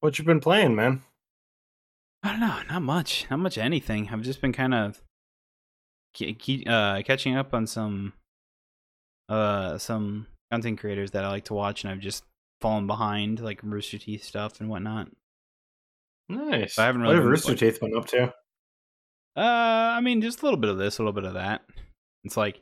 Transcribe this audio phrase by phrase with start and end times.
[0.00, 1.02] What you been playing, man?
[2.22, 4.08] I don't know, not much, not much anything.
[4.12, 5.02] I've just been kind of
[6.66, 8.12] uh, catching up on some
[9.28, 12.24] uh some content creators that I like to watch, and I've just
[12.60, 15.08] fallen behind, like Rooster Teeth stuff and whatnot.
[16.28, 16.78] Nice.
[16.78, 18.34] I haven't what have Rooster playing- Teeth been up to?
[19.36, 19.40] Uh,
[19.96, 21.62] I mean, just a little bit of this, a little bit of that.
[22.24, 22.60] It's like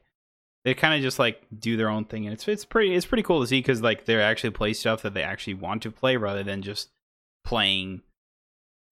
[0.64, 3.23] they kind of just like do their own thing, and it's it's pretty it's pretty
[3.23, 6.16] cool to see because like they actually play stuff that they actually want to play
[6.16, 6.91] rather than just
[7.46, 8.02] playing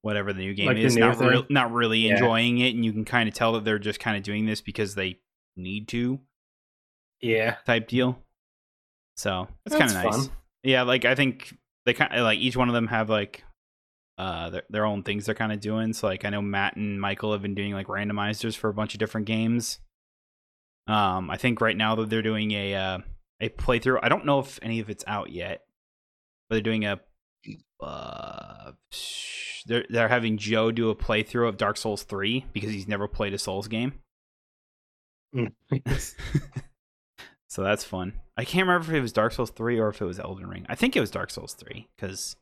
[0.01, 1.29] whatever the new game Like is, new not thing?
[1.29, 2.13] real not really Yeah.
[2.13, 4.61] enjoying it, and you can kind of tell that they're just kind of doing this
[4.63, 5.19] because they
[5.57, 6.21] need to
[7.21, 8.19] Yeah, type deal.
[9.17, 10.27] So it's kind of nice.
[10.27, 10.37] fun.
[10.63, 11.57] Yeah, like I think
[11.87, 13.45] they kind of like each one of them have like
[14.17, 15.93] uh their, their own things they're kind of doing.
[15.93, 18.95] So like I know Matt and Michael have been doing like randomizers for a bunch
[18.95, 19.79] of different games.
[20.87, 22.99] Um, I think right now that they're doing a uh,
[23.41, 24.01] a playthrough.
[24.03, 25.63] I don't know if any of it's out yet,
[26.49, 27.01] but they're doing a.
[27.85, 28.73] Uh,
[29.67, 33.35] they're they're having Joe do a playthrough of Dark Souls three because he's never played
[33.35, 33.95] a Souls game.
[35.35, 35.53] Mm.
[37.49, 38.15] So that's fun.
[38.37, 40.67] I can't remember if it was Dark Souls 3 or if it was Elden Ring.
[40.69, 42.35] I think it was Dark Souls 3 because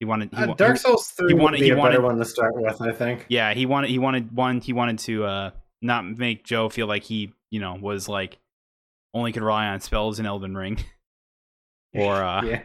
[0.00, 0.30] he wanted.
[0.34, 2.56] He, Uh, Dark Souls Three he would wanted- be he a better one to start
[2.56, 3.26] with, I think.
[3.28, 3.88] Yeah, he wanted.
[3.90, 4.60] He wanted one.
[4.60, 8.38] He wanted to uh not make Joe feel like he, you know, was like
[9.14, 10.78] only could rely on spells in Elden Ring,
[11.94, 12.62] or uh, yeah,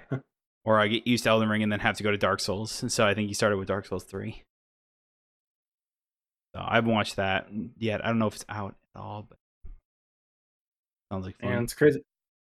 [0.65, 2.81] or I get used to Elden Ring and then have to go to Dark Souls.
[2.81, 4.43] And so I think he started with Dark Souls 3.
[6.53, 8.03] So I haven't watched that yet.
[8.03, 9.37] I don't know if it's out at all, but
[11.11, 11.49] sounds like fun.
[11.49, 12.01] man, it's crazy.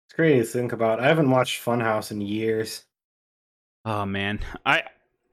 [0.07, 1.01] It's crazy to think about.
[1.01, 2.85] I haven't watched Funhouse in years.
[3.85, 4.85] Oh man, I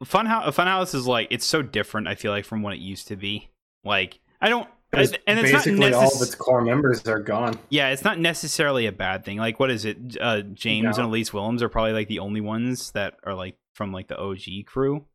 [0.04, 2.08] Funhouse Funhouse is like it's so different.
[2.08, 3.50] I feel like from what it used to be.
[3.84, 7.58] Like I don't, Because and it's not basically all of its core members are gone.
[7.70, 9.38] yeah, it's not necessarily a bad thing.
[9.38, 9.98] Like what is it?
[10.22, 11.06] Uh, James No.
[11.06, 14.18] and Elyse Willems are probably like the only ones that are like from like the
[14.20, 15.06] OG crew,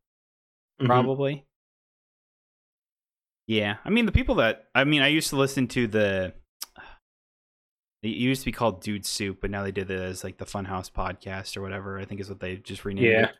[0.81, 0.85] Mhm.
[0.87, 1.45] probably.
[3.47, 6.33] Yeah, I mean the people that I mean I used to listen to the.
[8.01, 10.45] It used to be called Dude Soup, but now they did it as like the
[10.45, 11.99] Funhouse podcast or whatever.
[11.99, 13.25] I think is what they just renamed Yeah.
[13.27, 13.35] it.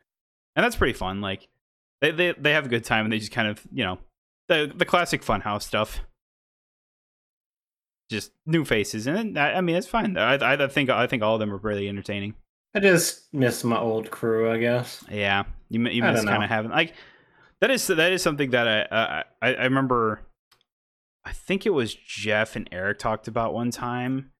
[0.55, 1.21] and that's pretty fun.
[1.21, 1.47] Like
[2.01, 3.99] they they they have a good time and they just kind of you know
[4.47, 6.01] the the classic Funhouse stuff.
[8.09, 10.17] Just new faces, and I, I mean it's fine.
[10.17, 12.33] I, I I think I think all of them are really entertaining.
[12.73, 15.03] I just miss my old crew, I guess.
[15.11, 16.93] Yeah, you you miss kind of having like
[17.61, 20.21] that is that is something that I uh, I I remember.
[21.25, 24.31] I think it was Jeff and Eric talked about one time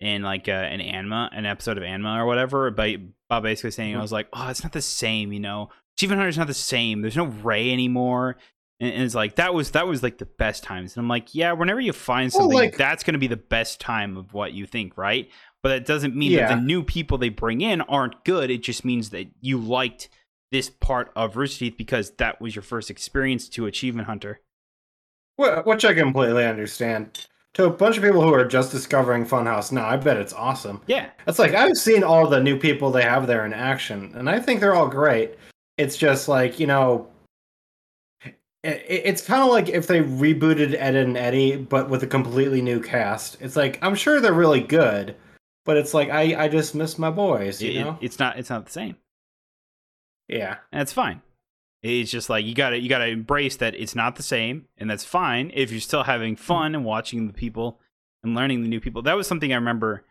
[0.00, 2.70] in like uh, an Anma, an episode of Anma or whatever.
[2.70, 2.96] But
[3.28, 5.70] Bob basically saying I was like, oh, it's not the same, you know.
[5.96, 7.02] Achievement Hunter's not the same.
[7.02, 8.36] There's no Ray anymore.
[8.80, 10.96] And, and it's like that was that was like the best times.
[10.96, 13.36] And I'm like, yeah, whenever you find Well, something, like- that's going to be the
[13.36, 15.28] best time of what you think, right?
[15.62, 16.48] But that doesn't mean Yeah.
[16.48, 18.50] that the new people they bring in aren't good.
[18.50, 20.08] It just means that you liked
[20.52, 24.40] this part of Rooster Teeth because that was your first experience to Achievement Hunter.
[25.36, 27.26] Wh- Which I completely understand.
[27.54, 30.80] To a bunch of people who are just discovering Funhouse now, I bet it's awesome.
[30.86, 34.30] Yeah, It's like I've seen all the new people they have there in action, and
[34.30, 35.34] I think they're all great.
[35.76, 37.08] It's just like you know,
[38.70, 42.80] it's kind of like if they rebooted Ed and Eddie, but with a completely new
[42.80, 43.36] cast.
[43.40, 45.16] It's like I'm sure they're really good,
[45.64, 47.98] but it's like I I just miss my boys, you It- know?
[48.00, 48.96] it's not it's not the same.
[50.28, 51.22] yeah, and it's fine.
[51.82, 55.04] It's just like you gotta you gotta embrace that it's not the same, and that's
[55.04, 57.80] fine if you're still having fun and watching the people
[58.24, 59.02] and learning the new people.
[59.02, 60.04] That was something I remember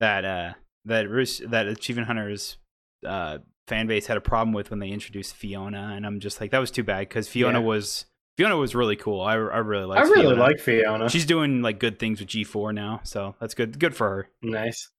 [0.00, 0.52] that uh
[0.86, 2.56] that Roos- that Achievement Hunters
[3.04, 6.50] uh fan base had a problem with when they introduced Fiona, and I'm just like
[6.52, 7.66] that was too bad because Fiona Yeah.
[7.66, 8.06] was
[8.36, 9.20] Fiona was really cool.
[9.22, 9.98] I I really like.
[9.98, 11.08] I really like Fiona.
[11.08, 13.78] She's doing like good things with G4 now, so that's good.
[13.78, 14.28] Good for her.
[14.42, 14.90] nice.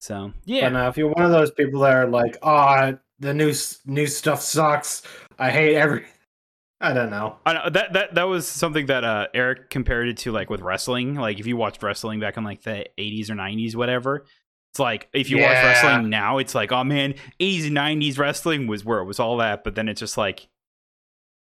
[0.00, 3.32] So But yeah, now, if you're one of those people that are like, "Ah, the
[3.32, 3.52] new
[3.86, 5.02] new stuff sucks.
[5.38, 6.08] I hate everything."
[6.80, 7.36] I don't know.
[7.46, 10.60] I know that that that was something that uh, Eric compared it to like with
[10.60, 11.14] wrestling.
[11.14, 14.24] Like if you watched wrestling back in like the 80s or 90s, whatever.
[14.72, 18.66] It's like if you watch wrestling now, it's like oh man, 80s and 90s wrestling
[18.66, 19.64] was where it was all that.
[19.64, 20.48] But then it's just like,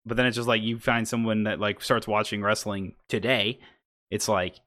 [0.07, 3.59] but then it's just like you find someone that like starts watching wrestling today.
[4.11, 4.61] It's like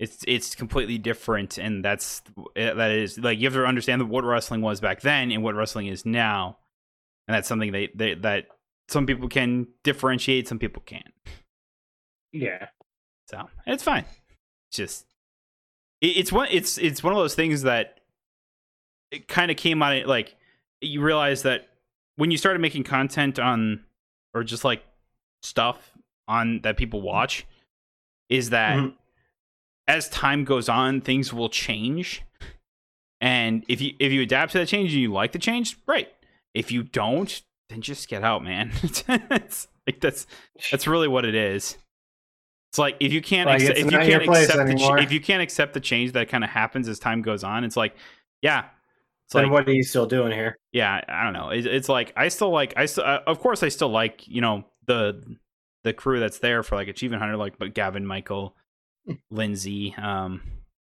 [0.00, 2.22] it's it's completely different, and that's
[2.56, 5.54] eh, that is like you have to understand what wrestling was back then and what
[5.54, 6.58] wrestling is now,
[7.28, 8.46] and that's something they, they that
[8.88, 11.14] some people can differentiate, some people can't.
[12.32, 12.66] Yeah.
[13.28, 14.06] So it's fine.
[14.70, 15.06] It's just
[16.00, 17.97] it's one it's it's one of those things that
[19.10, 20.36] it kind of came out of like
[20.80, 21.68] you realize that
[22.16, 23.84] when you started making content on
[24.34, 24.82] or just like
[25.42, 25.92] stuff
[26.26, 27.46] on that people watch
[28.28, 28.94] is that Mhm.
[29.86, 32.22] as time goes on things will change
[33.20, 36.08] And if you if you adapt to that change and you like the change, right
[36.54, 38.70] If you don't, then just get out, man.
[38.82, 40.26] it's like that's
[40.70, 41.78] that's really what it is.
[42.70, 45.20] It's like if you can't Like, it's if you can't accept the ch- if you
[45.20, 47.96] can't accept the change that kind of happens as time goes on, it's like
[48.42, 48.66] yeah,
[49.28, 50.58] it's Then like what are you still doing here?
[50.72, 51.50] yeah, I don't know.
[51.50, 54.40] It's, it's like I still like I still uh, of course I still like you
[54.40, 55.22] know the
[55.84, 58.56] the crew that's there for like Achievement Hunter, like but Gavin, Michael,
[59.30, 60.40] Lindsay, um,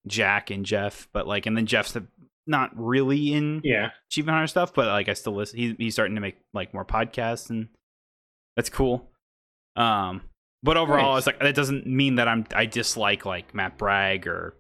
[0.06, 1.08] Jack, and Jeff.
[1.12, 2.06] But like, and then Jeff's the,
[2.46, 3.90] not really in Yeah.
[4.10, 5.58] Achievement Hunter stuff, but like I still listen.
[5.58, 7.68] He, he's starting to make like more podcasts, and
[8.56, 9.10] that's cool.
[9.76, 10.22] Um,
[10.62, 11.18] but overall, Nice.
[11.18, 14.54] it's like that doesn't mean that I'm I dislike like Matt Bragg or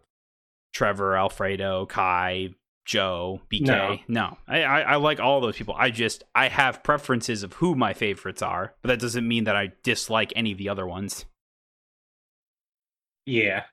[0.74, 2.50] Trevor, Alfredo, Kai,
[2.88, 4.00] Joe, BK.
[4.08, 5.74] No, I, I I like all those people.
[5.76, 9.54] I just I have preferences of who my favorites are, but that doesn't mean that
[9.54, 11.26] I dislike any of the other ones.
[13.26, 13.64] Yeah.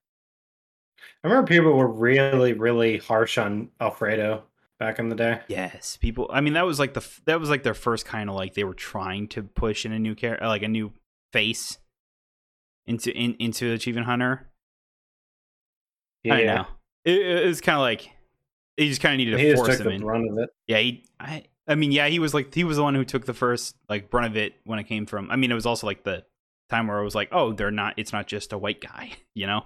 [1.24, 4.44] I remember people were really, really harsh on Alfredo
[4.80, 5.40] back in the day.
[5.48, 6.30] Yes, people.
[6.32, 8.66] I mean, that was like the that was like their first kind of like they
[8.66, 10.92] were trying to push in a new character, like a new
[11.32, 11.78] face
[12.86, 14.50] into in, into Achievement Hunter.
[16.30, 16.56] I Yeah.
[16.56, 16.68] know
[17.06, 18.10] it, it was kind of like
[18.78, 20.02] he just kind of needed He to just force took him the in.
[20.02, 20.50] brunt of it.
[20.68, 21.06] Yeah, he.
[21.20, 21.44] I.
[21.68, 24.12] I mean, yeah, he was like he was the one who took the first like
[24.12, 25.32] brunt of it when it came from.
[25.32, 26.24] I mean, it was also like the
[26.70, 27.96] time where it was like, oh, they're not.
[27.98, 29.66] It's not just a white guy, you know.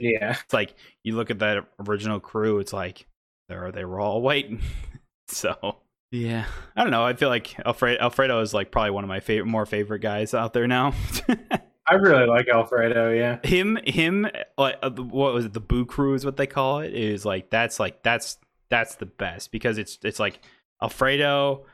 [0.00, 0.36] Yeah.
[0.42, 0.74] It's like
[1.04, 2.58] you look at that original crew.
[2.58, 3.06] It's like
[3.48, 4.50] they're they were all white.
[5.28, 5.76] so
[6.10, 7.04] yeah, I don't know.
[7.04, 10.34] I feel like Alfredo, Alfredo is like probably one of my favorite, more favorite guys
[10.34, 10.92] out there now.
[11.88, 13.38] I really like Alfredo, yeah.
[13.44, 14.26] him, him,
[14.58, 15.52] like uh, what was it?
[15.52, 16.94] The Boo Crew is what they call it.
[16.94, 18.38] Is like that's like that's
[18.70, 20.40] that's the best because it's it's like
[20.82, 21.64] Alfredo,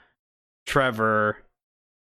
[0.67, 1.39] Trevor.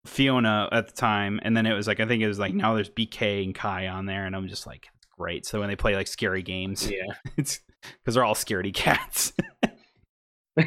[0.06, 2.75] Fiona at the time, and then it was like I think it was like now
[2.75, 4.88] there's BK and Kai on there, and I'm just like
[5.18, 5.45] great.
[5.45, 7.03] So when they play like scary games, Yeah.
[7.38, 9.33] it's because they're all scaredy cats.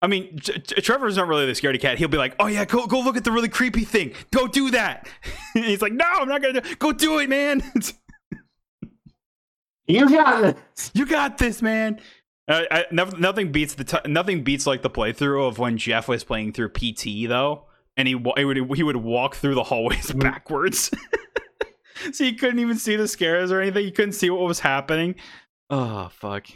[0.00, 1.98] I mean, Trevor's not really the scaredy cat.
[1.98, 4.12] He'll be like, "Oh yeah, go go look at the really creepy thing.
[4.32, 5.08] Go do that."
[5.54, 6.74] He's like, "No, I'm not gonna do.
[6.76, 7.62] Go do it, man.
[9.90, 10.90] You got it.
[10.94, 12.00] you got this, man."
[12.46, 16.24] Uh, I, nothing, beats the t- nothing beats like the playthrough of when Jeff was
[16.24, 17.66] playing through PT though,
[17.96, 20.20] and he he would he would walk through the hallways Mhm.
[20.20, 20.90] backwards,
[22.12, 23.84] so you couldn't even see the scares or anything.
[23.84, 25.14] You couldn't see what was happening.
[25.70, 26.46] Oh fuck.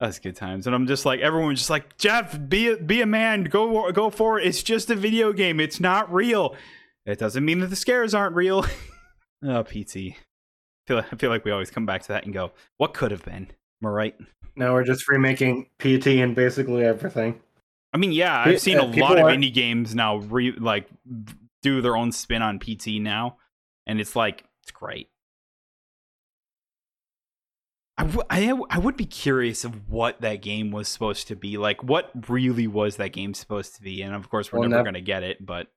[0.00, 3.06] That's good times, and I'm just like everyone's just like Jeff, be a, be a
[3.06, 4.40] man, go go forward.
[4.40, 5.60] It's just a video game.
[5.60, 6.56] It's not real.
[7.04, 8.64] It doesn't mean that the scares aren't real.
[9.44, 9.96] oh, PT.
[9.96, 10.16] I
[10.86, 13.24] feel I feel like we always come back to that and go, what could have
[13.26, 13.50] been?
[13.82, 14.14] Am I right?
[14.56, 17.38] Now we're just remaking PT and basically everything.
[17.92, 20.88] I mean, yeah, I've seen uh, a lot of are- indie games now re like
[21.62, 23.36] do their own spin on PT now,
[23.86, 25.08] and it's like it's great.
[28.00, 31.58] I, w- I, I would be curious of what that game was supposed to be
[31.58, 31.82] like.
[31.84, 34.02] What really was that game supposed to be?
[34.02, 35.44] And of course, we're Well, never nev- going to get it.
[35.44, 35.68] But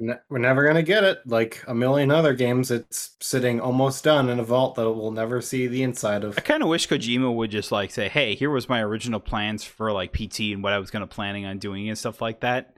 [0.00, 1.20] Ne- We're never gonna get it.
[1.24, 5.40] Like a million other games, it's sitting almost done in a vault that we'll never
[5.40, 6.36] see the inside of.
[6.36, 9.62] I kind of wish Kojima would just like say, "Hey, here was my original plans
[9.62, 12.40] for like PT and what I was going to planning on doing and stuff like
[12.40, 12.76] that."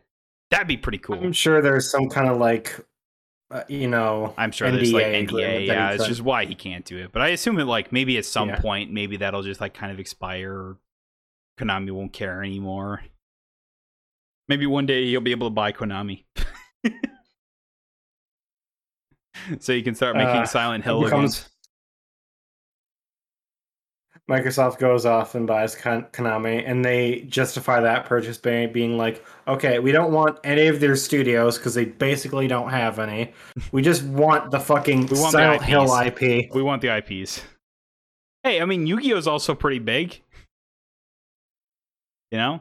[0.51, 1.17] That'd be pretty cool.
[1.17, 2.79] I'm sure there's some kind of like,
[3.51, 6.85] uh, you know, I'm sure there's like NDA NDA, yeah, it's just why he can't
[6.85, 7.13] do it.
[7.13, 8.61] But I assume that like maybe at some Yeah.
[8.61, 10.77] point, maybe that'll just like kind of expire.
[11.59, 13.03] Konami won't care anymore.
[14.49, 16.25] Maybe one day you'll be able to buy Konami,
[19.61, 21.49] so you can start making Uh, Silent it Hill becomes-.
[24.29, 29.79] Microsoft goes off and buys Konami, and they justify that purchase by being like, "Okay,
[29.79, 33.33] we don't want any of their studios because they basically don't have any.
[33.71, 37.43] We just want the fucking We want the Silent Hill IP." We want the IPs.
[38.43, 40.21] Hey, I mean Yu-Gi-Oh is also pretty big.
[42.33, 42.61] You know,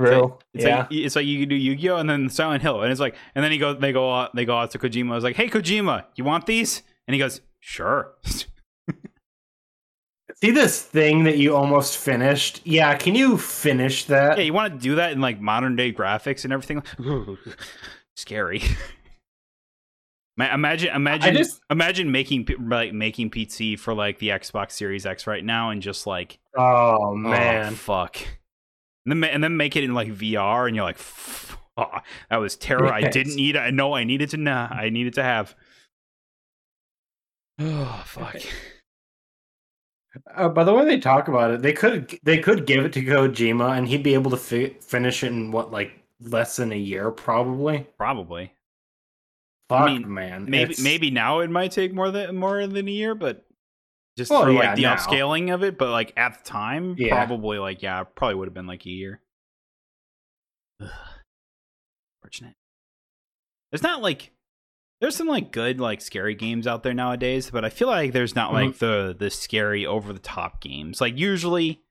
[0.00, 0.38] True.
[0.54, 0.80] It's yeah.
[0.80, 3.42] like it's like you can do Yu-Gi-Oh and then Silent Hill, and it's like, and
[3.42, 5.12] then he goes, they go, out, they go out to Kojima.
[5.12, 6.82] I was like, hey Kojima, you want these?
[7.06, 8.12] And he goes, sure.
[10.42, 12.60] See this thing that you almost finished?
[12.64, 14.38] Yeah, can you finish that?
[14.38, 16.82] yeah, you want to do that in like modern day graphics and everything?
[18.16, 18.62] Scary.
[20.38, 25.44] Imagine, imagine, just- imagine making like making PC for like the Xbox Series X right
[25.44, 27.74] now, and just like, Oh oh, man.
[27.74, 28.18] fuck,
[29.04, 32.54] and then and then make it in like VR, and you're like, "Fuck, that was
[32.54, 32.92] terror.
[32.92, 33.56] I didn't need.
[33.56, 34.36] I know I needed to.
[34.36, 35.56] Nah, I needed to have.
[37.58, 38.36] Oh fuck.
[40.34, 43.02] Uh, by the way they talk about it, they could they could give it to
[43.04, 46.76] Kojima and he'd be able to fi- finish it in what like less than a
[46.78, 47.86] year probably.
[47.96, 48.52] Probably.
[49.68, 50.44] Fuck mean, man.
[50.48, 53.44] Maybe It's- maybe now it might take more than more than a year, but
[54.16, 54.96] just Well, for yeah, like the now.
[54.96, 55.76] upscaling of it.
[55.78, 57.14] But like at the time, Yeah.
[57.14, 59.20] probably like yeah, probably would have been like a year.
[60.80, 60.88] Ugh.
[62.22, 62.54] Fortunate.
[63.70, 64.32] There's not like
[65.00, 68.34] there's some like good like scary games out there nowadays, but I feel like there's
[68.34, 68.54] not Mhm.
[68.54, 71.00] like the the scary over the top games.
[71.00, 71.82] Like usually,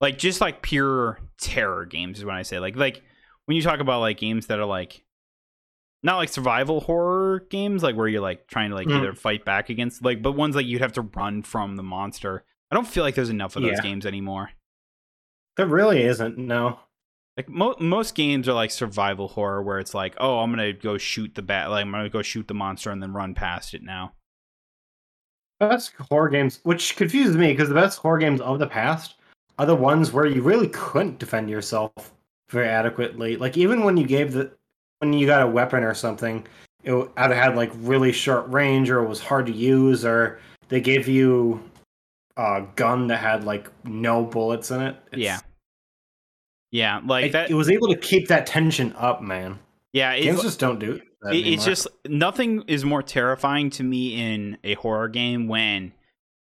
[0.00, 3.02] like just like pure terror games is when I say like like
[3.46, 5.04] when you talk about like games that are like
[6.02, 8.98] not like survival horror games like where you're like trying to like Mhm.
[8.98, 12.44] either fight back against like but ones like you'd have to run from the monster.
[12.70, 13.82] I don't feel like there's enough of those Yeah.
[13.82, 14.50] games anymore.
[15.56, 16.36] There really isn't.
[16.36, 16.80] No.
[17.36, 20.96] Like mo- most games are like survival horror where it's like, oh, I'm gonna go
[20.98, 23.82] shoot the bat, like I'm gonna go shoot the monster and then run past it
[23.82, 24.12] now.
[25.60, 29.14] Best horror games, which confuses me because the best horror games of the past
[29.58, 31.92] are the ones where you really couldn't defend yourself
[32.50, 33.36] very adequately.
[33.36, 34.50] Like even when you gave the
[34.98, 36.46] when you got a weapon or something,
[36.84, 40.38] it either had like really short range or it was hard to use, or
[40.68, 41.62] they gave you
[42.38, 44.96] a gun that had like no bullets in it.
[45.12, 45.40] It's- Yeah,
[46.70, 47.50] yeah, like it, that.
[47.50, 49.58] it was able to keep that tension up, man.
[49.92, 51.02] yeah, it's, Games just don't do it-
[51.46, 55.92] it's just nothing is more terrifying to me in a horror game when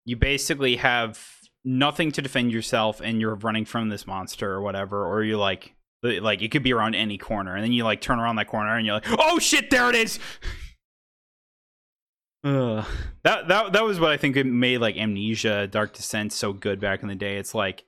[0.05, 1.19] you basically have
[1.63, 5.75] nothing to defend yourself and you're running from this monster or whatever, or you're like.
[6.05, 8.75] Like it could be around any corner, and then you like turn around that corner,
[8.75, 10.19] and you're like, "Oh shit, there it is!"
[12.43, 12.85] Ugh.
[13.23, 16.81] That that that was what I think it made like Amnesia, Dark Descent so good
[16.81, 17.37] back in the day.
[17.37, 17.85] It's like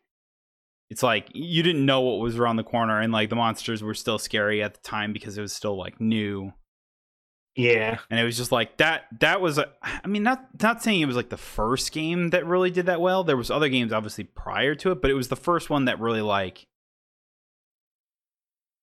[0.89, 3.93] it's like you didn't know what was around the corner and like the monsters were
[3.93, 6.53] still scary at the time because it was still like new.
[7.55, 7.97] yeah.
[8.09, 11.05] And it was just like that that was a, I mean not not saying it
[11.07, 13.23] was like the first game that really did that well.
[13.23, 15.99] There was other games obviously prior to it, but it was the first one that
[15.99, 16.63] really like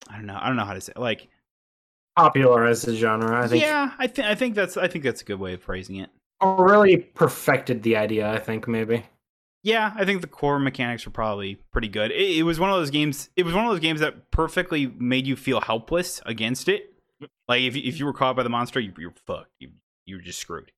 [0.09, 0.39] I don't know.
[0.41, 1.01] I don't know how to say it.
[1.01, 1.29] like
[2.17, 3.63] Popularized the genre, I think.
[3.63, 6.11] yeah, I think I think that's I think that's a good way of phrasing it.
[6.41, 9.05] Or really perfected the idea, I think, maybe.
[9.65, 12.11] Yeah, I think the core mechanics were probably pretty good.
[12.11, 13.31] It, it was one of those games.
[13.37, 16.93] It was one of those games that perfectly made you feel helpless against it.
[17.47, 19.53] Like if you- if you were caught by the monster, you, you're fucked.
[19.61, 19.71] You
[20.05, 20.73] you were just screwed.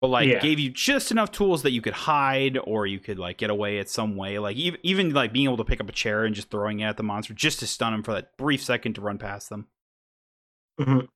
[0.00, 0.38] But like Yeah.
[0.38, 3.80] gave you just enough tools that you could hide or you could like get away
[3.80, 4.38] at some way.
[4.38, 6.84] Like even even like being able to pick up a chair and just throwing it
[6.84, 9.66] at the monster just to stun him for that brief second to run past them.
[10.78, 11.08] Mhm.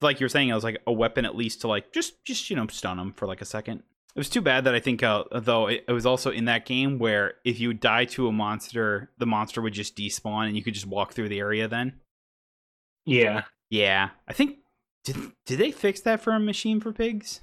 [0.00, 2.50] Like you were saying, I was like a weapon at least to like just just
[2.50, 3.84] you know stun him for like a second.
[4.14, 6.66] It was too bad that I think uh, though it, it was also in that
[6.66, 10.62] game where if you die to a monster, the monster would just despawn and you
[10.62, 11.66] could just walk through the area.
[11.66, 12.00] Then
[13.04, 13.44] Yeah.
[13.70, 14.58] yeah, I think
[15.02, 15.16] did
[15.46, 17.40] did they fix that for a machine for pigs?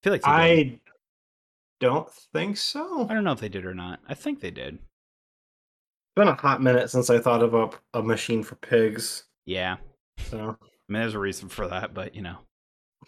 [0.00, 0.22] I feel like.
[0.24, 0.80] I
[1.80, 3.06] don't think so.
[3.08, 4.00] I don't know if they did or not.
[4.08, 4.74] I think they did.
[4.74, 9.24] It's been a hot minute since I thought about a machine for pigs.
[9.44, 9.76] Yeah,
[10.30, 12.38] So I mean, there's a reason for that, but you know,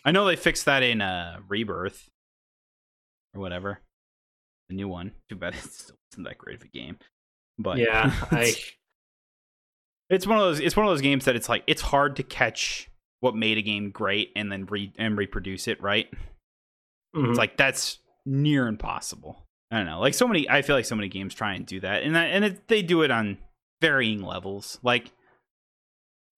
[0.04, 2.08] I know they fixed that in uh Rebirth
[3.34, 3.80] or whatever,
[4.68, 5.12] the new one.
[5.28, 6.98] Too bad it still isn't that great of a game,
[7.58, 8.54] but yeah, I
[10.10, 10.60] it's one of those.
[10.60, 12.90] It's one of those games that it's like it's hard to catch
[13.20, 15.82] what made a game great and then re and reproduce it.
[15.82, 16.08] Right?
[17.14, 17.28] mhm.
[17.28, 19.44] It's like that's near impossible.
[19.70, 20.00] I don't know.
[20.00, 22.24] Like so many, I feel like so many games try and do that, and I,
[22.26, 23.38] and it, they do it on
[23.82, 24.78] varying levels.
[24.82, 25.12] Like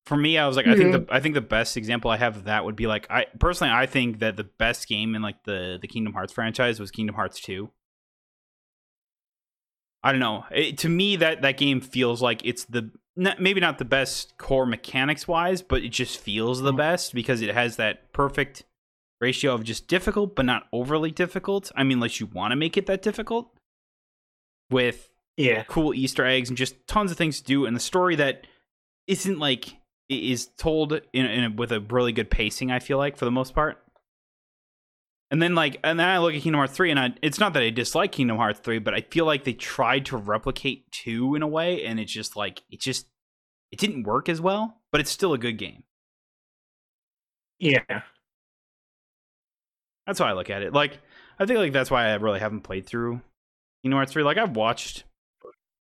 [0.07, 2.37] for me, I was like, I think the I think the best example I have
[2.37, 5.45] of that would be like I personally I think that the best game in like
[5.45, 7.71] the the Kingdom Hearts franchise was Kingdom Hearts two.
[10.03, 10.45] I don't know.
[10.51, 14.39] It, to me, that that game feels like it's the not, maybe not the best
[14.39, 16.79] core mechanics wise, but it just feels the Mhm.
[16.79, 18.65] best because it has that perfect
[19.21, 21.71] ratio of just difficult but not overly difficult.
[21.77, 23.55] I mean, unless you want to make it that difficult
[24.71, 28.17] with yeah, cool Easter eggs and just tons of things to do, and the story
[28.17, 28.47] that
[29.07, 29.77] isn't like
[30.11, 32.71] is told in, in a, with a really good pacing.
[32.71, 33.83] I feel like for the most part.
[35.31, 37.53] And then like, and then I look at Kingdom Hearts three, and I, it's not
[37.55, 41.37] that I dislike Kingdom Hearts three, but I feel like they tried to replicate two
[41.37, 43.07] in a way, and it's just like it just
[43.71, 44.79] it didn't work as well.
[44.91, 45.85] But it's still a good game.
[47.61, 48.03] yeah.
[50.07, 50.73] That's how I look at it.
[50.73, 50.99] Like,
[51.39, 53.21] I think like that's why I really haven't played through
[53.83, 54.23] Kingdom Hearts three.
[54.23, 55.05] Like, I've watched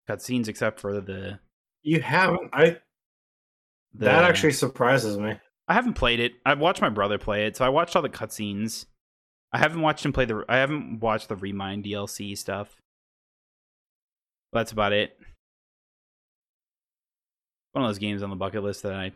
[0.08, 1.40] cutscenes except for the,
[1.82, 2.50] You haven't.
[2.52, 2.78] I
[3.98, 5.34] the that actually surprises me.
[5.66, 6.32] I haven't played it.
[6.46, 8.86] I've watched my brother play it, so I watched all the cutscenes.
[9.52, 10.44] I haven't watched him play the.
[10.48, 12.80] I haven't watched the Re Mind DLC stuff.
[14.52, 15.18] That's about it.
[17.72, 19.12] One of those games on the bucket list that I have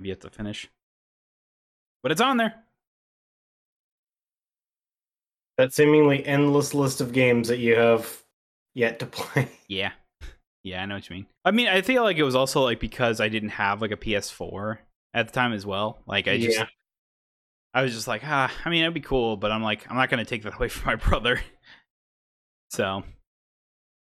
[0.00, 0.68] yet to finish,
[2.02, 2.54] but it's on there.
[5.58, 8.22] That seemingly endless list of games that you have
[8.74, 9.48] yet to play.
[9.68, 9.92] Yeah,
[10.62, 11.26] yeah, I know what you mean.
[11.44, 13.96] I mean, I feel like it was also like because I didn't have like a
[13.96, 14.78] PS4
[15.14, 16.02] at the time as well.
[16.06, 16.66] Like I just Yeah.
[17.74, 20.10] I was just like, ah, I mean, it'd be cool, but I'm like, I'm not
[20.10, 21.40] gonna take that away from my brother.
[22.70, 23.02] so,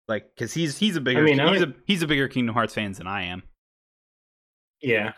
[0.08, 2.74] like, because he's he's a bigger mean, he's I- a he's a bigger Kingdom Hearts
[2.74, 3.42] fans than I am.
[4.82, 5.12] Yeah.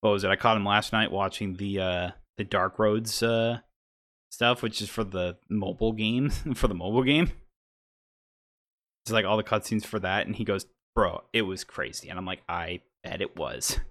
[0.00, 0.30] What was it?
[0.30, 3.58] I caught him last night watching the uh the Dark Roads uh
[4.30, 7.30] stuff, which is for the mobile game for the mobile game.
[9.04, 12.18] It's like all the cutscenes for that, and he goes, "Bro, it was crazy," and
[12.18, 13.78] I'm like, "I bet it was."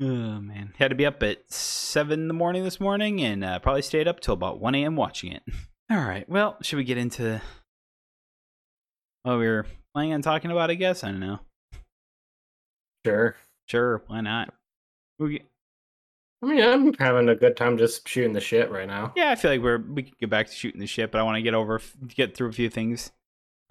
[0.00, 3.60] Oh man, had to be up at seven in the morning this morning, and uh,
[3.60, 4.96] probably stayed up till about one a.m.
[4.96, 5.42] watching it.
[5.92, 7.40] All right, well, should we get into
[9.22, 10.70] what we were planning on talking about?
[10.70, 11.38] I guess I don't know.
[13.06, 13.36] Sure.
[13.68, 14.52] Sure, why not?
[15.20, 15.42] We,
[16.42, 19.12] I mean, I'm having a good time just shooting the shit right now.
[19.16, 21.22] yeah, I feel like we're we could get back to shooting the shit, but I
[21.22, 23.12] want to get over get through a few things.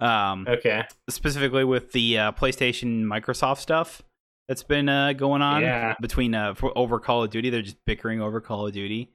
[0.00, 0.82] Um, Okay.
[1.08, 4.02] specifically with the uh, PlayStation Microsoft stuff
[4.48, 5.94] that's been uh, going on Yeah.
[6.00, 7.50] between uh, for, over Call of Duty.
[7.50, 9.10] They're just bickering over Call of Duty,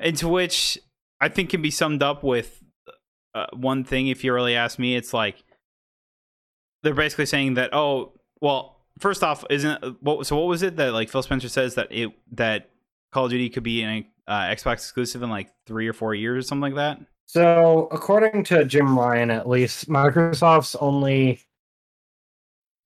[0.00, 0.78] into which
[1.20, 2.62] I think can be summed up with
[3.34, 4.08] uh, one thing.
[4.08, 5.36] If you really ask me, it's like
[6.82, 10.92] they're basically saying that oh well, first off, isn't what so what was it that
[10.92, 12.70] like Phil Spencer says that it that
[13.12, 16.44] Call of Duty could be an uh, Xbox exclusive in like three or four years
[16.44, 17.06] or something like that.
[17.26, 21.40] So, according to Jim Ryan, at least, Microsoft's only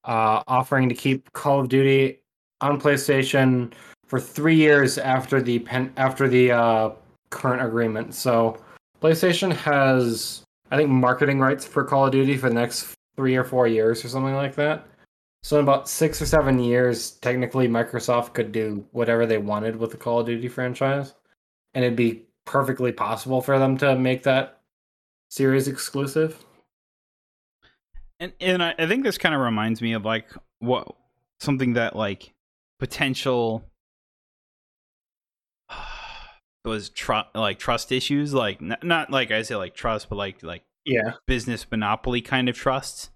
[0.05, 2.21] uh, offering to keep Call of Duty
[2.61, 3.73] on PlayStation
[4.07, 6.91] for three years after the pen- after the uh,
[7.31, 8.15] current agreement.
[8.15, 8.59] So,
[9.03, 13.45] PlayStation has, I think, marketing rights for Call of Duty for the next three or
[13.45, 14.87] four years or something like that.
[15.47, 19.93] So, in about six or seven years, technically, Microsoft could do whatever they wanted with
[19.93, 21.15] the Call of Duty franchise,
[21.73, 24.61] and it'd be perfectly possible for them to make that
[25.31, 26.45] series exclusive.
[28.19, 30.27] And and I, I think this kind of reminds me of like
[30.59, 30.89] what
[31.39, 32.35] something that like
[32.81, 33.71] potential
[36.65, 40.43] was trust like trust issues like n- not like I say like trust but like
[40.43, 41.13] like Yeah.
[41.29, 43.11] business monopoly kind of trust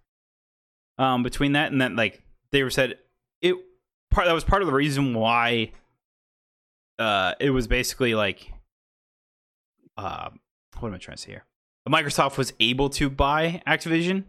[1.01, 2.99] um between that and then like they were said
[3.41, 3.55] it
[4.11, 5.73] part that was part of the reason why
[6.99, 8.53] uh it was basically like
[9.97, 10.29] uh
[10.79, 11.45] what am I trying to say here
[11.89, 14.25] Microsoft was able to buy Activision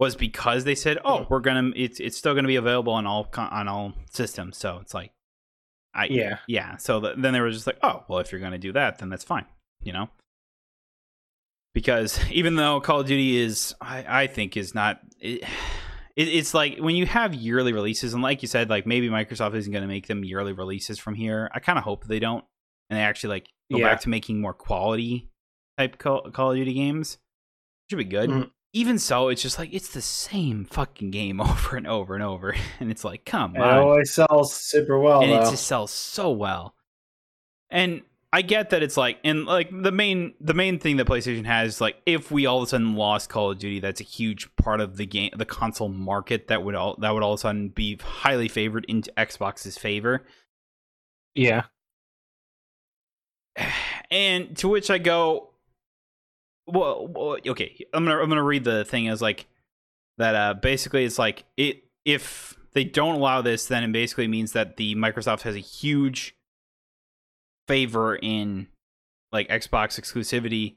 [0.00, 3.28] was because they said oh we're gonna it's it's still gonna be available on all
[3.36, 5.12] on all systems so it's like
[5.94, 6.38] I Yeah.
[6.48, 8.98] yeah so th- then they were just like oh well if you're gonna do that
[8.98, 9.46] then that's fine
[9.82, 10.08] you know
[11.74, 15.00] because even though Call of Duty is, I, I think, is not.
[15.20, 15.42] It,
[16.16, 19.54] it, it's like when you have yearly releases, and like you said, like maybe Microsoft
[19.54, 21.50] isn't going to make them yearly releases from here.
[21.54, 22.44] I kind of hope they don't,
[22.90, 23.88] and they actually like go Yeah.
[23.90, 25.28] back to making more quality
[25.78, 27.18] type Call, Call of Duty games.
[27.90, 28.30] Should be good.
[28.30, 28.50] Mhm.
[28.74, 32.54] Even so, it's just like it's the same fucking game over and over and over,
[32.80, 36.30] and it's like, come It on always sells super well, and it just sells so
[36.30, 36.74] well.
[37.70, 38.02] And
[38.34, 41.80] I get that it's like, and like the main the main thing that PlayStation has
[41.82, 44.80] like, if we all of a sudden lost Call of Duty, that's a huge part
[44.80, 47.68] of the game, the console market that would all that would all of a sudden
[47.68, 50.24] be highly favored into Xbox's favor.
[51.34, 51.64] Yeah.
[54.10, 55.54] And to which I go,
[56.66, 59.46] well, okay, I'm gonna I'm gonna read the thing as like
[60.18, 60.34] that.
[60.34, 64.76] Uh, basically, it's like it if they don't allow this, then it basically means that
[64.76, 66.36] the Microsoft has a huge
[67.68, 68.68] favor in
[69.30, 70.76] like Xbox exclusivity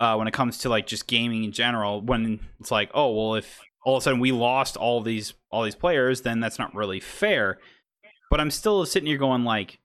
[0.00, 2.00] uh, when it comes to like just gaming in general.
[2.00, 5.62] When it's like, oh well, if all of a sudden we lost all these all
[5.62, 7.58] these players, then that's not really fair.
[8.30, 9.78] But I'm still sitting here going like,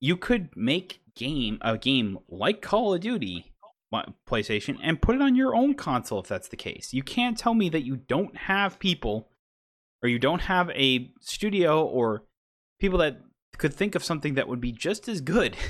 [0.00, 3.52] you could make game a game like Call of Duty
[4.28, 6.92] PlayStation and put it on your own console if that's the case.
[6.92, 9.28] You can't tell me that you don't have people
[10.02, 12.24] or you don't have a studio or
[12.80, 13.20] people that
[13.58, 15.56] could think of something that would be just as good.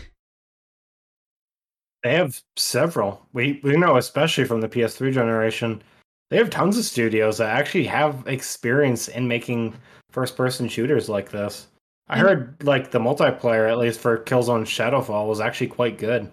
[2.04, 3.26] They have several.
[3.32, 5.82] We we know, especially from the PS3 generation,
[6.30, 9.74] they have tons of studios that actually have experience in making
[10.10, 11.66] first person shooters like this.
[12.08, 12.22] I Yeah.
[12.22, 16.30] heard like the multiplayer, at least for Killzone Shadowfall, was actually quite good.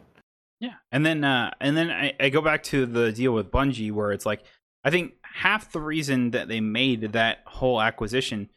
[0.60, 3.91] Yeah, and then uh, and then I, I go back to the deal with Bungie
[3.91, 4.44] where it's like
[4.84, 8.52] I think half the reason that they made that whole acquisition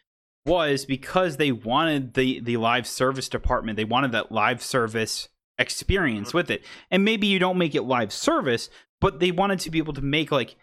[0.49, 3.77] was because they wanted the the live service department.
[3.77, 8.13] They wanted that live service experience with it, and maybe you don't make it live
[8.13, 10.57] service, but they wanted to be able to make like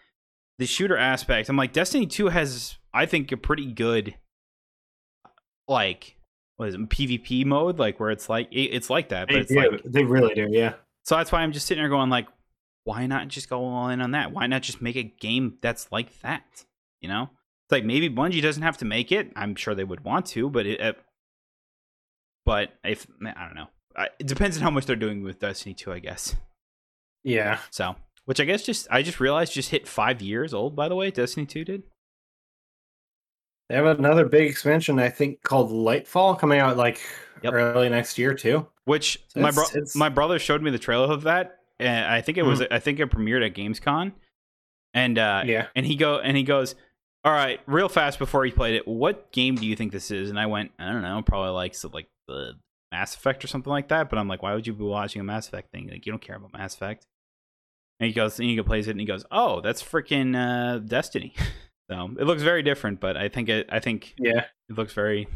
[0.58, 1.48] the shooter aspect.
[1.48, 4.14] I'm like Destiny Two has I think a pretty good
[5.68, 6.16] like
[6.56, 9.40] what is it PvP mode like where it's like it- it's like that, but They
[9.40, 9.56] it's do.
[9.70, 10.48] like they really do.
[10.50, 10.74] Yeah.
[11.04, 12.26] so that's why I'm just sitting there going like,
[12.84, 14.32] why not just go all in on that?
[14.32, 16.64] Why not just make a game that's like that?
[17.00, 17.30] You know?
[17.66, 19.32] It's like maybe Bungie doesn't have to make it.
[19.34, 20.92] I'm sure they would want to, but it, uh,
[22.44, 23.66] but if I don't know,
[24.20, 26.36] it depends on how much they're doing with Destiny 2, I guess.
[27.24, 27.58] Yeah.
[27.70, 30.76] So, which I guess just I just realized just hit five years old.
[30.76, 31.82] By the way, Destiny 2 did.
[33.68, 37.00] They have another big expansion, I think, called Lightfall coming out like
[37.42, 37.52] Yep.
[37.52, 38.66] early next year too.
[38.84, 42.38] Which So my bro- my brother showed me the trailer of that, and I think
[42.38, 44.12] it was I think it premiered at Gamescom,
[44.94, 45.66] and uh, yeah.
[45.74, 46.76] and he go and he goes,
[47.26, 50.30] "All right, real fast before he played it, what game do you think this is?"
[50.30, 52.54] And I went, "I don't know, probably like so like the
[52.92, 55.24] Mass Effect or something like that." But I'm like, "Why would you be watching a
[55.24, 55.88] Mass Effect thing?
[55.88, 57.06] Like you don't care about Mass Effect."
[58.00, 61.34] And he goes, and he plays it, and he goes, "Oh, that's freaking uh, Destiny."
[61.90, 64.44] so it looks very different, but I think it I think Yeah.
[64.68, 65.26] it looks very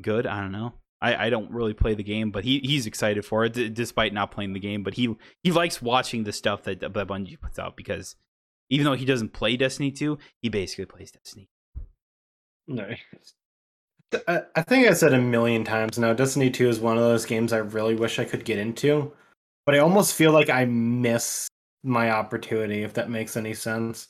[0.00, 0.26] good.
[0.26, 0.74] I don't know.
[1.00, 4.14] I, I don't really play the game, but he, he's excited for it, d- despite
[4.14, 4.82] not playing the game.
[4.82, 8.16] But he he likes watching the stuff that, that Bungie puts out because
[8.68, 11.48] even though he doesn't play Destiny 2, he basically plays Destiny.
[12.66, 12.88] No.
[14.28, 16.12] I think I said a million times now.
[16.12, 19.12] Destiny 2 is one of those games I really wish I could get into,
[19.64, 21.48] but I almost feel like I miss
[21.82, 24.08] my opportunity, if that makes any sense.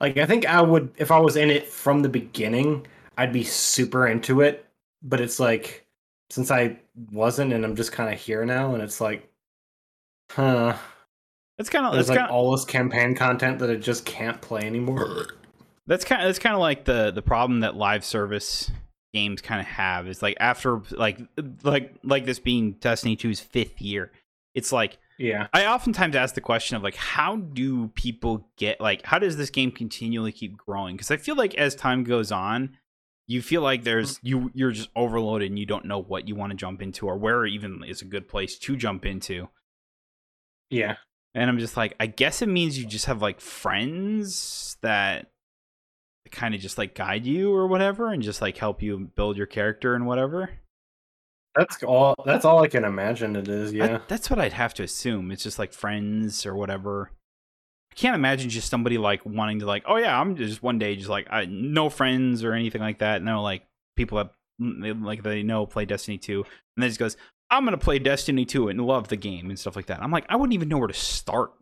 [0.00, 2.86] Like, I think I would, if I was in it from the beginning,
[3.18, 4.64] I'd be super into it,
[5.02, 5.86] but it's like,
[6.30, 6.78] since I
[7.10, 9.28] wasn't and I'm just kind of here now, and it's like,
[10.30, 10.76] huh.
[11.60, 14.40] That's kind of There's like kind of all this campaign content that I just can't
[14.40, 15.26] play anymore.
[15.86, 18.70] that's kind of that's kind of like the the problem that live service
[19.12, 21.20] games kind of have is like after like
[21.62, 24.10] like like this being Destiny 2's fifth year,
[24.54, 25.48] it's like Yeah.
[25.52, 29.50] I oftentimes ask the question of like, how do people get like, how does this
[29.50, 30.96] game continually keep growing?
[30.96, 32.78] Because I feel like as time goes on,
[33.26, 36.52] you feel like there's you you're just overloaded and you don't know what you want
[36.52, 39.48] to jump into or where even is a good place to jump into.
[40.70, 40.96] Yeah.
[41.34, 45.30] And I'm just like, I guess it means you just have like friends that
[46.30, 49.46] kind of just like guide you or whatever and just like help you build your
[49.46, 50.50] character and whatever.
[51.56, 52.14] That's all.
[52.24, 53.34] That's all I can imagine.
[53.36, 53.72] It is.
[53.72, 54.00] I- Yeah.
[54.08, 55.30] that's what I'd have to assume.
[55.30, 57.10] It's just like friends or whatever.
[57.92, 60.94] I can't imagine just somebody like wanting to like, oh yeah, I'm just one day
[60.94, 63.22] just like I no friends or anything like that.
[63.22, 63.64] No like
[63.96, 67.16] people that mm, like they know play Destiny 2 and then just goes,
[67.50, 70.02] I'm gonna play Destiny 2 and love the game and stuff like that.
[70.02, 71.52] I'm like, I wouldn't even know where to start.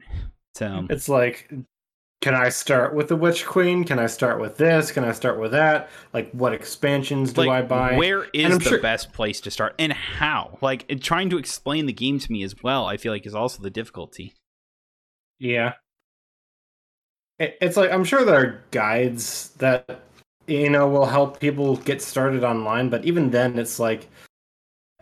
[0.54, 1.50] So It's like,
[2.20, 3.84] can I start with the Witch Queen?
[3.84, 4.90] Can I start with this?
[4.90, 5.88] Can I start with that?
[6.12, 7.96] Like, what expansions do like, I buy?
[7.96, 10.58] where is the sure- best place to start and how?
[10.60, 13.62] Like trying to explain the game to me as well, I feel like is also
[13.62, 14.34] the difficulty.
[15.38, 15.74] Yeah.
[17.38, 20.00] It, it's like I'm sure there are guides that
[20.48, 24.08] you know will help people get started online, but even then, it's like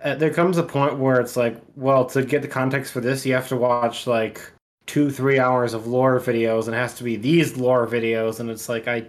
[0.03, 3.25] uh, there comes a point where it's like, well, to get the context for this,
[3.25, 4.41] you have to watch like
[4.87, 8.51] two, three hours of lore videos, and it has to be these lore videos, and
[8.51, 9.07] it's like I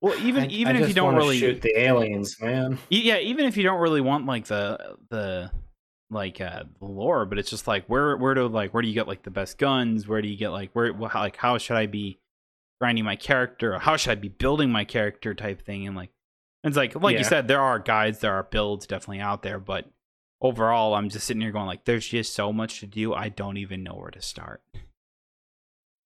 [0.00, 2.78] Well, even I- even I if you don't really shoot the aliens, man.
[2.90, 5.50] Yeah even if you don't really want like the the
[6.10, 9.08] like uh lore but it's just like where where do like where do you get
[9.08, 10.06] like the best guns?
[10.06, 12.18] Where do you get like where how, like how should i be
[12.80, 13.74] grinding my character?
[13.74, 15.86] Or how should i be building my character type thing?
[15.86, 16.10] And like
[16.68, 19.86] it's like like you said there are guides there are builds definitely out there but
[20.40, 23.56] overall i'm just sitting here going like there's just so much to do i don't
[23.56, 24.62] even know where to start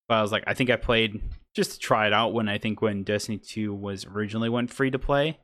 [0.09, 1.22] but i was like i think i played
[1.55, 4.90] just to try it out when i think when destiny 2 was originally went free
[4.90, 5.38] to play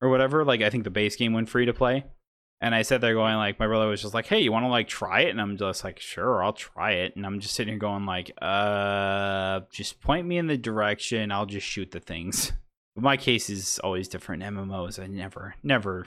[0.00, 0.44] or whatever.
[0.44, 2.04] Like I think the base game went free to play.
[2.62, 4.68] And I said they're going like my brother was just like, "Hey, you want to
[4.68, 7.72] like try it?" And I'm just like, "Sure, I'll try it." And I'm just sitting
[7.72, 11.32] here going like, "Uh, just point me in the direction.
[11.32, 12.52] I'll just shoot the things."
[12.94, 14.42] But my case is always different.
[14.42, 16.06] MMOs, I never, never,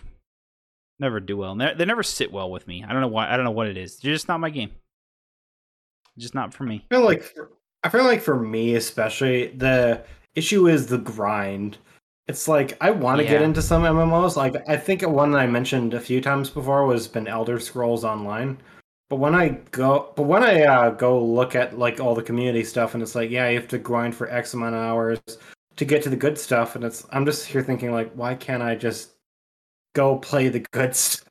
[0.99, 1.55] never do well.
[1.55, 2.83] They never sit well with me.
[2.83, 3.31] I don't know why.
[3.31, 3.97] I don't know what it is.
[3.97, 4.71] They're just not my game.
[6.17, 6.85] Just not for me.
[6.91, 7.51] I feel like for,
[7.83, 10.03] I feel like for me especially the
[10.35, 11.77] issue is the grind.
[12.27, 14.35] It's like I want to get into some MMOs.
[14.35, 18.03] Like I think one that I mentioned a few times before was been Elder Scrolls
[18.03, 18.57] Online.
[19.09, 22.63] But when I go, but when I uh, go look at like all the community
[22.63, 25.19] stuff, and it's like, yeah, you have to grind for X amount of hours
[25.77, 28.63] to get to the good stuff, and it's I'm just here thinking like, why can't
[28.63, 29.11] I just
[29.95, 31.27] go play the good stuff?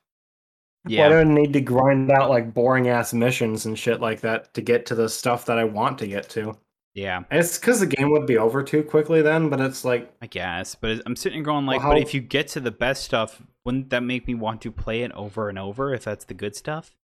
[0.87, 1.03] yeah.
[1.03, 4.53] Why do I need to grind out like boring ass missions and shit like that
[4.53, 6.57] to get to the stuff that I want to get to?
[6.93, 7.23] yeah.
[7.31, 10.27] And It's because the game would be over too quickly then, but it's like, I
[10.27, 13.03] guess, but I'm sitting here going like, Well, but if you get to the best
[13.03, 16.33] stuff, wouldn't that make me want to play it over and over if that's the
[16.33, 16.95] good stuff?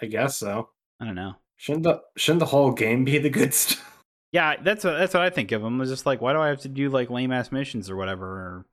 [0.00, 0.70] I guess so.
[1.00, 1.34] I don't know.
[1.56, 3.93] Shouldn't the shouldn't the whole game be the good stuff?
[4.34, 5.80] Yeah, that's what that's what I think of them.
[5.80, 8.26] It's just like, why do I have to do like lame ass missions or whatever,
[8.26, 8.66] or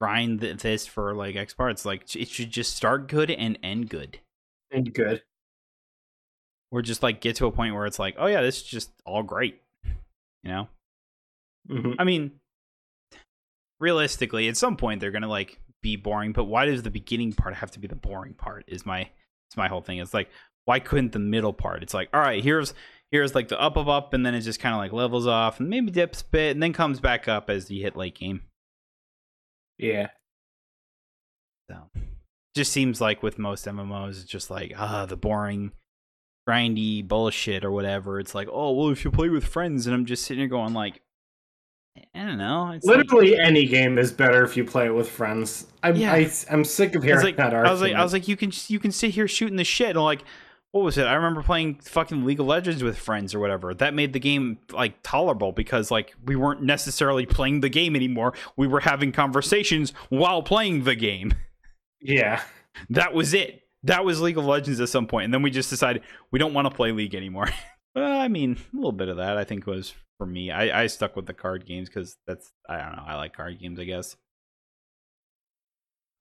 [0.00, 1.84] grind th- this for like X parts?
[1.84, 4.20] Like, it should just start good and end good,
[4.72, 5.22] End good.
[6.70, 8.90] or just like get to a point where it's like, oh yeah, this is just
[9.04, 10.68] all great, you know?
[11.68, 11.96] Mhm.
[11.98, 12.32] I mean,
[13.80, 16.32] realistically, at some point they're gonna like be boring.
[16.32, 18.64] But why does the beginning part have to be the boring part?
[18.66, 19.98] Is my is my whole thing.
[19.98, 20.30] It's like
[20.64, 21.82] why couldn't the middle part?
[21.82, 22.72] It's like all right, here's
[23.12, 25.60] here's like the up of up, and then it just kind of like levels off
[25.60, 28.40] and maybe dips a bit, and then comes back up as you hit late game.
[29.78, 30.08] Yeah.
[31.70, 31.76] So
[32.56, 35.72] just seems like with most MMOs, it's just like ah the boring,
[36.48, 38.18] grindy bullshit or whatever.
[38.18, 40.74] It's like oh well if you play with friends, and I'm just sitting here going
[40.74, 41.00] like
[42.14, 42.70] I don't know.
[42.70, 45.66] It's like- Literally any game is better if you play it with friends.
[45.82, 46.12] I'm Yeah.
[46.12, 48.50] I, I'm sick of hearing like, that I was like, I was like, you can
[48.68, 49.90] you can sit here shooting the shit.
[49.90, 50.24] And like,
[50.72, 51.04] what was it?
[51.04, 53.74] I remember playing fucking League of Legends with friends or whatever.
[53.74, 58.32] That made the game like tolerable because like we weren't necessarily playing the game anymore.
[58.56, 61.34] We were having conversations while playing the game.
[62.00, 62.42] yeah.
[62.88, 63.62] That was it.
[63.82, 66.54] That was League of Legends at some point, and then we just decided we don't
[66.54, 67.48] want to play League anymore.
[67.94, 70.50] well, I mean, a little bit of that I think was for me.
[70.50, 73.04] I, I stuck with the card games because that's I don't know.
[73.06, 74.16] I like card games, I guess.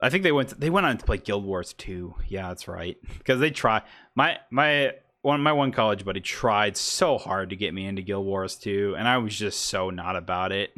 [0.02, 2.16] I think they went they went on to play Guild Wars 2.
[2.28, 2.98] Yeah, that's right.
[3.18, 3.82] Because they try
[4.16, 8.26] my my one my one college buddy tried so hard to get me into Guild
[8.26, 10.72] Wars 2, and I was just so not about it.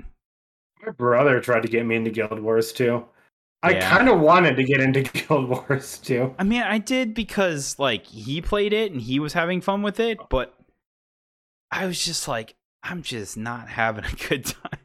[0.86, 3.06] My brother tried to get me into Guild Wars 2.
[3.66, 3.90] I Yeah.
[3.98, 6.36] kind of wanted to get into Guild Wars 2.
[6.38, 10.02] I mean, I did because like he played it and he was having fun with
[10.02, 10.54] it, but
[11.72, 14.80] I was just like, I'm just not having a good time.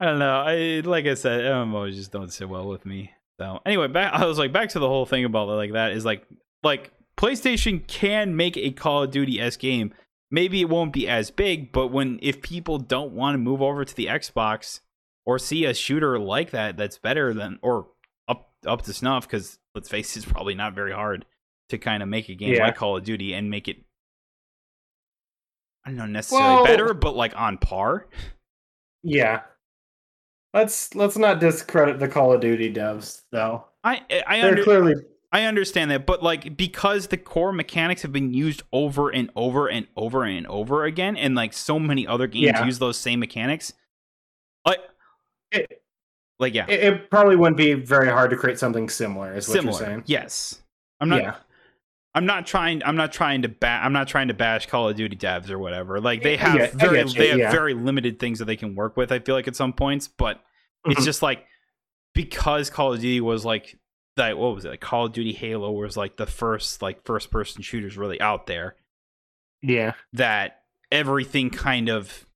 [0.00, 0.40] I don't know.
[0.40, 3.10] I like I said, MMOs just don't sit well with me.
[3.40, 6.04] So anyway, back I was like back to the whole thing about like that is
[6.04, 6.26] like
[6.62, 9.92] like PlayStation can make a Call of Duty s game.
[10.30, 13.84] Maybe it won't be as big, but when if people don't want to move over
[13.84, 14.80] to the Xbox
[15.24, 17.88] or see a shooter like that that's better than or
[18.28, 21.24] up up to snuff, because let's face it, it's probably not very hard
[21.68, 22.64] to kind of make a game Yeah.
[22.64, 23.78] like Call of Duty and make it
[25.84, 28.08] I don't know necessarily Well- better, but like on par.
[29.02, 29.42] Yeah.
[30.56, 33.66] Let's let's not discredit the Call of Duty devs though.
[33.84, 34.94] I I They're under, clearly
[35.30, 39.68] I understand that, but like because the core mechanics have been used over and over
[39.68, 42.64] and over and over again, and like so many other games Yeah.
[42.64, 43.74] use those same mechanics,
[44.64, 44.78] like
[45.52, 45.82] it,
[46.38, 49.34] like yeah, it, it probably wouldn't be very hard to create something similar.
[49.34, 49.78] Is what similar.
[49.78, 50.02] you're saying?
[50.06, 50.62] Yes,
[51.00, 51.20] I'm not.
[51.20, 51.34] yeah.
[52.14, 52.82] I'm not trying.
[52.82, 55.58] I'm not trying to ba- I'm not trying to bash Call of Duty devs or
[55.58, 56.00] whatever.
[56.00, 57.50] Like they have I very you, they have yeah.
[57.50, 59.12] very limited things that they can work with.
[59.12, 60.40] I feel like at some points, but
[60.86, 61.04] it's Mhm.
[61.04, 61.44] just like
[62.14, 63.78] because Call of Duty was like
[64.16, 64.38] that.
[64.38, 64.70] What was it?
[64.70, 68.46] Like Call of Duty Halo was like the first like first person shooters really out
[68.46, 68.76] there.
[69.62, 69.92] Yeah.
[70.12, 72.26] That everything kind of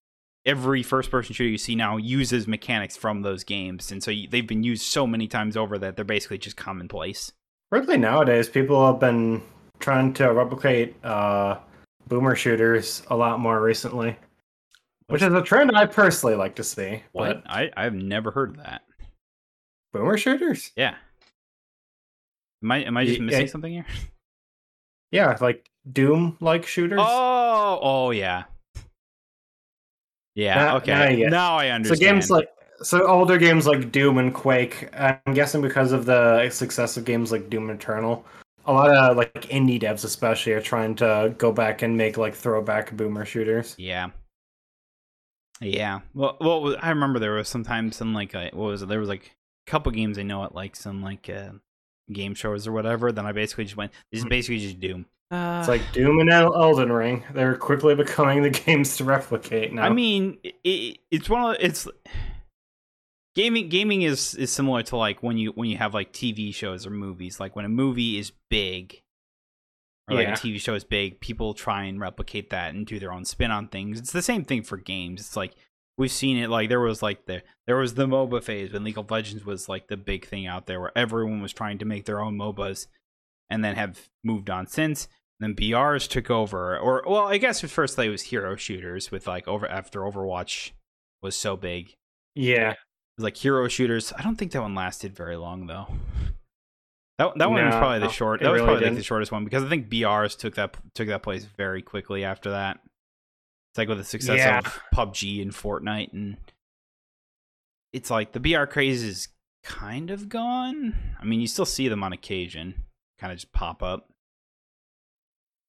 [0.47, 4.27] every first person shooter you see now uses mechanics from those games, and so you,
[4.29, 7.33] they've been used so many times over that they're basically just commonplace.
[7.71, 9.43] Really nowadays people have been
[9.79, 11.59] trying to replicate uh
[12.09, 14.17] boomer shooters a lot more recently.
[15.11, 17.03] Which is a trend I personally like to see.
[17.13, 17.43] What?
[17.43, 18.83] But I I've never heard of that.
[19.93, 20.71] boomer shooters?
[20.77, 20.95] Yeah.
[22.63, 23.51] Am I am I just missing yeah.
[23.51, 23.87] something here?
[25.13, 27.01] Yeah, like Doom like shooters.
[27.03, 28.45] Oh, oh yeah.
[30.37, 30.93] Yeah, Now- okay.
[31.29, 32.49] now I Now I so games like
[32.83, 37.33] so older games like Doom and Quake, I'm guessing because of the success of games
[37.33, 38.25] like Doom Eternal,
[38.67, 42.35] a lot of like indie devs especially are trying to go back and make like
[42.35, 43.75] throwback boomer shooters.
[43.79, 44.11] Yeah.
[45.61, 46.01] Yeah.
[46.15, 48.89] Well, well, I remember there was sometimes some like uh, what was it?
[48.89, 51.51] There was like a couple games I know at like some like uh,
[52.13, 53.13] game shows or whatever.
[53.13, 53.93] Then I basically just went.
[54.11, 55.07] This is basically just Doom.
[55.31, 57.25] Uh, It's like Doom and Elden Ring.
[57.33, 59.85] They're quickly becoming the games to replicate now.
[59.85, 61.87] I mean, it, it, it's one of it's
[63.35, 63.69] gaming.
[63.69, 66.91] Gaming is is similar to like when you when you have like TV shows or
[66.91, 67.39] movies.
[67.39, 69.03] Like when a movie is big,
[70.11, 70.35] or like Yeah.
[70.35, 73.51] a TV show is big, people try and replicate that and do their own spin
[73.51, 73.99] on things.
[73.99, 75.21] It's the same thing for games.
[75.21, 75.55] It's like
[75.97, 76.51] we've seen it.
[76.51, 79.69] Like there was like the there was the MOBA phase when League of Legends was
[79.69, 82.87] like the big thing out there, where everyone was trying to make their own MOBAs,
[83.49, 85.09] and then have moved on since.
[85.39, 89.27] Then BRs took over, or well, I guess at first they was hero shooters with
[89.27, 90.73] like over after Overwatch
[91.23, 91.95] was so big.
[92.35, 92.75] yeah,
[93.19, 94.13] like hero shooters.
[94.19, 95.87] I don't think that one lasted very long though.
[97.21, 98.41] That that one was probably the short.
[98.41, 101.09] That was really probably like the shortest one because I think BRs took that took
[101.09, 102.79] that place very quickly after that.
[103.71, 104.61] It's like with the success Yeah.
[104.61, 106.39] of PUBG and Fortnite, and
[107.93, 109.29] it's like the BR craze is
[109.63, 110.95] kind of gone.
[111.21, 112.85] I mean, you still see them on occasion,
[113.19, 114.09] kind of just pop up.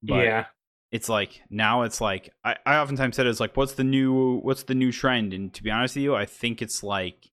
[0.02, 0.46] But yeah.
[0.94, 4.64] it's like now it's like I, I oftentimes said it's like what's the new what's
[4.64, 7.30] the new trend and to be honest with you i think it's like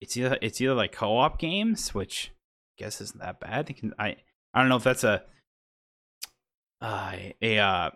[0.00, 2.30] it's either it's either like co-op games which
[2.80, 4.16] guess isn't that bad They can- i
[4.54, 5.22] i don't know if that's a
[6.80, 7.90] uh, a uh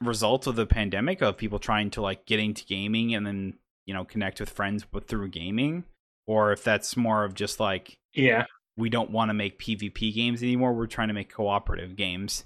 [0.00, 3.92] result of the pandemic of people trying to like get into gaming and then you
[3.94, 5.84] know connect with friends but through gaming,
[6.26, 8.44] or if that's more of just like Yeah.
[8.76, 10.72] we don't want to make PvP games anymore.
[10.72, 12.44] We're trying to make cooperative games.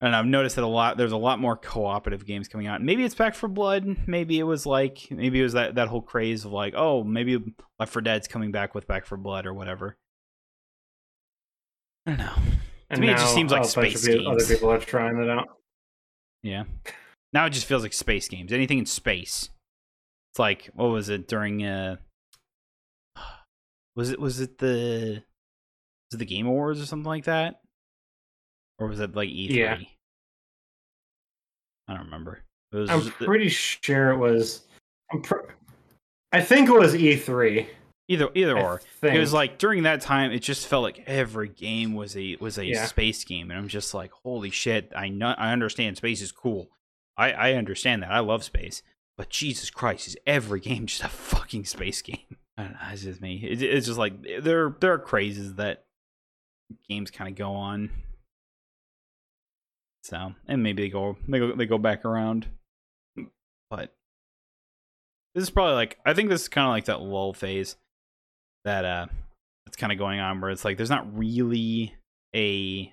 [0.00, 0.98] And I've noticed that a lot.
[0.98, 2.82] There's a lot more cooperative games coming out.
[2.82, 3.96] Maybe it's Back 4 Blood.
[4.06, 7.42] Maybe it was like maybe it was that that whole craze of like, oh, maybe
[7.78, 9.96] Left 4 Dead's coming back with Back 4 Blood or whatever.
[12.06, 12.34] I don't know.
[12.90, 15.48] And me, it just seems like space peo- Other people are trying it out.
[16.42, 16.64] Yeah.
[17.32, 18.52] Now it just feels like space games.
[18.52, 19.50] Anything in space.
[20.32, 21.96] It's like what was it during uh
[23.96, 25.22] was it was it the
[26.10, 27.60] was it the Game Awards or something like that?
[28.78, 29.50] Or was it like E3?
[29.50, 29.78] Yeah.
[31.88, 32.42] I don't remember.
[32.72, 34.62] It was I'm pretty sure it was.
[35.12, 35.50] I'm pr-
[36.32, 37.66] I think it was E3.
[38.08, 38.80] either either I or.
[39.00, 39.14] think.
[39.14, 42.58] It was like during that time it just felt like every game was a was
[42.58, 42.86] a Yeah.
[42.86, 46.68] space game and I'm just like holy shit, I know I understand space is cool.
[47.16, 48.10] I I understand that.
[48.10, 48.82] I love space.
[49.16, 52.18] But Jesus Christ, is every game just a fucking space game?
[52.58, 53.36] I don't know, it's just me.
[53.42, 55.84] It, it's just like there there are crazes that
[56.88, 57.90] games kind of go on.
[60.06, 62.46] So, and maybe they go they go they go back around.
[63.68, 63.92] But
[65.34, 67.74] this is probably like I think this is kind of like that lull phase
[68.64, 69.06] that uh
[69.64, 71.94] that's kind of going on where it's like there's not really
[72.34, 72.88] a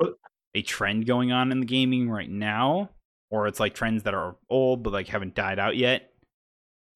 [0.56, 2.90] a trend going on in the gaming right now
[3.30, 6.10] or it's like trends that are old but like haven't died out yet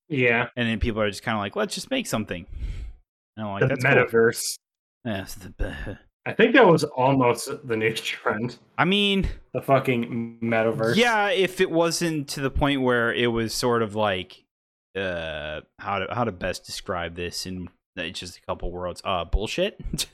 [0.10, 2.46] yeah, and then people are just kind of like let's just make something
[3.36, 3.94] and I'm like the that's cool.
[3.94, 4.58] metaverse.
[5.06, 8.58] Yes, the- I think that was almost the new trend.
[8.78, 10.98] I mean The fucking metaverse.
[10.98, 14.44] yeah if it wasn't to the point where it was sort of like
[14.94, 17.70] uh how to how to best describe this in
[18.12, 19.80] just a couple words uh bullshit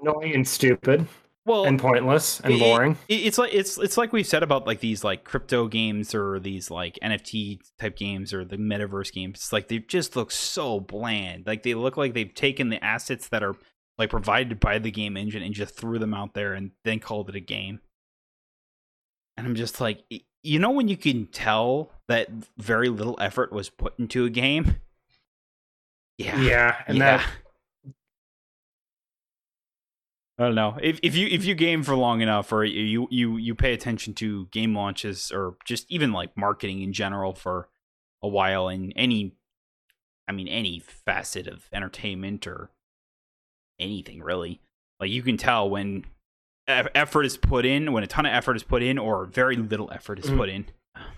[0.00, 1.06] annoying and stupid
[1.48, 2.96] well and pointless and it- boring.
[3.08, 6.38] it- it's like it's it's like we've said about like these like crypto games or
[6.38, 9.38] these like NFT type games or the metaverse games.
[9.38, 11.46] It's like they just look so bland.
[11.46, 13.56] Like they look like they've taken the assets that are
[13.96, 17.28] like provided by the game engine and just threw them out there and then called
[17.28, 17.80] it a game.
[19.36, 20.04] And I'm just like,
[20.42, 24.76] you know, when you can tell that very little effort was put into a game.
[26.16, 27.18] Yeah, Yeah, and yeah.
[27.18, 27.26] that
[30.38, 33.36] I don't know if if you if you game for long enough, or you you
[33.36, 37.68] you pay attention to game launches, or just even like marketing in general for
[38.22, 39.34] a while in any,
[40.28, 42.70] I mean any facet of entertainment or
[43.80, 44.60] anything really,
[45.00, 46.04] like you can tell when
[46.68, 49.90] effort is put in, when a ton of effort is put in, or very little
[49.92, 50.36] effort is Mhm.
[50.36, 50.66] put in.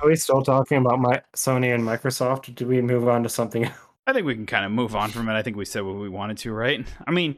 [0.00, 2.48] are we still talking about my Sony and Microsoft?
[2.48, 3.74] Or do we move on to something else?
[4.06, 5.32] I think we can kind of move on from it.
[5.34, 6.86] I think we said what we wanted to, right?
[7.06, 7.36] I mean,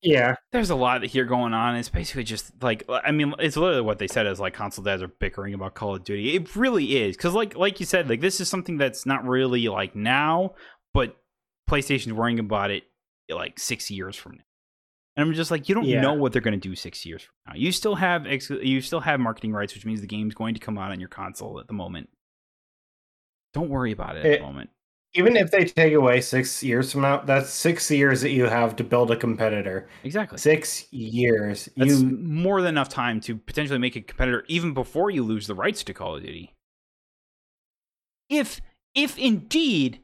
[0.00, 1.74] Yeah, there's a lot here going on.
[1.74, 5.02] It's basically just like I mean, it's literally what they said is like console dads
[5.02, 6.36] are bickering about Call of Duty.
[6.36, 9.66] It really is because like like you said, like this is something that's not really
[9.68, 10.54] like now,
[10.94, 11.16] but
[11.68, 12.84] PlayStation's worrying about it
[13.28, 14.42] like six years from now.
[15.16, 16.00] And I'm just like, you don't Yeah.
[16.00, 17.52] know what they're going to do six years from now.
[17.58, 20.60] You still have ex- you still have marketing rights, which means the game's going to
[20.60, 22.08] come out on your console at the moment.
[23.52, 24.70] Don't worry about it at the moment.
[25.14, 28.76] Even if they take away six years from now, that's six years that you have
[28.76, 29.88] to build a competitor.
[30.04, 30.38] Exactly.
[30.38, 31.68] Six years.
[31.76, 35.46] That's you more than enough time to potentially make a competitor even before you lose
[35.46, 36.54] the rights to Call of Duty.
[38.28, 38.60] If
[38.94, 40.00] if indeed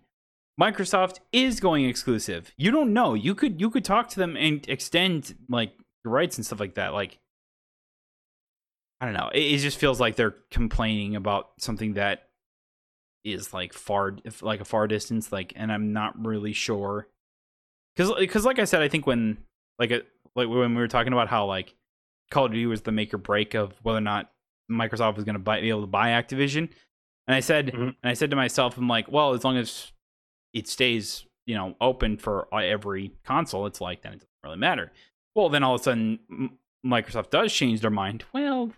[0.58, 3.12] Microsoft is going exclusive, you don't know.
[3.14, 6.76] You could you could talk to them and extend like the rights and stuff like
[6.76, 6.94] that.
[6.94, 7.18] Like
[9.02, 9.30] I don't know.
[9.34, 12.28] It, it just feels like they're complaining about something that
[13.24, 17.08] is like far like a far distance like and I'm not really sure.
[17.96, 19.38] Cuz cuz like I said I think when
[19.78, 20.02] like a,
[20.36, 21.74] like when we were talking about how like
[22.30, 24.30] Call of Duty was the make or break of whether or not
[24.70, 26.68] Microsoft was going to buy be able to buy Activision
[27.26, 27.88] and I said Mhm.
[27.88, 29.92] and I said to myself I'm like well as long as
[30.52, 34.56] it stays you know open for uh, every console it's like then it doesn't really
[34.58, 34.92] matter.
[35.34, 38.24] Well then all of a sudden Microsoft does change their mind.
[38.32, 38.72] Well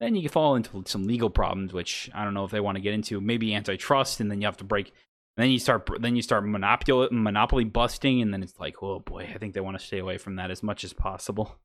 [0.00, 2.82] then you fall into some legal problems, which I don't know if they want to
[2.82, 3.20] get into.
[3.20, 4.92] Maybe antitrust, and then you have to break.
[5.36, 9.28] Then you start, then you start monopoly monopoly busting, and then it's like, oh boy,
[9.34, 11.56] I think they want to stay away from that as much as possible.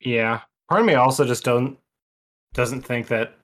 [0.00, 0.40] Yeah.
[0.68, 1.78] Part of me also just don't
[2.52, 3.34] doesn't think that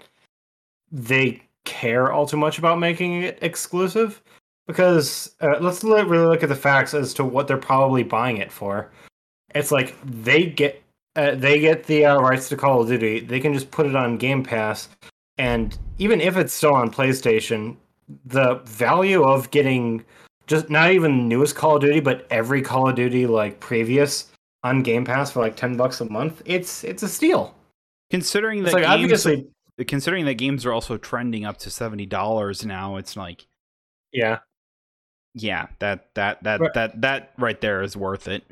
[0.90, 4.22] they care all too much about making it exclusive
[4.66, 8.50] because uh, let's really look at the facts as to what they're probably buying it
[8.50, 8.90] for.
[9.54, 10.82] It's like they get
[11.16, 13.20] uh, they get the uh, rights to Call of Duty.
[13.20, 14.88] They can just put it on Game Pass,
[15.38, 17.76] and even if it's still on PlayStation,
[18.26, 20.04] the value of getting
[20.46, 24.30] just not even the newest Call of Duty, but every Call of Duty like previous
[24.62, 27.54] on Game Pass for like ten bucks a month, it's it's a steal.
[28.10, 29.46] considering that like games, obviously,
[29.86, 33.46] considering that games are also trending up to seventy dollars now, it's like
[34.12, 34.38] yeah.
[35.34, 36.74] yeah, that that that Right.
[36.74, 38.44] that that right there is worth it.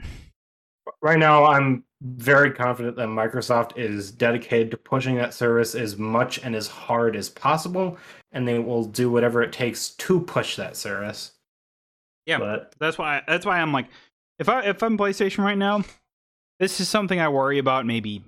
[1.05, 6.43] Right now, I'm very confident that Microsoft is dedicated to pushing that service as much
[6.43, 7.99] and as hard as possible,
[8.33, 11.33] and they will do whatever it takes to push that service.
[12.25, 12.39] Yeah.
[12.39, 13.89] But That's why that's why I'm like
[14.39, 15.85] if I if I'm PlayStation right now,
[16.59, 18.25] this is something I worry about maybe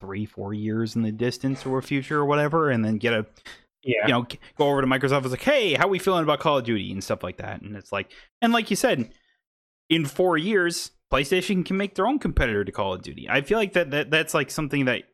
[0.00, 3.26] three, four years in the distance or future or whatever, and then get a
[3.82, 6.40] yeah, you know go over to Microsoft and like, hey, how are we feeling about
[6.40, 9.10] Call of Duty and stuff like that, and it's like, and like you said,
[9.90, 13.28] in four years, PlayStation can make their own competitor to Call of Duty.
[13.28, 15.04] I feel like that, that that's like something that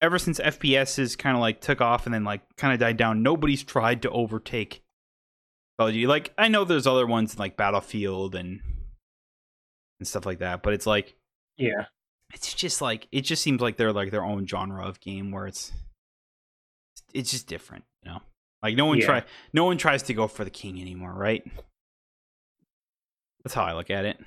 [0.00, 3.22] ever since FPSs kind of like took off and then like kind of died down,
[3.22, 4.82] nobody's tried to overtake
[5.78, 6.06] Call of Duty.
[6.06, 8.60] Like I know there's other ones like Battlefield and
[9.98, 11.14] and stuff like that, but it's like
[11.56, 11.86] yeah.
[12.32, 15.46] it's just like it just seems like they're like their own genre of game where
[15.46, 15.72] it's
[17.14, 18.20] it's just different, you know.
[18.62, 19.06] Like no one Yeah.
[19.06, 21.44] try no one tries to go for the king anymore, right?
[23.44, 24.18] That's how I look at it.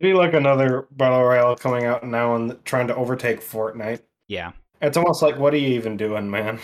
[0.00, 4.02] Be like another battle royale coming out now and trying to overtake Fortnite.
[4.28, 4.52] Yeah.
[4.82, 6.58] It's almost like, what are you even doing, man?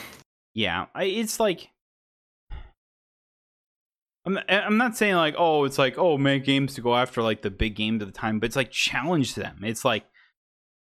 [0.54, 0.86] Yeah.
[0.94, 1.68] I, it's like
[4.24, 7.42] I'm I'm not saying like oh it's like oh make games to go after like
[7.42, 9.60] the big games of the time, but it's like challenge them.
[9.62, 10.04] It's like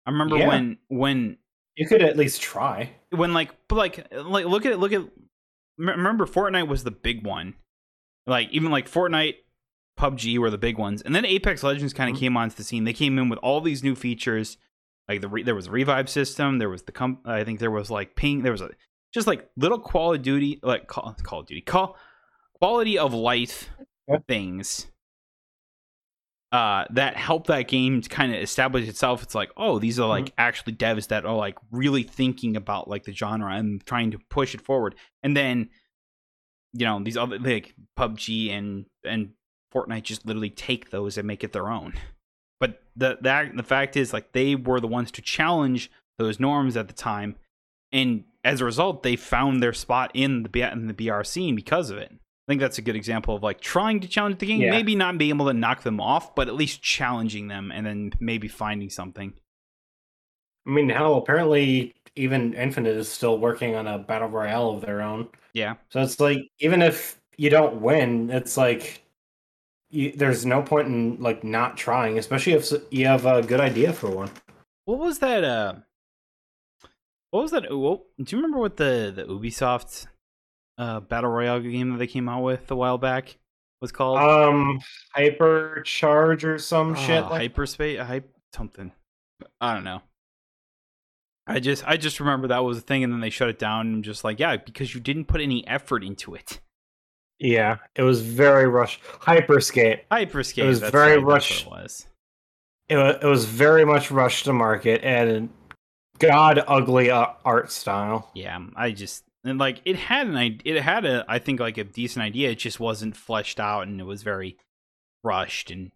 [0.06, 0.48] I remember Yeah.
[0.48, 1.38] when when
[1.78, 2.92] You could at least try.
[3.12, 5.04] when like but like like look at it look at
[5.78, 7.54] remember Fortnite was the big one
[8.28, 9.36] like even like Fortnite
[9.98, 11.02] PUBG were the big ones.
[11.02, 12.20] And then Apex Legends kind of Mhm.
[12.20, 12.84] came onto the scene.
[12.86, 14.58] They came in with all these new features.
[15.08, 17.72] Like the re- there was a revive system there was the com- I think there
[17.72, 18.70] was like ping there was a
[19.14, 21.98] just like little Call of Duty like Call, Call of Duty call
[22.62, 23.70] quality of life
[24.08, 24.20] Yeah.
[24.28, 24.88] things
[26.54, 29.24] uh that helped that game kind of establish itself.
[29.24, 33.04] It's like oh these are like actually devs that are like really thinking about like
[33.04, 34.96] the genre and trying to push it forward.
[35.24, 35.70] And then
[36.74, 39.32] you know these other like PUBG and and
[39.74, 41.94] Fortnite just literally take those and make it their own
[42.60, 46.78] but the that the fact is like they were the ones to challenge those norms
[46.78, 47.36] at the time
[47.92, 51.90] and as a result they found their spot in the in the BR scene because
[51.90, 52.12] of it
[52.48, 54.72] I think that's a good example of like trying to challenge the game, Yeah.
[54.72, 58.12] maybe not being able to knock them off, but at least challenging them and then
[58.20, 59.34] maybe finding something.
[60.66, 65.02] I mean, hell, apparently even Infinite is still working on a battle royale of their
[65.02, 65.30] own.
[65.54, 65.76] Yeah.
[65.90, 69.01] So it's like even if you don't win, it's like
[69.92, 73.94] you, there's no point in like not trying, especially if you have a good idea
[73.94, 74.32] for one.
[74.86, 75.44] What was that?
[75.44, 75.76] Uh,
[77.30, 77.74] what was that?
[77.76, 80.08] What, do you remember what the the Ubisoft
[80.78, 83.38] uh battle royale game that they came out with a while back
[83.82, 84.18] was called?
[84.20, 84.80] Um,
[85.16, 87.24] hypercharge or some shit.
[87.24, 88.92] Oh, Like, hyperspace, hype something.
[89.60, 90.02] I don't know.
[91.48, 93.88] I just I just remember that was a thing, and then they shut it down.
[93.88, 96.60] And I'm just like, yeah, because you didn't put any effort into it.
[97.42, 99.02] Yeah, it was very rushed.
[99.04, 100.02] Hyperskate.
[100.12, 100.64] Hyperscape.
[100.64, 102.08] It was very right, that's it was.
[102.88, 105.50] It was, it was very much rushed to market and
[106.20, 108.30] god ugly uh, art style.
[108.36, 110.76] Yeah, I just and like it had an idea.
[110.76, 112.52] It had a I think like a decent idea.
[112.52, 114.58] It just wasn't fleshed out, and it was very
[115.24, 115.72] rushed.
[115.72, 115.92] And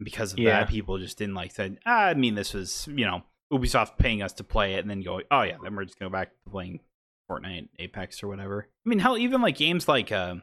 [0.00, 0.60] because of Yeah.
[0.60, 1.78] that, people just didn't like said.
[1.84, 5.00] Ah, I mean, this was you know Ubisoft paying us to play it, and then
[5.02, 6.80] go, oh yeah, then we're just going back to playing
[7.30, 8.68] Fortnite, Apex, or whatever.
[8.86, 10.36] I mean, hell, even like games like uh,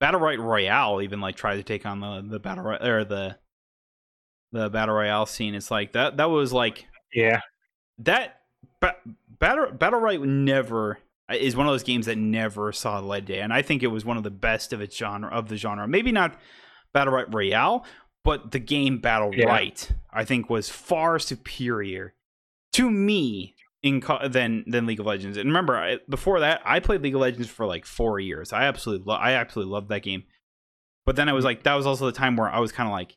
[0.00, 3.36] Battlerite Royale, even like try to take on the the battle Roy- or the
[4.52, 5.54] the battle royale scene.
[5.54, 6.16] It's like that.
[6.16, 7.40] That was like Yeah.
[7.98, 8.40] that
[8.80, 8.96] ba-
[9.38, 10.98] battle battle right never
[11.30, 13.62] uh, is one of those games that never saw the light of day and i
[13.62, 16.36] think it was one of the best of its genre of the genre maybe not
[16.94, 17.84] Battlerite royale
[18.24, 19.46] but the game battle Yeah.
[19.46, 22.12] right i think was far superior
[22.72, 26.80] to me in co- than than league of legends and remember I, before that i
[26.80, 30.02] played league of legends for like four years i absolutely lo- i absolutely loved that
[30.02, 30.24] game
[31.06, 32.92] but then i was like that was also the time where i was kind of
[32.92, 33.16] like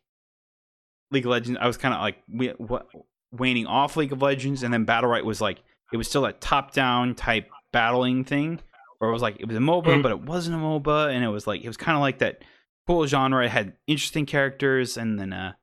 [1.11, 2.87] league of legends i was kind of like we, what
[3.31, 5.59] waning off League of Legends, and then Battlerite was like
[5.91, 8.59] it was still a top down type battling thing,
[8.99, 10.03] where it was like it was a MOBA, Mhm.
[10.03, 12.43] but it wasn't a MOBA, and it was like it was kind of like that
[12.85, 13.43] cool genre.
[13.43, 15.53] It had interesting characters, and then uh,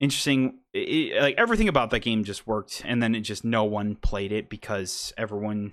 [0.00, 3.96] interesting it, like everything about that game just worked, and then it just no one
[3.96, 5.72] played it because everyone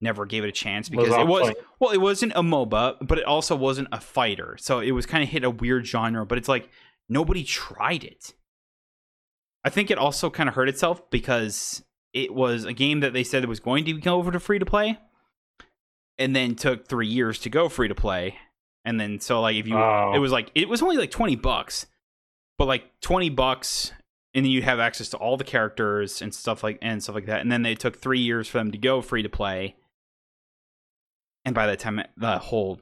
[0.00, 3.18] never gave it a chance because Was it was well, it wasn't a MOBA, but
[3.18, 6.26] it also wasn't a fighter, so it was kind of hit a weird genre.
[6.26, 6.68] But it's like
[7.08, 8.34] nobody tried it.
[9.64, 13.22] I think it also kind of hurt itself because it was a game that they
[13.24, 14.98] said it was going to go over to free to play,
[16.18, 18.36] and then took three years to go free to play,
[18.84, 20.12] and then so like if you, Oh.
[20.14, 21.86] it was like it was only like twenty bucks,
[22.62, 23.90] but like twenty bucks
[24.34, 27.40] and you have access to all the characters and stuff like and stuff like that.
[27.40, 29.74] And then they took three years for them to go free to play,
[31.44, 32.80] and by that time, the whole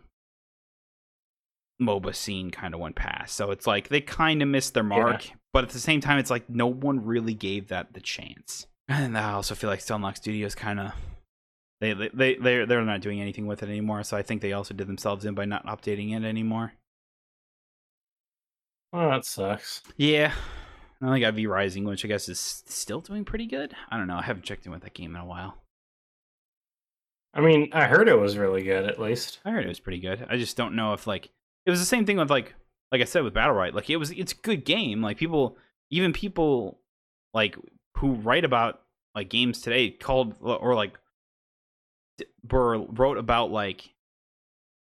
[1.81, 3.35] MOBA scene kind of went past.
[3.35, 5.37] So it's like they kind of missed their mark, yeah.
[5.55, 8.67] but at the same time, it's like no one really gave that the chance.
[8.87, 10.93] And I also feel like Stunlock Studios kind of
[11.81, 14.03] they they they they're, they're not doing anything with it anymore.
[14.03, 16.75] So I think they also did themselves in by not updating it anymore.
[18.93, 19.83] Oh, that sucks.
[19.97, 20.33] Yeah.
[21.01, 23.75] I only got V Rising, which I guess is still doing pretty good.
[23.89, 24.19] I don't know.
[24.19, 25.57] I haven't checked in with that game in a while.
[27.33, 28.85] I mean, I heard it was really good.
[28.85, 30.27] At least I heard it was pretty good.
[30.29, 31.31] I just don't know if like
[31.65, 32.55] it was the same thing with like
[32.91, 33.73] like I said with Battlerite.
[33.73, 35.01] Like it was it's a good game.
[35.01, 35.57] Like people,
[35.91, 36.81] even people
[37.33, 37.57] like
[37.97, 38.83] who write about
[39.15, 40.99] like games today called or like
[42.51, 43.95] wrote about like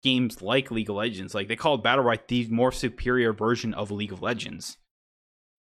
[0.02, 1.34] games like League of Legends.
[1.34, 4.78] Like they called Battlerite the more superior version of League of Legends.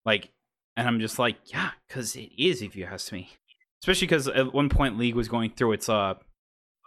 [0.05, 0.31] Like,
[0.77, 3.31] and I'm just like, yeah, because it is, if you ask me.
[3.83, 6.15] Especially because at one point League was going through its uh,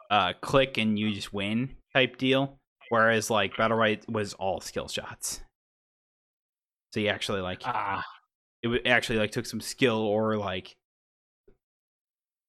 [0.10, 2.58] uh, click and you just win type deal,
[2.90, 5.42] whereas like Battlerite was all skill shots.
[6.94, 8.04] So you actually like, ah.
[8.64, 10.76] it actually like took some skill or like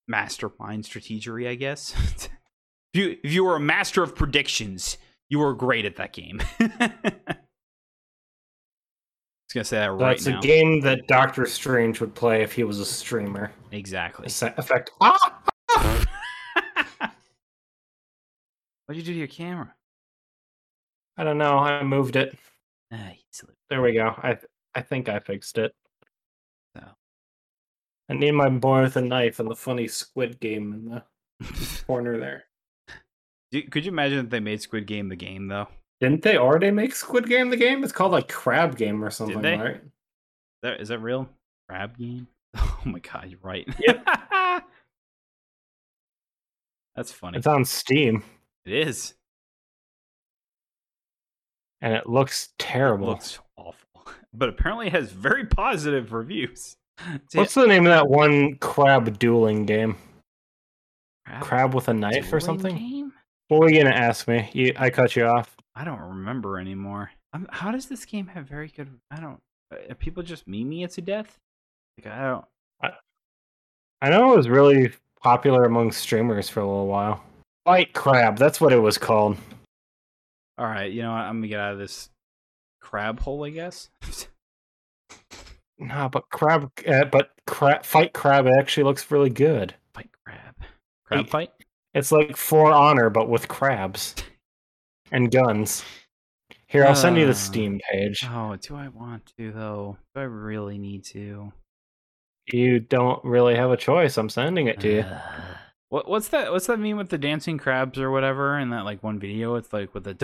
[0.09, 1.95] mastermind strategery, I guess.
[2.93, 6.41] if you if you were a master of predictions, you were great at that game.
[6.61, 6.93] I
[9.47, 12.64] was gonna say that right That's a game that Doctor Strange would play if he
[12.64, 13.53] was a streamer.
[13.72, 14.26] Exactly.
[14.26, 14.91] Effect.
[15.01, 15.43] Ah!
[18.86, 19.74] What'd you do to your camera?
[21.16, 21.59] I don't know.
[21.59, 22.36] I moved it.
[22.93, 23.12] Ah,
[23.68, 24.14] there we go.
[24.16, 24.38] I
[24.74, 25.72] I think I fixed it.
[28.11, 31.05] I need my boy with a knife and the funny squid game in the
[31.86, 32.45] corner there.
[33.53, 35.69] Could you imagine if they made Squid Game the game though?
[36.01, 37.85] Didn't they already make Squid Game the game?
[37.85, 39.77] It's called like Crab Game or something, right?
[39.77, 39.83] Is
[40.63, 41.29] that, is that real?
[41.69, 42.27] Crab Game?
[42.57, 43.69] Oh my god, you're right.
[43.79, 44.07] Yep.
[46.97, 47.37] That's funny.
[47.39, 48.25] It's on Steam.
[48.65, 49.15] It is.
[51.83, 53.09] And it looks terrible.
[53.09, 53.77] It looks awful.
[54.33, 56.77] But apparently it has very positive reviews.
[57.35, 59.97] What's the name of that one crab dueling game?
[61.27, 62.77] Crab, crab with a knife or something?
[62.77, 63.00] Game?
[63.51, 64.49] What were you gonna ask me?
[64.53, 65.57] You, I cut you off.
[65.75, 67.11] I don't remember anymore.
[67.33, 68.89] I'm, how does this game have very good?
[69.11, 69.41] I don't.
[69.73, 71.37] Are people just meme it to death?
[71.99, 72.45] Like I don't.
[72.81, 72.91] I,
[74.03, 77.25] I know it was really popular among streamers for a little while.
[77.65, 79.37] Fight Crab, that's what it was called.
[80.57, 81.23] All right, you know what?
[81.23, 82.09] I'm gonna get out of this
[82.81, 83.91] crab hole, I guess.
[85.83, 89.75] Nah, but crab, uh, but crab, fight crab actually looks really good.
[89.95, 90.55] Fight crab,
[91.07, 91.53] crab fight.
[91.95, 94.14] It's like For Honor, but with crabs
[95.11, 95.84] and guns.
[96.66, 98.24] Here, I'll send you the uh, Steam page.
[98.30, 99.97] Oh, do I want to though?
[100.14, 101.53] Do I really need to?
[102.47, 104.16] You don't really have a choice.
[104.16, 105.01] I'm sending it to you.
[105.01, 105.20] Uh,
[105.88, 106.53] what what's that?
[106.53, 108.57] What's that mean with the dancing crabs or whatever?
[108.61, 110.14] In that like one video, it's like with the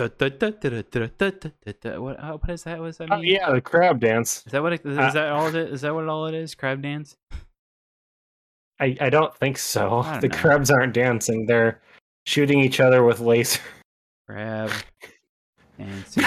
[1.99, 2.17] what?
[2.17, 2.79] What is that?
[2.79, 3.25] What's that mean?
[3.25, 4.43] yeah, the crab dance.
[4.45, 4.71] Is that what?
[4.71, 5.73] It, is uh, that all it is?
[5.73, 6.55] Is that what all it is?
[6.55, 7.17] Crab dance?
[8.79, 10.03] I I don't think so.
[10.03, 10.37] Don't the know.
[10.37, 11.45] crabs aren't dancing.
[11.45, 11.81] They're
[12.25, 13.61] shooting each other with laser.
[14.27, 14.71] Crab
[15.77, 16.23] dancing.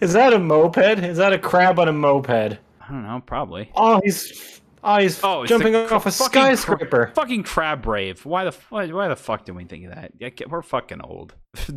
[0.00, 1.02] is that a moped?
[1.02, 2.30] Is that a crab on a moped?
[2.30, 3.22] I don't know.
[3.24, 3.70] Probably.
[3.74, 7.06] Oh, he's Oh, he's oh, jumping off a skyscraper.
[7.06, 8.24] Cra- fucking Crab Rave.
[8.24, 10.12] Why the why, why, the fuck did we think of that?
[10.18, 11.34] Yeah, we're fucking old.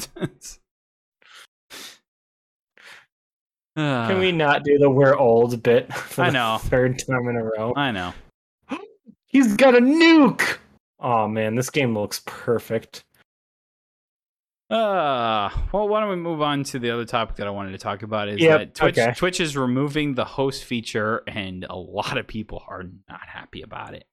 [3.76, 5.90] Can we not do the "we're old" bit?
[6.18, 6.60] I know.
[6.62, 7.74] third time in a row.
[7.76, 8.14] I know.
[9.34, 10.60] He's got a nuke.
[11.00, 13.04] Oh man, this game looks perfect.
[14.70, 17.78] Uh, well, why don't we move on to the other topic that I wanted to
[17.78, 18.30] talk about?
[18.30, 19.14] Is yep, that Twitch, okay.
[19.16, 23.94] Twitch is removing the host feature, and a lot of people are not happy about
[23.94, 24.06] it.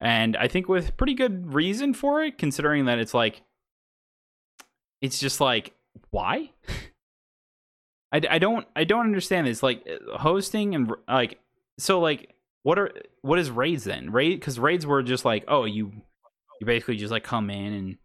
[0.00, 3.42] And I think with pretty good reason for it, considering that it's like,
[5.00, 5.72] it's just like,
[6.10, 6.50] why?
[8.12, 9.62] I, I don't I don't understand this.
[9.62, 11.38] Like hosting and like
[11.78, 12.35] so like
[12.66, 12.90] what are
[13.22, 14.10] what is raids then?
[14.10, 15.92] Raid because raids were just like oh you
[16.60, 17.96] you basically just like come in and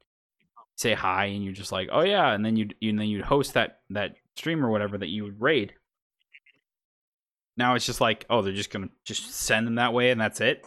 [0.75, 3.55] say hi and you're just like, oh yeah, and then you and then you'd host
[3.55, 5.73] that that stream or whatever that you would raid.
[7.57, 10.39] Now it's just like, oh, they're just gonna just send them that way and that's
[10.39, 10.63] it.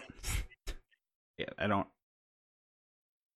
[1.38, 1.86] yeah, I don't,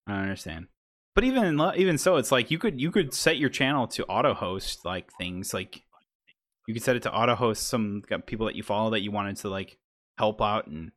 [0.08, 0.66] I don't understand.
[1.14, 4.34] But even even so, it's like you could you could set your channel to auto
[4.34, 5.84] host like things like
[6.66, 9.36] you could set it to auto host some people that you follow that you wanted
[9.36, 9.78] to like
[10.18, 10.92] help out and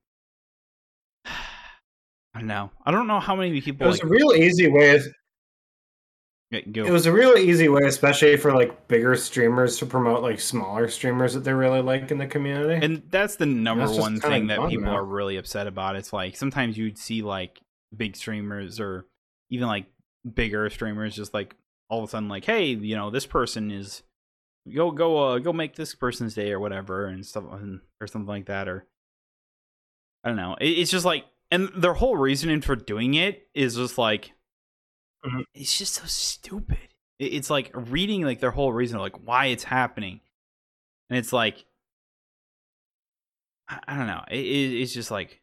[1.25, 2.71] I don't know.
[2.85, 3.85] I don't know how many people.
[3.85, 5.03] There's like, a real easy way of
[6.73, 6.83] Go.
[6.83, 10.89] It was a real easy way, especially for like bigger streamers to promote like smaller
[10.89, 12.85] streamers that they really like in the community.
[12.85, 14.97] and that's the number That's one thing that people now.
[14.97, 15.95] are really upset about.
[15.95, 17.61] It's like sometimes you'd see like
[17.95, 19.05] big streamers or
[19.49, 19.85] even like
[20.33, 21.55] bigger streamers just like
[21.89, 24.03] all of a sudden like, hey, you know, this person is
[24.75, 28.27] go go uh, go make this person's day or whatever and stuff and, or something
[28.27, 28.85] like that or
[30.23, 30.55] I don't know.
[30.59, 34.31] It, it's just like and their whole reasoning for doing it is just like
[35.25, 35.45] Mhm.
[35.53, 36.77] it's just so stupid.
[37.19, 40.21] It, it's like reading like their whole reason like why it's happening.
[41.09, 41.65] And it's like
[43.67, 44.23] I, I don't know.
[44.29, 45.41] It, it, it's just like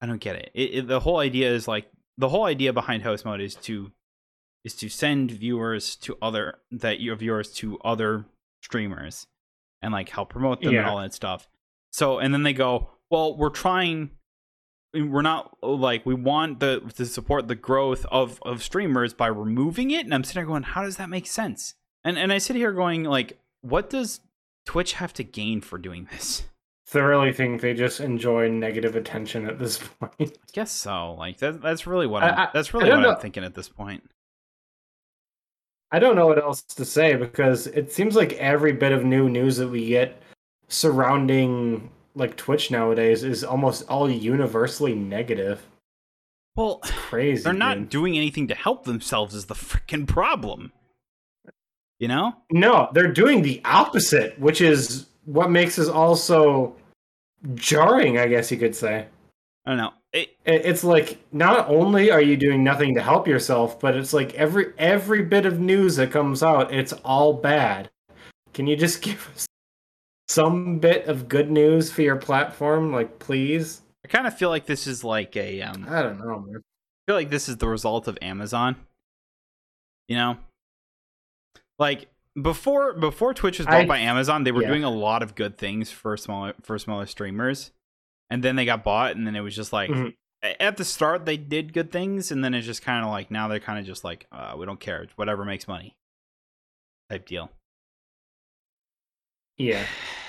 [0.00, 0.50] I don't get it.
[0.54, 0.86] It, it.
[0.88, 3.90] The whole idea is like the whole idea behind host mode is to
[4.64, 8.26] is to send viewers to other that your viewers to other
[8.62, 9.26] streamers
[9.82, 11.48] and like help promote them and all that stuff.
[11.92, 14.10] So and then they go, well, we're trying.
[14.94, 19.28] We're not uh, like we want the to support the growth of of streamers by
[19.28, 21.74] removing it, and I'm sitting there going, how does that make sense?
[22.04, 24.20] And and I sit here going like, what does
[24.66, 26.44] Twitch have to gain for doing this?
[26.86, 30.12] thoroughly think they just enjoy negative attention at this point.
[30.20, 31.12] I guess so.
[31.12, 33.68] Like that, that's really what I- I'm, I- that's really what I'm thinking at this
[33.68, 34.02] point.
[35.92, 39.28] I don't know what else to say because it seems like every bit of new
[39.28, 40.20] news that we get
[40.68, 45.62] surrounding like Twitch nowadays is almost all universally negative.
[46.56, 47.42] Well, It's crazy.
[47.44, 47.88] they're not dude.
[47.90, 50.72] doing anything to help themselves is the freaking problem.
[51.98, 52.34] You know?
[52.50, 56.74] No, they're doing the opposite, which is what makes us also
[57.54, 59.06] jarring, I guess you could say.
[59.66, 59.92] I don't know.
[60.12, 64.12] It, It- It's like not only are you doing nothing to help yourself, but it's
[64.12, 67.90] like every every bit of news that comes out, it's all bad.
[68.54, 69.46] Can you just give us
[70.30, 73.82] some bit of good news for your platform, like please?
[74.04, 76.56] I kind of feel like this is like a um I don't know, man.
[76.58, 78.76] I feel like this is the result of Amazon.
[80.06, 80.36] You know?
[81.78, 82.08] Like
[82.40, 84.68] before before Twitch was bought I- by Amazon, they were yeah.
[84.68, 87.72] doing a lot of good things for smaller for smaller streamers.
[88.30, 90.14] And then they got bought and then it was just like Mhm.
[90.60, 93.48] at the start they did good things and then it's just kind of like now
[93.48, 95.96] they're kind of just like uh, we don't care, It's whatever makes money.
[97.10, 97.50] Type deal.
[99.56, 99.84] Yeah.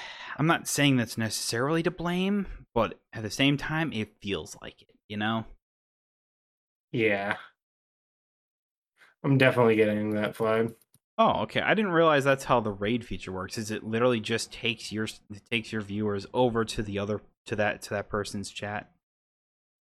[0.42, 4.82] I'm not saying that's necessarily to blame, but at the same time it feels like
[4.82, 5.46] it, you know?
[6.92, 7.36] Yeah.
[9.24, 10.74] I'm definitely getting that vibe.
[11.20, 11.62] Oh, okay.
[11.62, 13.56] I didn't realize that's how the raid feature works.
[13.60, 17.56] Is it literally just takes your it takes your viewers over to the other to
[17.58, 18.90] that to that person's chat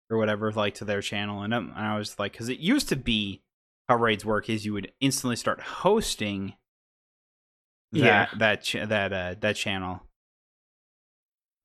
[0.10, 2.90] or whatever, like to their channel, and, um, and I was like, because it used
[2.90, 3.44] to be
[3.88, 6.56] how raids work is you would instantly start hosting
[7.92, 8.28] that Yeah.
[8.40, 10.02] that ch- that uh, that channel,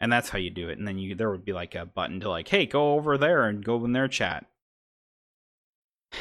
[0.04, 0.76] and that's how you do it.
[0.76, 3.44] And then you there would be like a button to like, hey, go over there
[3.44, 4.44] and go in their chat.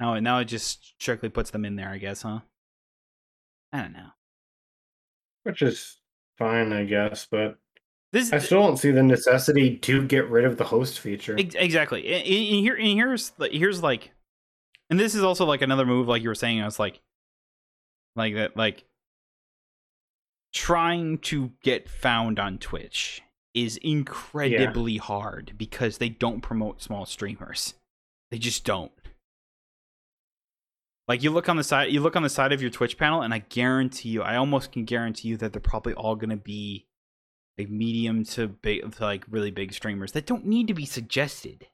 [0.00, 2.40] Now, now it just strictly puts them in there, I guess, huh?
[3.72, 4.08] I don't know.
[5.44, 5.98] Which is
[6.36, 7.58] fine, I guess, but
[8.10, 11.36] This I still don't see the necessity to get rid of the host feature.
[11.38, 12.12] Exactly.
[12.12, 14.10] And, here, and here's here's like,
[14.90, 16.60] and this is also like another move, like you were saying.
[16.60, 17.00] I was like,
[18.16, 18.84] like that, like
[20.54, 23.20] trying to get found on Twitch
[23.52, 27.74] is incredibly hard because they don't promote small streamers.
[28.30, 28.92] They just don't.
[31.06, 33.20] Like you look on the side, you look on the side of your Twitch panel,
[33.20, 36.36] and I guarantee you, I almost can guarantee you that they're probably all going to
[36.36, 36.86] be
[37.58, 41.66] like medium to big, to like really big streamers that don't need to be suggested.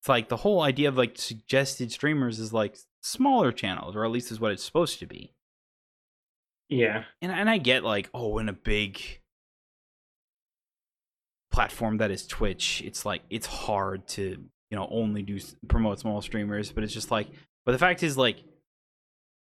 [0.00, 4.10] It's like the whole idea of like suggested streamers is like smaller channels, or at
[4.10, 5.35] least is what it's supposed to be.
[6.68, 7.04] Yeah.
[7.22, 9.00] And and I get like, oh, in a big
[11.50, 14.22] platform that is Twitch, it's like it's hard to
[14.70, 15.38] you know only do
[15.68, 17.28] promote small streamers, but it's just like,
[17.64, 18.42] but the fact is like,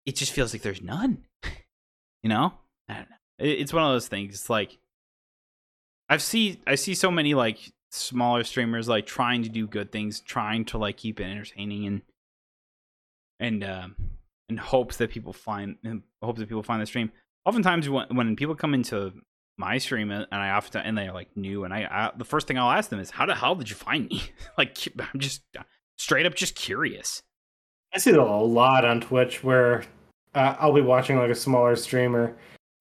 [0.07, 1.25] it just feels like there's none.
[2.23, 2.55] you know,
[2.89, 3.17] I don't know.
[3.39, 4.35] It, it's one of those things.
[4.35, 4.79] It's like
[6.09, 10.21] I've see I see so many like smaller streamers like trying to do good things,
[10.21, 12.03] trying to like keep it entertaining and
[13.41, 13.97] and um
[14.49, 17.11] in hopes that people find in hopes that people find the stream.
[17.45, 19.13] Oftentimes when when people come into
[19.57, 22.59] my stream and I often and they're like new and I, I the first thing
[22.59, 24.23] I'll ask them is how the hell did you find me?
[24.59, 25.43] like I'm just
[25.97, 27.23] straight up just curious.
[27.95, 29.85] I see that a lot on Twitch where
[30.35, 32.37] uh, I'll be watching like a smaller streamer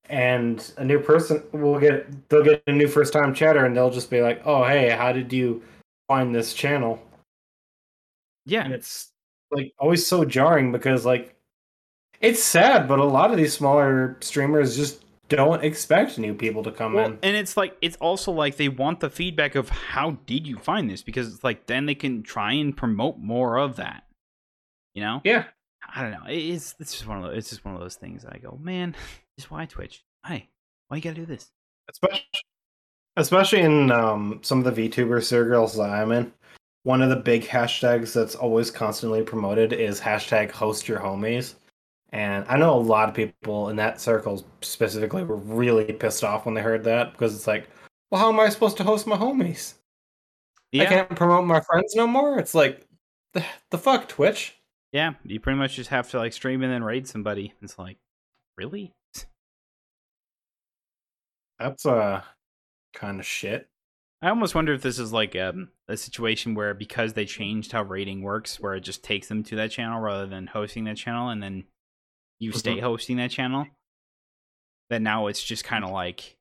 [0.10, 3.92] and a new person will get they'll get a new first time chatter and they'll
[3.92, 5.64] just be like, "Oh, hey, how did you
[6.08, 7.00] find this channel?"
[8.46, 8.66] Yeah.
[8.66, 9.12] And it's
[9.52, 11.36] like always so jarring because like
[12.24, 16.72] it's sad, but a lot of these smaller streamers just don't expect new people to
[16.72, 17.20] come Well, in.
[17.24, 20.90] and it's like it's also like they want the feedback of how did you find
[20.90, 24.04] this because it's like then they can try and promote more of that.
[24.96, 25.22] You know?
[25.24, 25.46] Yeah.
[25.96, 26.24] I don't know.
[26.28, 28.26] It's it's just one of those, it's just one of those things.
[28.26, 28.96] I go, man,
[29.38, 30.04] just why Twitch?
[30.26, 30.48] Why?
[30.88, 31.50] Why you gotta do this?
[31.90, 32.26] Especially,
[33.18, 36.32] especially in um, some of the VTuber circles that I'm in.
[36.84, 41.56] One of the big hashtags that's always constantly promoted is hashtag host your homies.
[42.14, 46.46] And I know a lot of people in that circle specifically were really pissed off
[46.46, 47.68] when they heard that because it's like,
[48.12, 49.74] well, how am I supposed to host my homies?
[50.76, 52.38] I can't promote my friends no more.
[52.38, 52.86] It's like,
[53.34, 54.56] the, the fuck, Twitch?
[54.92, 57.54] Yeah, you pretty much just have to like stream and then raid somebody.
[57.64, 57.98] It's like,
[58.58, 58.94] really?
[61.58, 62.22] That's uh
[62.94, 63.68] kind of shit.
[64.22, 67.84] I almost wonder if this is like um, a situation where because they changed how
[67.84, 71.30] rating works, where it just takes them to that channel rather than hosting that channel,
[71.30, 71.66] and then
[72.44, 72.58] you Mhm.
[72.58, 73.68] stay hosting that channel.
[74.90, 76.38] That now it's just kind of like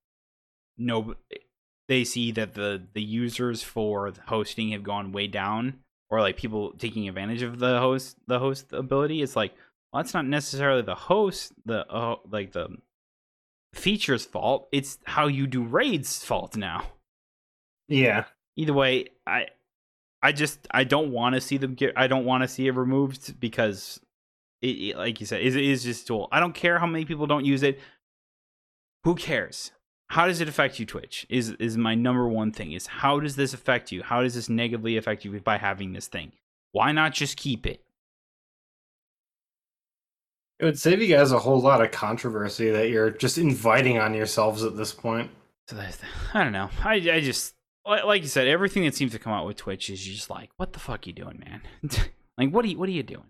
[0.76, 1.14] no,
[1.88, 5.80] they see that the the users for the hosting have gone way down,
[6.10, 9.22] or like people taking advantage of the host the host ability.
[9.22, 9.54] It's like
[9.92, 12.76] well, that's not necessarily the host the uh, like the
[13.74, 14.68] features fault.
[14.72, 16.86] It's how you do raids fault now
[17.88, 18.24] Yeah.
[18.56, 19.48] either way i
[20.22, 22.72] i just i don't want to see them get i don't want to see it
[22.72, 24.00] removed because
[24.62, 26.28] it, it- like you said it is just a tool.
[26.32, 27.78] I don't care how many people don't use it.
[29.04, 29.72] Who cares?
[30.08, 33.36] How does it affect you twitch is is my number one thing is how does
[33.36, 34.02] this affect you?
[34.02, 36.32] How does this negatively affect you by having this thing?
[36.72, 37.82] Why not just keep it?
[40.58, 44.14] It would save you guys a whole lot of controversy that you're just inviting on
[44.14, 45.30] yourselves at this point.
[45.66, 45.98] so that's
[46.34, 46.70] i don't know.
[46.84, 47.54] I i just
[47.84, 50.50] like like you said everything that seems to come out with twitch is just like
[50.58, 51.62] what the fuck you doing man?
[52.38, 53.26] Like what are you what are you doing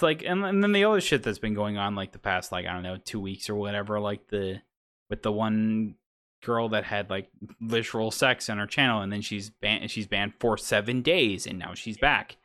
[0.00, 2.52] It's like, and, and then the other shit that's been going on, like the past,
[2.52, 4.62] like I don't know, two weeks or whatever, like the
[5.10, 5.96] with the one
[6.42, 7.28] girl that had like
[7.60, 11.58] literal sex on her channel, and then she's banned, she's banned for seven days, and
[11.58, 12.38] now she's back.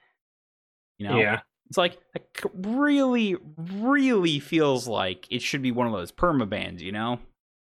[0.97, 1.39] You know, Yeah.
[1.69, 6.83] it's like it really, really feels like it should be one of those perma bans.
[6.83, 7.19] You know,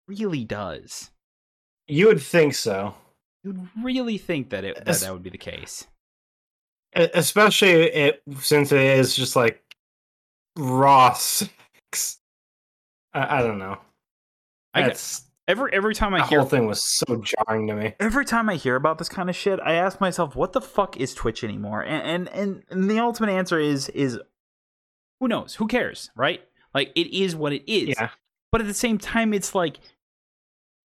[0.08, 1.12] really does.
[1.86, 2.96] You would think so.
[3.44, 5.86] You'd really think that it that, that would be the case.
[6.92, 9.62] Especially it since it is just like
[10.56, 12.18] raw sex.
[13.12, 13.78] I, I don't know.
[14.74, 17.94] I That's Every every time I the hear whole thing was so jarring to me.
[18.00, 20.96] every time I hear about this kind of shit, I ask myself, what the fuck
[20.96, 21.84] is Twitch anymore?
[21.84, 24.18] And and and, and the ultimate answer is is
[25.20, 25.54] who knows?
[25.54, 26.42] Who cares, right?
[26.74, 27.90] Like it is what it is.
[27.90, 28.10] Yeah.
[28.50, 29.78] But at the same time, it's like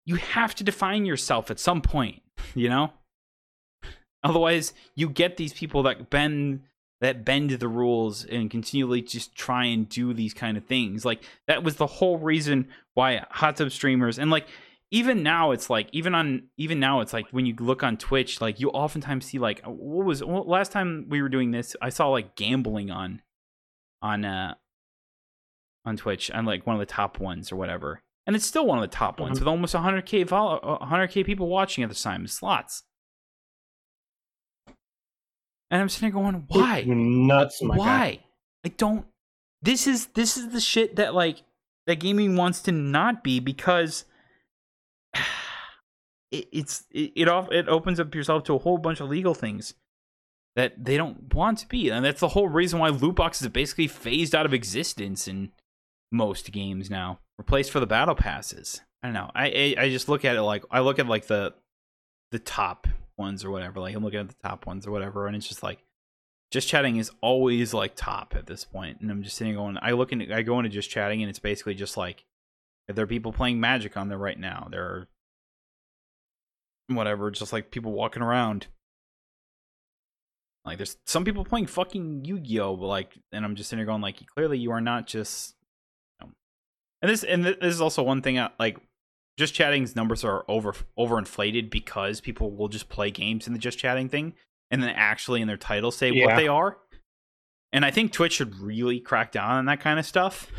[0.03, 2.23] you have to define yourself at some point,
[2.55, 2.91] you know?
[4.23, 6.63] Otherwise, you get these people that bend
[7.01, 11.05] that bend the rules and continually just try and do these kind of things.
[11.05, 14.47] Like that was the whole reason why hot tub streamers and like
[14.91, 18.41] even now it's like even on even now it's like when you look on Twitch,
[18.41, 21.89] like you oftentimes see like what was well, last time we were doing this, I
[21.89, 23.21] saw like gambling on
[24.01, 24.55] on uh
[25.85, 28.01] on Twitch on like one of the top ones or whatever.
[28.27, 29.41] And it's still one of the top ones Mhm.
[29.41, 32.27] with almost 100k follow 100k people watching at the time.
[32.27, 32.83] Slots.
[35.71, 36.79] And I'm sitting there going, why?
[36.79, 37.79] You're nuts, my guy.
[37.79, 38.19] Why?
[38.65, 39.05] I don't.
[39.61, 41.43] This is this is the shit that like
[41.85, 44.05] that gaming wants to not be because
[46.31, 49.33] it, it's it it, off, it opens up yourself to a whole bunch of legal
[49.33, 49.73] things
[50.55, 53.51] that they don't want to be, and that's the whole reason why loot boxes are
[53.51, 55.51] basically phased out of existence in
[56.11, 58.81] most games now, replaced for the battle passes.
[59.03, 59.31] I don't know.
[59.35, 61.53] I I, I just look at it like I look at like the
[62.31, 62.87] the top
[63.19, 63.79] ones or whatever.
[63.79, 65.83] Like I'm looking at the top ones or whatever, and it's just like
[66.51, 69.01] just chatting is always like top at this point.
[69.01, 71.37] And I'm just sitting going, I look into, I go into just chatting, and it's
[71.37, 72.25] basically just like
[72.87, 74.67] there are people playing Magic on there right now.
[74.71, 75.07] There are
[76.87, 78.65] whatever, just like people walking around.
[80.65, 84.01] Like there's some people playing fucking Yu-Gi-Oh, but like, and I'm just sitting there going,
[84.01, 85.55] like, clearly you are not just.
[86.19, 86.33] You know.
[87.01, 88.37] And this and this is also one thing.
[88.37, 88.77] uh, Like
[89.39, 93.79] just chatting's numbers are over overinflated because people will just play games in the just
[93.79, 94.33] chatting thing
[94.69, 96.77] and then actually in their title say what they are.
[97.71, 100.51] And I think Twitch should really crack down on that kind of stuff.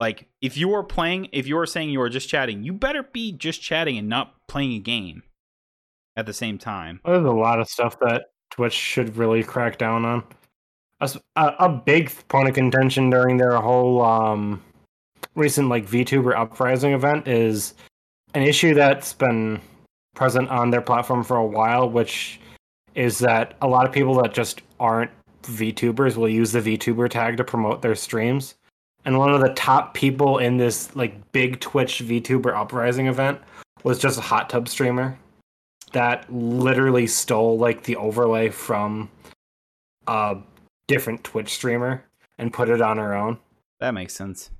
[0.00, 3.04] Like if you are playing, if you are saying you are just chatting, you better
[3.04, 5.22] be just chatting and not playing a game
[6.16, 7.00] at the same time.
[7.04, 10.24] There's a lot of stuff that Twitch should really crack down on.
[11.00, 14.62] A, a big point of contention during their whole um,
[15.36, 17.74] recent like VTuber uprising event is
[18.36, 19.58] an issue that's been
[20.14, 22.38] present on their platform for a while, which
[22.94, 25.10] is that a lot of people that just aren't
[25.44, 28.56] VTubers will use the VTuber tag to promote their streams.
[29.06, 33.40] And one of the top people in this like big Twitch VTuber uprising event
[33.84, 35.18] was just a hot tub streamer
[35.92, 39.08] that literally stole like the overlay from
[40.08, 40.36] a
[40.88, 42.04] different Twitch streamer
[42.36, 43.38] and put it on her own.
[43.80, 44.50] That makes sense.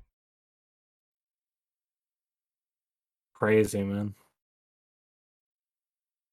[3.38, 4.14] Crazy man.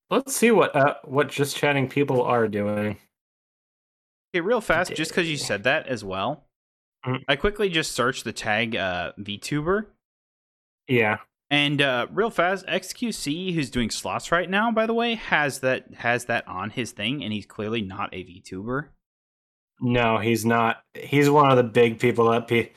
[0.10, 2.98] Let's see what uh, what just chatting people are doing.
[4.34, 6.46] Okay, real fast, just because you said that as well,
[7.06, 7.24] Mhm.
[7.28, 9.88] I quickly just searched the tag uh, VTuber,
[10.88, 11.18] Yeah.
[11.52, 15.94] and uh, real fast, XQC, who's doing slots right now, by the way, has that
[15.96, 18.88] has that on his thing, and he's clearly not a VTuber.
[19.82, 20.84] No, he's not.
[20.94, 22.72] He's one of the big people that pe-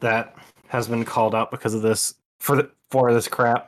[0.00, 0.34] that
[0.68, 3.67] has been called out because of this for the, for this crap.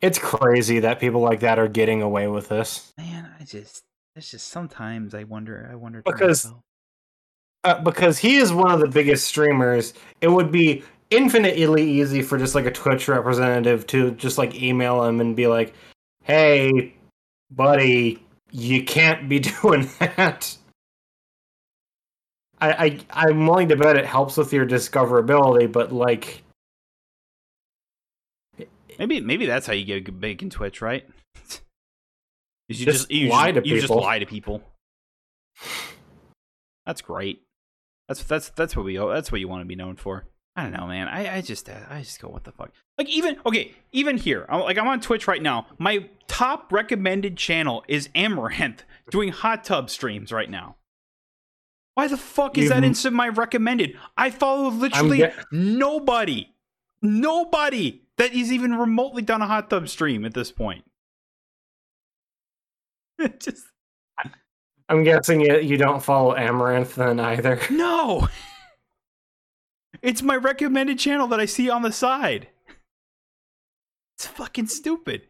[0.00, 2.92] It's crazy that people like that are getting away with this.
[2.96, 3.84] Man, I just
[4.14, 6.52] it's just sometimes I wonder I wonder Because-
[7.64, 12.38] Uh, because he is one of the biggest streamers, it would be infinitely easy for
[12.38, 15.74] just like a Twitch representative to just like email him and be like,
[16.22, 16.94] "Hey,
[17.50, 18.22] buddy,
[18.52, 20.56] you can't be doing that."
[22.60, 26.42] I, I I'm willing to bet it helps with your discoverability, but like,
[28.98, 31.08] maybe maybe that's how you get a big in Twitch, right?
[32.68, 34.02] Is you Just just, you lie just, to you just people.
[34.02, 34.62] lie to people.
[36.84, 37.42] That's great.
[38.08, 40.26] That's that's that's what we that's what you want to be known for.
[40.56, 41.08] I don't know, man.
[41.08, 42.72] I, I just uh, I just go what the fuck.
[42.98, 45.66] Like even okay, even here, I'm, like I'm on Twitch right now.
[45.78, 48.80] My top recommended channel is Amouranth
[49.10, 50.76] doing hot tub streams right now.
[51.94, 53.96] Why the fuck is that instant my recommended?
[54.16, 56.48] I follow literally get- nobody,
[57.02, 60.84] nobody that is even remotely done a hot tub stream at this point.
[63.38, 63.64] Just
[64.88, 67.60] I'm guessing you, you don't follow Amouranth then either.
[67.70, 68.28] no.
[70.02, 72.48] It's my recommended channel that I see on the side.
[74.16, 75.22] It's fucking stupid.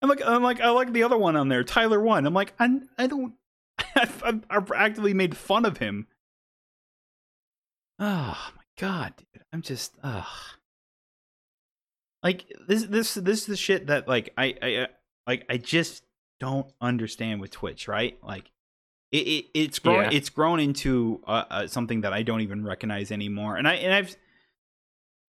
[0.00, 2.26] I'm like, I'm like, I like the other one on there, Tyler1.
[2.26, 3.34] I'm like, I, I don't.
[3.94, 6.06] I've, I've, I've actively made fun of him.
[7.98, 9.44] Oh my god, dude!
[9.52, 10.26] I'm just, ugh.
[12.22, 14.86] Like this, this, this is the shit that like I, I, uh,
[15.26, 16.04] like I just
[16.40, 18.18] don't understand with Twitch, right?
[18.22, 18.50] Like,
[19.10, 20.10] it, it it's grown, Yeah.
[20.12, 23.92] it's grown into uh, uh, something that I don't even recognize anymore, and I, and
[23.92, 24.16] I've,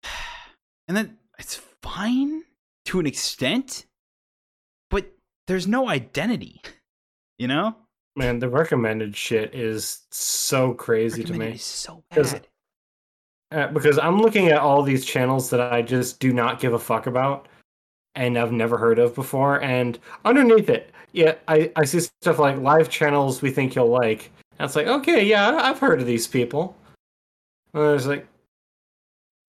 [0.87, 2.43] and then it's fine
[2.85, 3.85] to an extent,
[4.89, 5.11] but
[5.47, 6.61] there's no identity,
[7.37, 7.75] you know.
[8.15, 11.57] Man, the recommended shit is so crazy to me.
[11.57, 12.47] so bad.
[13.51, 16.79] Uh, because I'm looking at all these channels that I just do not give a
[16.79, 17.49] fuck about
[18.15, 19.61] and I've never heard of before.
[19.61, 24.31] And underneath it, yeah, I, I see stuff like live channels we think you'll like.
[24.57, 26.75] And it's like, okay, yeah, I've heard of these people.
[27.73, 28.27] And there's like,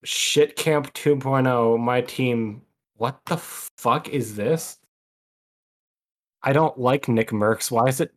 [0.05, 2.63] Shit Camp 2.0, my team.
[2.97, 4.79] What the fuck is this?
[6.43, 7.71] I don't like NICKMERCS.
[7.71, 8.13] Why is it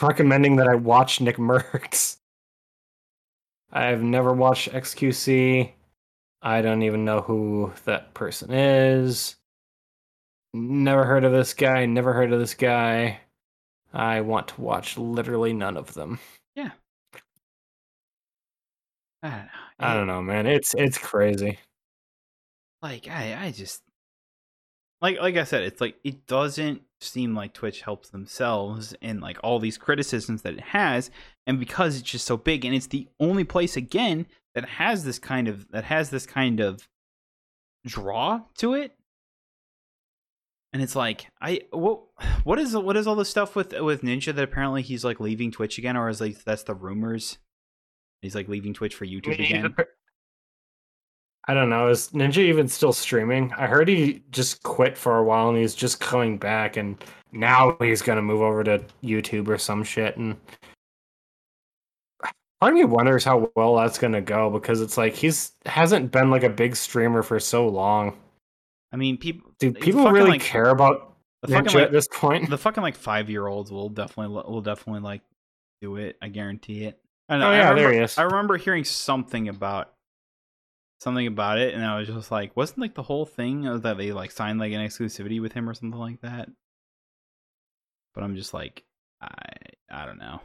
[0.00, 2.18] recommending that I watch Nick Merckx?
[3.72, 5.72] I've never watched XQC.
[6.42, 9.36] I don't even know who that person is.
[10.54, 11.86] Never heard of this guy.
[11.86, 13.20] Never heard of this guy.
[13.92, 16.18] I want to watch literally none of them.
[16.54, 16.70] Yeah.
[19.22, 19.50] I don't know.
[19.80, 20.46] I don't know, man.
[20.46, 21.58] It's it's crazy.
[22.82, 23.82] like I, I just
[25.00, 29.38] like like I said, it's like it doesn't seem like Twitch helps themselves in like
[29.42, 31.10] all these criticisms that it has,
[31.46, 35.18] and because it's just so big, and it's the only place again that has this
[35.18, 36.88] kind of that has this kind of
[37.84, 38.92] draw to it.
[40.72, 42.00] And it's like I what
[42.44, 45.50] what is what is all this stuff with with Ninja that apparently he's like leaving
[45.50, 47.38] Twitch again, or is like that's the rumors?
[48.22, 49.72] He's like leaving Twitch for YouTube I mean, again.
[49.72, 49.88] per-
[51.48, 51.88] I don't know.
[51.88, 53.52] Is Ninja even still streaming?
[53.56, 57.76] I heard he just quit for a while and he's just coming back, and now
[57.80, 60.16] he's gonna move over to YouTube or some shit.
[60.16, 60.36] And
[62.60, 66.30] part of me wonders how well that's gonna go because it's like he's hasn't been
[66.30, 68.16] like a big streamer for so long.
[68.92, 72.48] I mean, people Do people really like, care about the fucking like at this point?
[72.50, 75.22] the fucking like five year olds will definitely will definitely like
[75.80, 76.16] do it.
[76.22, 76.98] I guarantee it.
[77.28, 77.52] I don't Oh, know.
[77.52, 78.18] I yeah, remember, there he is.
[78.18, 79.92] I remember hearing something about
[81.00, 84.12] something about it, and I was just like, wasn't like the whole thing that they
[84.12, 86.48] like signed like an exclusivity with him or something like that?
[88.14, 88.84] But I'm just like,
[89.20, 89.30] I
[89.90, 90.40] I don't know.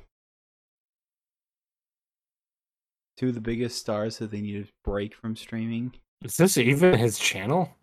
[3.17, 5.93] Two of the biggest stars that they need to break from streaming.
[6.23, 7.75] Is this even his channel?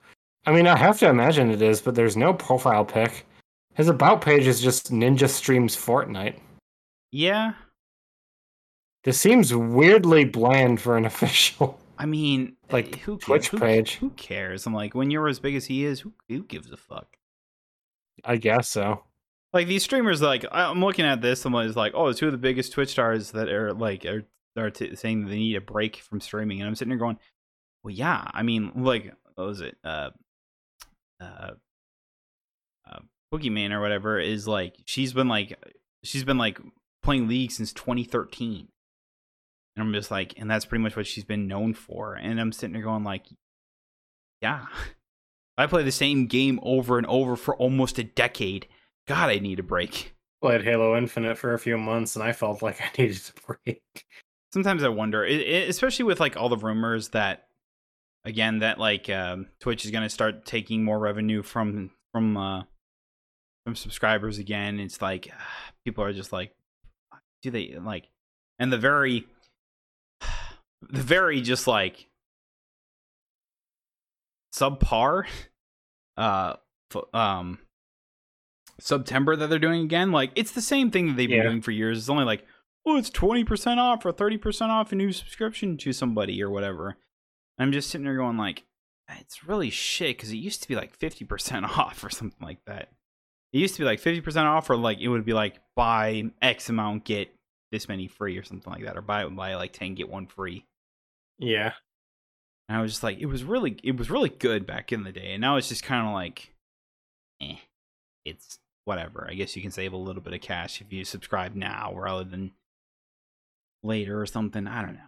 [0.46, 3.26] I mean, I have to imagine it is, but there's no profile pic.
[3.74, 6.38] His about page is just Ninja streams Fortnite.
[7.12, 7.54] Yeah,
[9.04, 11.78] This seems weirdly bland for an official.
[11.98, 13.94] I mean, Like, eh, who Twitch who, page.
[13.96, 14.66] Who cares?
[14.66, 17.16] I'm like, when you're as big as he is, who who gives a fuck?
[18.24, 19.04] I guess so.
[19.52, 22.38] Like these streamers, like I'm looking at this, and it's like, oh, two of the
[22.38, 24.24] biggest Twitch stars that are like are
[24.54, 27.18] they're t- saying they need a break from streaming, and I'm sitting there going,
[27.82, 28.24] well, yeah.
[28.32, 29.76] I mean, like, what was it?
[29.84, 30.10] Uh,
[31.20, 31.52] uh,
[32.90, 32.98] uh,
[33.32, 35.56] Boogeyman or whatever is like she's been like
[36.02, 36.60] she's been like
[37.02, 38.68] playing League since 2013.
[39.78, 42.14] And I'm just like, and that's pretty much what she's been known for.
[42.14, 43.26] And I'm sitting there going like,
[44.42, 44.66] yeah,
[45.58, 48.66] I play the same game over and over for almost a decade.
[49.06, 50.16] God, I need a break.
[50.42, 54.04] Played Halo Infinite for a few months, and I felt like I needed a break.
[54.52, 57.46] Sometimes I wonder, it, it, especially with like all the rumors that,
[58.24, 62.64] again, that like um, Twitch is going to start taking more revenue from from uh,
[63.64, 64.80] from subscribers again.
[64.80, 65.32] It's like
[65.84, 66.52] people are just like,
[67.42, 68.08] do they like,
[68.58, 69.28] and the very,
[70.82, 72.08] very just like
[74.54, 75.24] subpar,
[76.16, 76.54] uh,
[77.12, 77.58] um,
[78.80, 80.12] September that they're doing again.
[80.12, 81.98] Like it's the same thing that they've been doing for years.
[81.98, 82.44] It's only like,
[82.86, 86.50] oh, it's twenty percent off or thirty percent off a new subscription to somebody or
[86.50, 86.96] whatever.
[87.58, 88.64] I'm just sitting there going like,
[89.18, 92.64] it's really shit because it used to be like fifty percent off or something like
[92.66, 92.90] that.
[93.52, 96.24] It used to be like fifty percent off, or like it would be like buy
[96.40, 97.30] X amount get
[97.70, 100.66] this many free or something like that, or buy buy like ten get one free.
[101.38, 101.72] Yeah.
[102.68, 105.12] And I was just like, it was really, it was really good back in the
[105.12, 106.52] day, and now it's just kind of like,
[107.40, 107.56] eh,
[108.24, 109.26] it's whatever.
[109.28, 112.24] I guess you can save a little bit of cash if you subscribe now rather
[112.24, 112.52] than
[113.82, 114.66] later or something.
[114.66, 115.00] I don't know.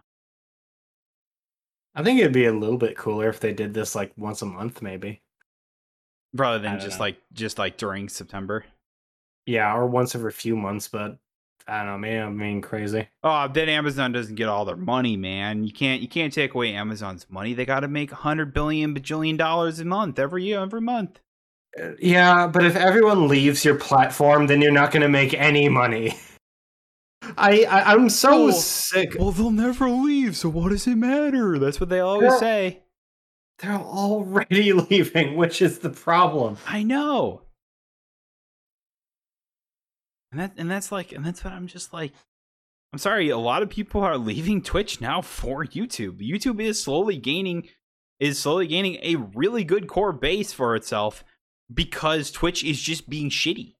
[1.93, 4.45] I think it'd be a little bit cooler if they did this like once a
[4.45, 5.21] month, maybe.
[6.33, 7.05] Rather than just know.
[7.05, 8.63] like just like during September.
[9.45, 11.17] Yeah, or once every few months, but
[11.67, 12.27] I don't know, man.
[12.27, 13.07] I'm being crazy.
[13.23, 15.63] Oh, then Amazon doesn't get all their money, man.
[15.63, 17.53] You can't you can't take away Amazon's money.
[17.53, 21.19] They got to make hundred billion bajillion dollars a month every year, every month.
[21.81, 25.69] Uh, Yeah, but if everyone leaves your platform, then you're not going to make any
[25.69, 26.17] money.
[27.37, 29.15] I, I I'm so Oh, sick.
[29.17, 31.59] Well, they'll never leave, so what does it matter?
[31.59, 32.37] That's what they always Yeah.
[32.39, 32.83] say.
[33.59, 36.57] They're already leaving, which is the problem.
[36.67, 37.43] I know.
[40.31, 42.13] And that and that's like and that's what I'm just like
[42.93, 46.19] I'm sorry, a lot of people are leaving Twitch now for YouTube.
[46.19, 47.69] YouTube is slowly gaining
[48.19, 51.23] is slowly gaining a really good core base for itself
[51.73, 53.75] because Twitch is just being shitty.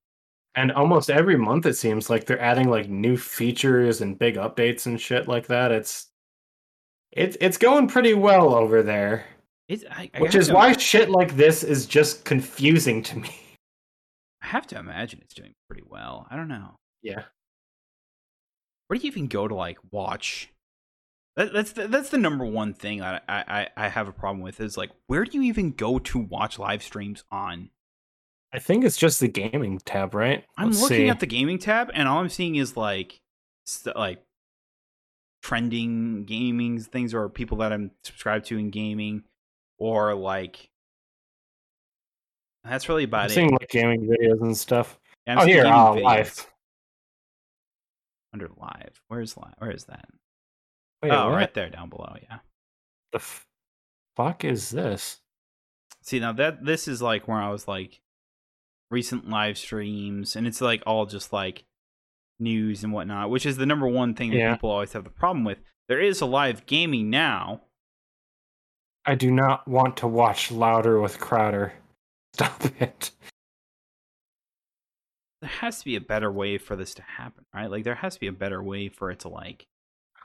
[0.56, 4.86] And almost every month it seems like they're adding like new features and big updates
[4.86, 5.72] and shit like that.
[5.72, 6.08] It's
[7.12, 9.26] it's it's going pretty well over there.
[9.68, 13.30] It's, I, I Which is why shit like this is just confusing to me.
[14.52, 16.28] I have to imagine it's doing pretty well.
[16.30, 16.76] I don't know.
[17.02, 17.24] Yeah.
[18.88, 20.50] Where do you even go to like watch?
[21.38, 23.44] That, that's the, that's the number one thing that I,
[23.78, 26.60] I I have a problem with is like where do you even go to watch
[26.60, 27.70] live streams on?
[28.52, 30.44] I think it's just the gaming tab, right?
[30.58, 31.10] I'm Let's looking see.
[31.10, 33.22] at the gaming tab and all I'm seeing is like
[33.66, 34.22] st- like
[35.42, 39.24] trending gaming things or people that I'm subscribed to in gaming
[39.78, 40.71] or like
[42.64, 43.34] that's really I'm about it.
[43.34, 45.00] seeing like gaming videos and stuff.
[45.28, 46.48] Yeah, I'm oh here, uh, videos live.
[48.34, 49.02] under live.
[49.08, 49.54] Where's live?
[49.58, 50.06] Where is that?
[51.04, 52.14] Wait, oh, what right there down below.
[52.22, 52.40] Yeah.
[53.12, 53.46] the f-
[54.16, 55.20] fuck is this?
[56.04, 58.02] See now that this is like where I was like
[58.90, 61.66] recent live streams, and it's like all just like
[62.40, 64.54] news and whatnot, which is the number one thing that Yeah.
[64.56, 65.60] people always have the problem with.
[65.88, 67.62] There is a live gaming now.
[69.06, 71.74] I do not want to watch Louder with Crowder.
[72.34, 73.12] Stop it.
[75.42, 77.70] There has to be a better way for this to happen, right?
[77.70, 79.66] Like there has to be a better way for it to like.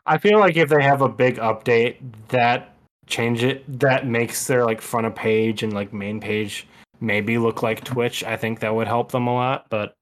[0.05, 1.97] I feel like if they have a big update
[2.29, 2.75] that
[3.07, 6.67] change it that makes their like front of page and like main page
[7.01, 9.67] maybe look like Twitch, I think that would help them a lot.
[9.71, 9.95] But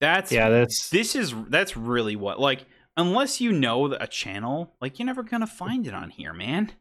[0.00, 2.64] That's yeah, that's this is that's really what like
[2.96, 6.72] unless you know a channel, like you're never gonna find it on here, man.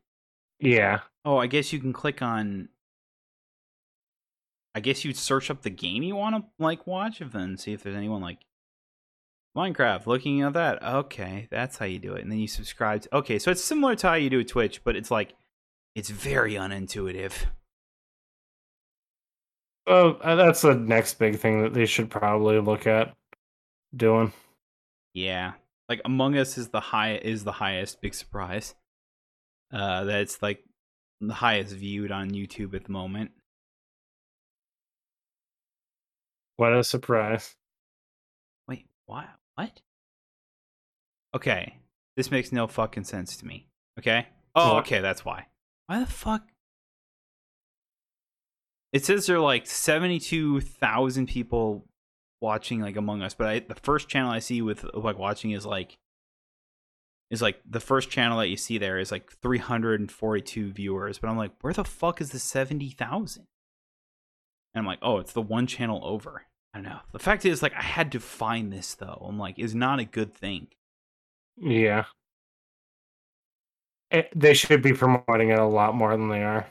[0.59, 0.99] yeah.
[1.25, 2.69] Oh, I guess you can click on.
[4.79, 7.73] I guess you'd search up the game you want to like watch, and then see
[7.73, 8.37] if there's anyone like
[9.53, 10.05] Minecraft.
[10.05, 13.01] Looking at that, okay, that's how you do it, and then you subscribe.
[13.01, 15.33] To, okay, so it's similar to how you do Twitch, but it's like
[15.95, 17.33] it's very unintuitive.
[19.85, 23.13] Oh, uh, that's the next big thing that they should probably look at
[23.93, 24.31] doing.
[25.13, 25.55] Yeah,
[25.89, 27.99] like Among Us is the high is the highest.
[27.99, 28.75] Big surprise.
[29.73, 30.63] Uh, that's like
[31.19, 33.31] the highest viewed on YouTube at the moment.
[36.59, 37.55] What a surprise.
[38.67, 39.29] Wait, what?
[39.55, 39.79] What?
[41.33, 41.77] Okay,
[42.17, 43.69] this makes no fucking sense to me.
[43.97, 44.27] Okay.
[44.55, 45.45] Oh, okay, that's why.
[45.87, 46.45] Why the fuck?
[48.91, 51.85] It says there are like seventy-two thousand people
[52.41, 55.65] watching like Among Us, but I, the first channel I see with like watching is
[55.65, 55.97] like
[57.31, 61.37] is like the first channel that you see there is like 342 viewers, but I'm
[61.37, 63.45] like, where the fuck is the 70,000?
[64.73, 66.47] And I'm like, oh, it's the one channel over.
[66.73, 66.99] I don't know.
[67.11, 69.25] The fact is, like, I had to find this though.
[69.27, 70.67] I'm like, is not a good thing.
[71.57, 72.05] Yeah.
[74.11, 76.67] It, they should be promoting it a lot more than they are.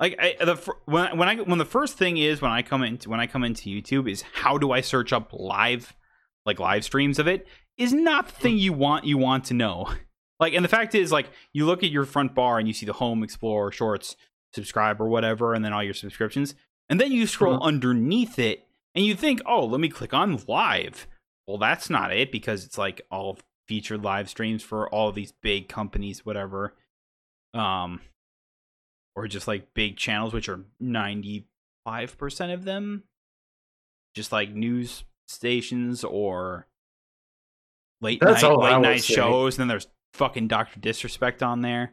[0.00, 0.56] Like I, the
[0.86, 3.44] when when I when the first thing is when I come into when I come
[3.44, 5.94] into YouTube is how do I search up live
[6.46, 9.92] like live streams of it is not the thing you want you want to know.
[10.40, 12.86] Like and the fact is like you look at your front bar and you see
[12.86, 14.16] the home, explore, shorts,
[14.54, 16.54] subscribe or whatever and then all your subscriptions
[16.88, 17.64] and then you scroll mm-hmm.
[17.64, 21.06] underneath it and you think, "Oh, let me click on live."
[21.46, 25.68] Well, that's not it because it's like all featured live streams for all these big
[25.68, 26.74] companies whatever.
[27.54, 28.00] Um
[29.16, 31.44] or just like big channels, which are 95%
[32.54, 33.04] of them,
[34.14, 36.66] just like news stations or
[38.00, 39.56] late That's night, late night shows.
[39.56, 40.80] And then there's fucking Dr.
[40.80, 41.92] Disrespect on there.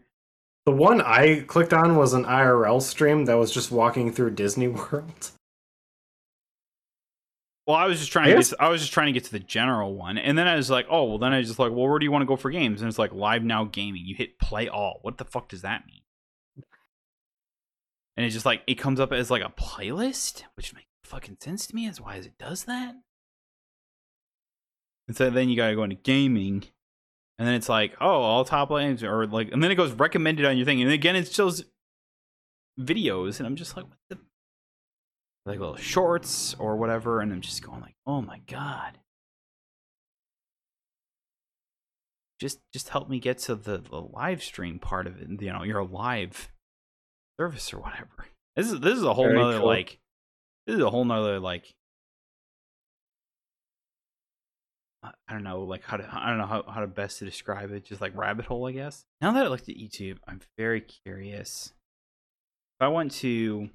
[0.65, 4.67] The one I clicked on was an IRL stream that was just walking through Disney
[4.67, 5.31] World.
[7.68, 9.26] Well, I was just trying I to get to, I was just trying to get
[9.26, 10.18] to the general one.
[10.18, 12.05] And then I was like, oh well then I was just like, well, where do
[12.05, 12.82] you want to go for games?
[12.82, 14.05] And it's like live now gaming.
[14.05, 14.99] You hit play all.
[15.01, 16.01] What the fuck does that mean?
[18.18, 21.68] and it's just like it comes up as like a playlist, which makes fucking sense
[21.68, 22.95] to me as why as it does that.
[25.07, 26.63] And so then you gotta go into gaming,
[27.38, 30.45] and then it's like, oh, all top lanes or like, and then it goes recommended
[30.45, 31.63] on your thing, and again it shows
[32.80, 34.18] videos, and I'm just like, what the,
[35.47, 38.99] like little shorts or whatever, and I'm just going like, oh my god.
[42.39, 45.27] Just, just help me get to the, the live stream part of it.
[45.41, 46.51] You know, you're live
[47.39, 48.27] service or whatever.
[48.55, 49.67] This is this is a whole Very nother cool.
[49.67, 49.99] like
[50.65, 51.75] this is a whole nother like
[55.03, 57.71] I don't know like how to I don't know how, how to best to describe
[57.71, 57.85] it.
[57.85, 59.05] Just like rabbit hole, I guess.
[59.21, 61.73] Now that I looked at YouTube, I'm very curious.
[62.79, 63.69] If I went to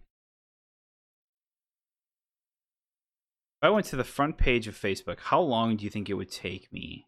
[3.62, 6.32] I went to the front page of Facebook, how long do you think it would
[6.32, 7.06] take me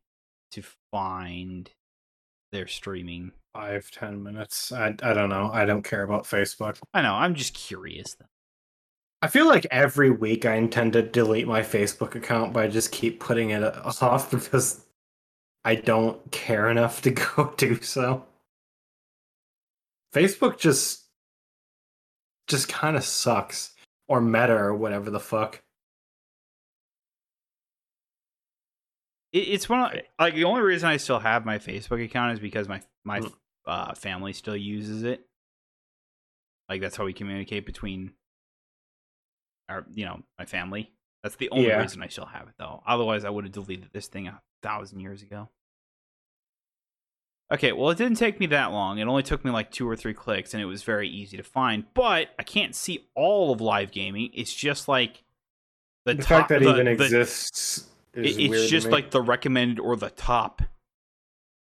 [0.52, 1.68] to find
[2.52, 3.32] their streaming?
[3.52, 4.70] Five ten minutes.
[4.72, 5.50] I i don't know.
[5.52, 6.78] I don't care about facebook.
[6.92, 7.14] I know.
[7.14, 8.26] I'm just curious though.
[9.22, 12.92] I feel like every week i intend to delete my facebook account but i just
[12.92, 13.62] keep putting it
[14.02, 14.84] off because
[15.64, 18.24] i don't care enough to go do so.
[20.14, 21.05] Facebook just
[22.46, 23.72] just kind of sucks
[24.07, 25.63] or meta or whatever the fuck
[29.35, 32.68] it's one of like the only reason I still have my Facebook account is because
[32.68, 33.32] my my mm
[33.66, 35.26] uh, family still uses it.
[36.68, 38.12] Like that's how we communicate between
[39.68, 40.91] our, you know, my family.
[41.22, 41.80] That's the only yeah.
[41.80, 42.82] reason I still have it, though.
[42.87, 45.49] Otherwise, I would have deleted this thing a thousand years ago.
[47.53, 48.99] Okay, well, it didn't take me that long.
[48.99, 51.43] It only took me like two or three clicks, and it was very easy to
[51.43, 51.85] find.
[51.95, 54.30] But I can't see all of live gaming.
[54.35, 55.22] It's just like
[56.05, 57.87] the, the top, fact that the, even the, exists.
[58.16, 60.62] It, it's just like the recommended or the top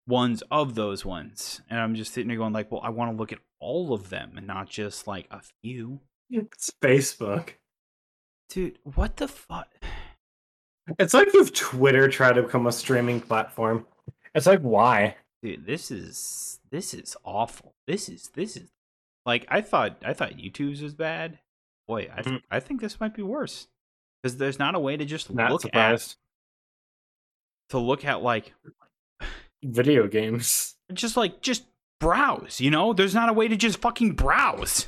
[0.07, 1.61] ones of those ones.
[1.69, 4.09] And I'm just sitting there going like, well, I want to look at all of
[4.09, 5.99] them and not just like a few.
[6.29, 7.51] It's Facebook.
[8.49, 9.67] Dude, what the fuck?
[10.97, 13.85] It's like if Twitter tried to become a streaming platform.
[14.33, 15.17] It's like why?
[15.43, 17.75] Dude, this is this is awful.
[17.87, 18.69] This is this is
[19.25, 21.39] like I thought I thought YouTube's was bad.
[21.87, 22.41] Boy, I th- mm.
[22.49, 23.67] I think this might be worse.
[24.21, 26.17] Because there's not a way to just not look surprised.
[27.69, 28.53] To look at like
[29.63, 30.75] video games.
[30.93, 31.65] Just like just
[31.99, 32.93] browse, you know?
[32.93, 34.87] There's not a way to just fucking browse.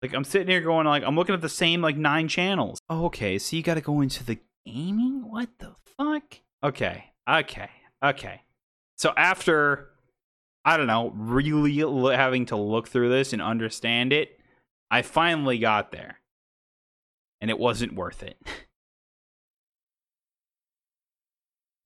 [0.00, 2.78] Like I'm sitting here going like I'm looking at the same like nine channels.
[2.88, 5.30] Oh, okay, so you got to go into the gaming?
[5.30, 6.38] What the fuck?
[6.64, 7.04] Okay.
[7.28, 7.68] Okay.
[8.02, 8.40] Okay.
[8.96, 9.90] So after
[10.64, 11.76] I don't know, really
[12.16, 14.38] having to look through this and understand it,
[14.90, 16.20] I finally got there.
[17.40, 18.36] And it wasn't worth it.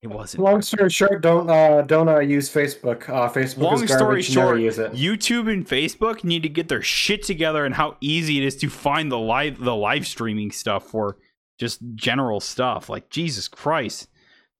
[0.06, 0.44] It wasn't.
[0.44, 3.08] Long story short, don't uh, don't uh, use Facebook.
[3.08, 4.30] Uh, Facebook Long is garbage.
[4.30, 8.44] story short, YouTube and Facebook need to get their shit together and how easy it
[8.44, 11.16] is to find the live the live streaming stuff for
[11.58, 12.88] just general stuff.
[12.88, 14.08] Like Jesus Christ,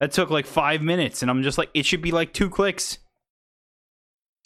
[0.01, 2.97] that took like five minutes, and I'm just like, it should be like two clicks.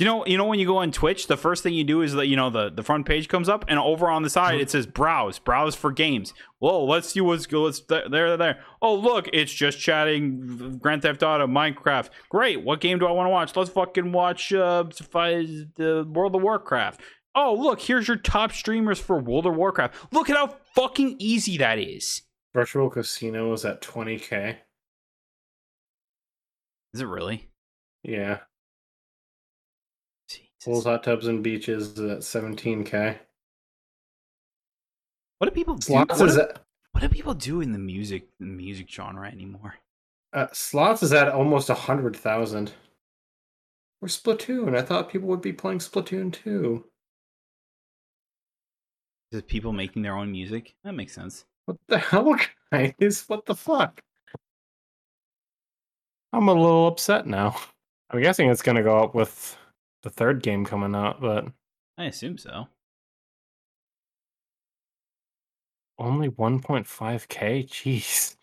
[0.01, 2.13] You know, you know when you go on Twitch, the first thing you do is
[2.13, 4.71] that you know the, the front page comes up, and over on the side it
[4.71, 6.33] says browse, browse for games.
[6.57, 8.63] Whoa, let's see what's let's there there there.
[8.81, 12.09] Oh look, it's just chatting Grand Theft Auto, Minecraft.
[12.29, 13.55] Great, what game do I want to watch?
[13.55, 16.99] Let's fucking watch uh, the World of Warcraft.
[17.35, 20.11] Oh look, here's your top streamers for World of Warcraft.
[20.11, 22.23] Look at how fucking easy that is.
[22.55, 24.57] Virtual Casino is at 20k.
[26.95, 27.51] Is it really?
[28.01, 28.39] Yeah.
[30.63, 33.17] Pools, hot tubs, and beaches at 17k.
[35.39, 35.81] What do people do?
[35.81, 36.61] Slots What is do, at,
[36.91, 39.75] what do people do in the music the music genre anymore?
[40.33, 42.71] uh, slots is at almost a hundred thousand.
[44.01, 44.75] Or Splatoon.
[44.77, 46.85] I thought people would be playing Splatoon too.
[49.31, 50.75] Is people making their own music?
[50.83, 51.45] That makes sense.
[51.65, 52.35] What the hell,
[52.71, 53.23] guys?
[53.27, 53.99] What the fuck?
[56.33, 57.57] I'm a little upset now.
[58.09, 59.57] I'm guessing it's gonna go up with
[60.03, 61.47] the third game coming out, but
[61.97, 62.67] I assume so.
[66.01, 67.67] only 1.5k.
[67.69, 68.35] Jeez.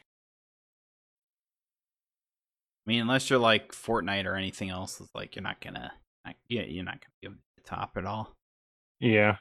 [2.86, 5.92] I mean, unless you're like Fortnite or anything else, it's like you're not gonna,
[6.24, 8.34] not, yeah, you're not gonna be at the top at all.
[9.00, 9.36] Yeah.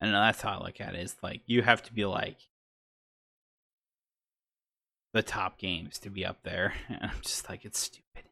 [0.00, 0.12] Know.
[0.12, 1.00] That's how I look at it.
[1.00, 2.38] It's like you have to be like
[5.12, 8.30] the top games to be up there, and I'm just like, it's stupid.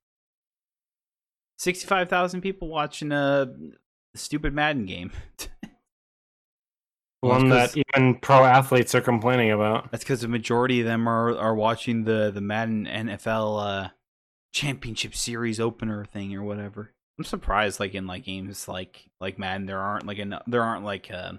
[1.58, 3.48] Sixty-five thousand people watching a
[4.14, 5.12] stupid Madden game.
[7.20, 9.90] One that's that even pro athletes are complaining about.
[9.90, 13.88] That's because the majority of them are are watching the the Madden NFL uh,
[14.52, 16.92] Championship Series opener thing or whatever.
[17.18, 20.84] I'm surprised, like in like games like like Madden, there aren't like an, there aren't
[20.84, 21.34] like uh,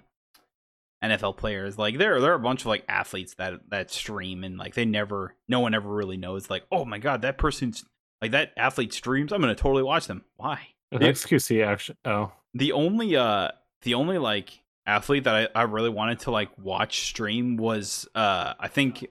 [1.03, 1.77] NFL players.
[1.77, 4.85] Like there there are a bunch of like athletes that that stream and like they
[4.85, 6.49] never, no one ever really knows.
[6.49, 7.85] Like, oh my god, that person's
[8.21, 9.31] like that athlete streams.
[9.31, 10.23] I'm gonna totally watch them.
[10.37, 10.59] Why?
[10.91, 11.11] The Yeah.
[11.11, 11.97] XQC actually.
[12.05, 13.49] Oh, the only uh
[13.81, 18.53] the only like athlete that I, I really wanted to like watch stream was uh
[18.59, 19.07] I think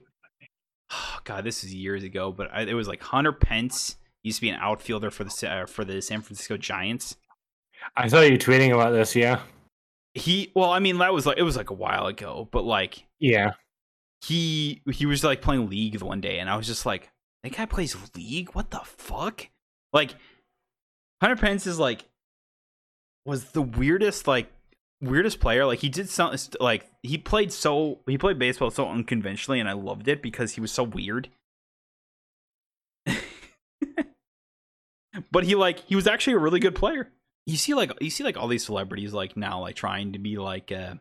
[0.91, 4.41] oh, god this is years ago but I, it was like Hunter Pence used to
[4.41, 7.17] be an outfielder for the uh, for the San Francisco Giants
[7.95, 9.15] I saw you tweeting about this.
[9.15, 9.41] Yeah.
[10.13, 13.03] he well I mean that was like it was like a while ago but like
[13.19, 13.51] Yeah.
[14.25, 17.11] he he was like playing league one day and I was just like
[17.45, 18.49] that guy plays league?
[18.53, 19.47] What the fuck?
[19.93, 20.15] Like
[21.21, 22.05] Hunter Pence is like
[23.25, 24.51] was the weirdest like
[25.01, 25.65] weirdest player.
[25.65, 29.73] Like he did something like he played so he played baseball so unconventionally and I
[29.73, 31.29] loved it because he was so weird.
[35.31, 37.09] But he like he was actually a really good player.
[37.45, 40.37] You see like you see like all these celebrities like now like trying to be
[40.37, 40.95] like uh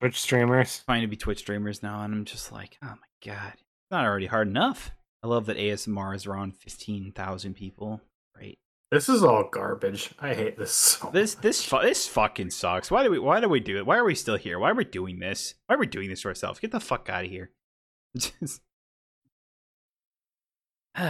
[0.00, 0.82] Twitch streamers.
[0.86, 4.04] trying to be Twitch streamers now, and I'm just like, oh my god, it's not
[4.04, 4.92] already hard enough.
[5.22, 8.00] I love that ASMR is around fifteen thousand people.
[8.36, 8.58] Right.
[8.90, 10.10] This is all garbage.
[10.18, 10.72] I hate this.
[10.72, 12.90] So This this fu- this fucking sucks.
[12.90, 13.86] Why do we why do we do it?
[13.86, 14.58] Why are we still here?
[14.58, 15.54] Why are we doing this?
[15.66, 16.58] Why are we doing this to ourselves?
[16.58, 17.50] Get the fuck out of here.
[18.16, 18.62] Just-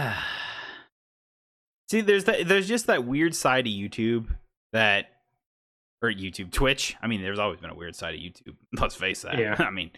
[1.89, 4.27] See, there's that there's just that weird side of YouTube
[4.71, 5.07] that
[6.01, 6.95] or YouTube, Twitch.
[7.01, 8.55] I mean, there's always been a weird side of YouTube.
[8.79, 9.37] Let's face that.
[9.37, 9.55] Yeah.
[9.59, 9.91] I mean,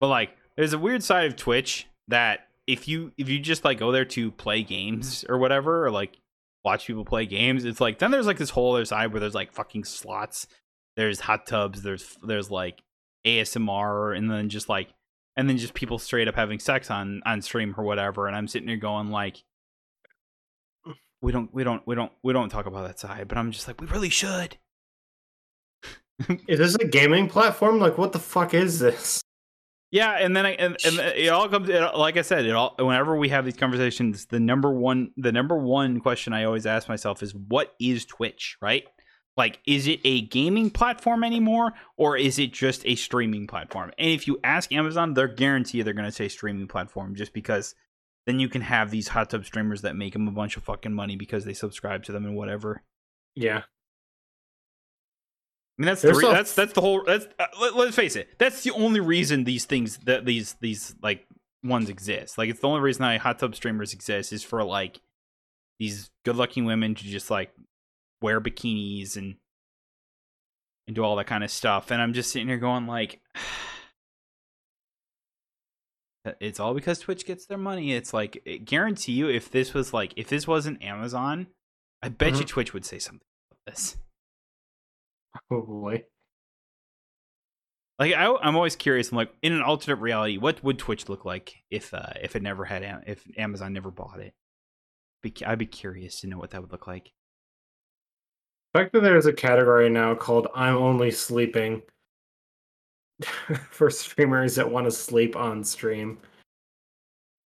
[0.00, 3.78] but like, there's a weird side of Twitch that if you if you just like
[3.78, 6.16] go there to play games or whatever, or like
[6.64, 9.34] watch people play games, it's like then there's like this whole other side where there's
[9.34, 10.46] like fucking slots,
[10.96, 12.82] there's hot tubs, there's there's like
[13.26, 14.94] ASMR, and then just like
[15.36, 18.28] and then just people straight up having sex on on stream or whatever.
[18.28, 19.42] And I'm sitting here going like.
[21.22, 23.68] We don't, we don't, we don't, we don't talk about that side, but I'm just
[23.68, 24.56] like, we really should.
[26.48, 27.78] is this a gaming platform?
[27.78, 29.22] Like, what the fuck is this?
[29.90, 32.74] Yeah, and then I, and, and it all comes it, like I said, it all
[32.78, 36.88] whenever we have these conversations, the number one the number one question I always ask
[36.88, 38.84] myself is what is Twitch, right?
[39.36, 43.90] Like is it a gaming platform anymore or is it just a streaming platform?
[43.98, 47.74] And if you ask Amazon, they're guaranteed they're going to say streaming platform just because
[48.26, 50.92] then you can have these hot tub streamers that make them a bunch of fucking
[50.92, 52.82] money because they subscribe to them and whatever.
[53.34, 53.62] Yeah.
[55.80, 58.14] I mean that's the re- a- that's that's the whole that's uh, let, let's face
[58.14, 58.28] it.
[58.38, 61.26] That's the only reason these things that these these like
[61.64, 62.36] ones exist.
[62.36, 65.00] Like it's the only reason that hot tub streamers exist is for like
[65.78, 67.52] these good looking women to just like
[68.20, 69.36] wear bikinis and
[70.86, 71.90] and do all that kind of stuff.
[71.90, 73.22] And I'm just sitting here going like
[76.40, 77.94] it's all because Twitch gets their money.
[77.94, 81.46] It's like I guarantee you if this was like if this wasn't Amazon
[82.02, 82.48] I bet you Mhm.
[82.48, 83.96] Twitch would say something about this
[85.48, 86.04] Probably.
[87.98, 89.10] Like I, I'm always curious.
[89.10, 92.42] I'm like, in an alternate reality, what would Twitch look like if uh, if it
[92.42, 94.34] never had Am- if Amazon never bought it?
[95.22, 97.12] Be, I'd be curious to know what that would look like.
[98.72, 101.82] The fact that there's a category now called "I'm only sleeping"
[103.70, 106.18] for streamers that want to sleep on stream.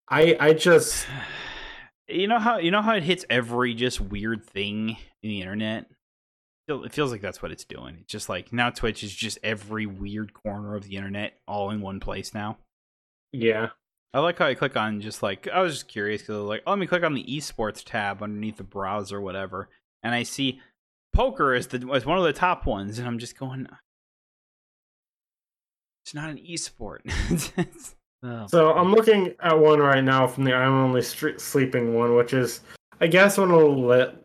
[0.09, 1.07] I I just
[2.09, 4.91] You know how you know how it hits every just weird thing
[5.23, 5.87] in the internet.
[6.67, 7.99] Feel- It feels like that's what it's doing.
[8.01, 11.81] It's just like now Twitch is just every weird corner of the internet all in
[11.81, 12.59] one place now.
[13.33, 13.71] yeah.
[14.13, 16.71] I like how I click on just like I was just curious because like oh,
[16.71, 19.69] let me click on the esports tab underneath the browser, or whatever,
[20.05, 20.61] and I see
[21.13, 23.75] poker is the as one of the top ones, and I'm just going, uh,
[26.05, 26.99] it's not an esport.
[28.23, 28.47] oh.
[28.47, 32.33] So I'm looking at one right now from the I'm only street sleeping one, which
[32.35, 32.61] is
[33.01, 34.24] I guess one a little lit,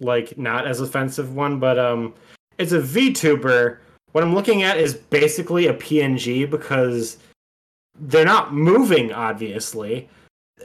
[0.00, 2.14] like not as offensive one, but um,
[2.58, 3.78] it's a VTuber.
[4.12, 7.18] What I'm looking at is basically a PNG because
[7.98, 9.12] they're not moving.
[9.12, 10.08] Obviously,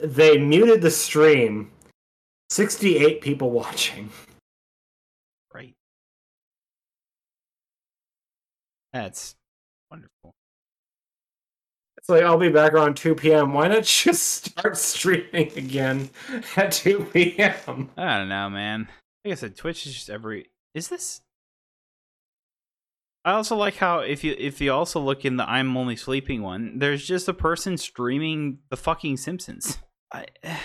[0.04, 1.72] they muted the stream.
[2.50, 4.10] Sixty-eight people watching.
[5.54, 5.74] Right.
[8.94, 9.36] That's
[9.92, 10.34] wonderful.
[11.98, 13.54] It's like I'll be back around 2 p.m.
[13.54, 16.10] Why not just start streaming again
[16.56, 17.90] at 2 p.m.?
[17.98, 18.88] I don't know, man.
[19.30, 20.48] Like I said, Twitch is just every.
[20.74, 21.22] Is this?
[23.24, 26.42] I also like how if you if you also look in the I'm only sleeping
[26.42, 29.78] one, there's just a person streaming the fucking Simpsons.
[30.12, 30.26] I,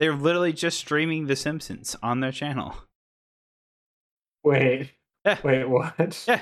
[0.00, 2.74] they're literally just streaming the Simpsons on their channel.
[4.42, 4.90] Wait.
[5.24, 5.38] Yeah.
[5.44, 6.24] Wait, what?
[6.26, 6.40] Yeah.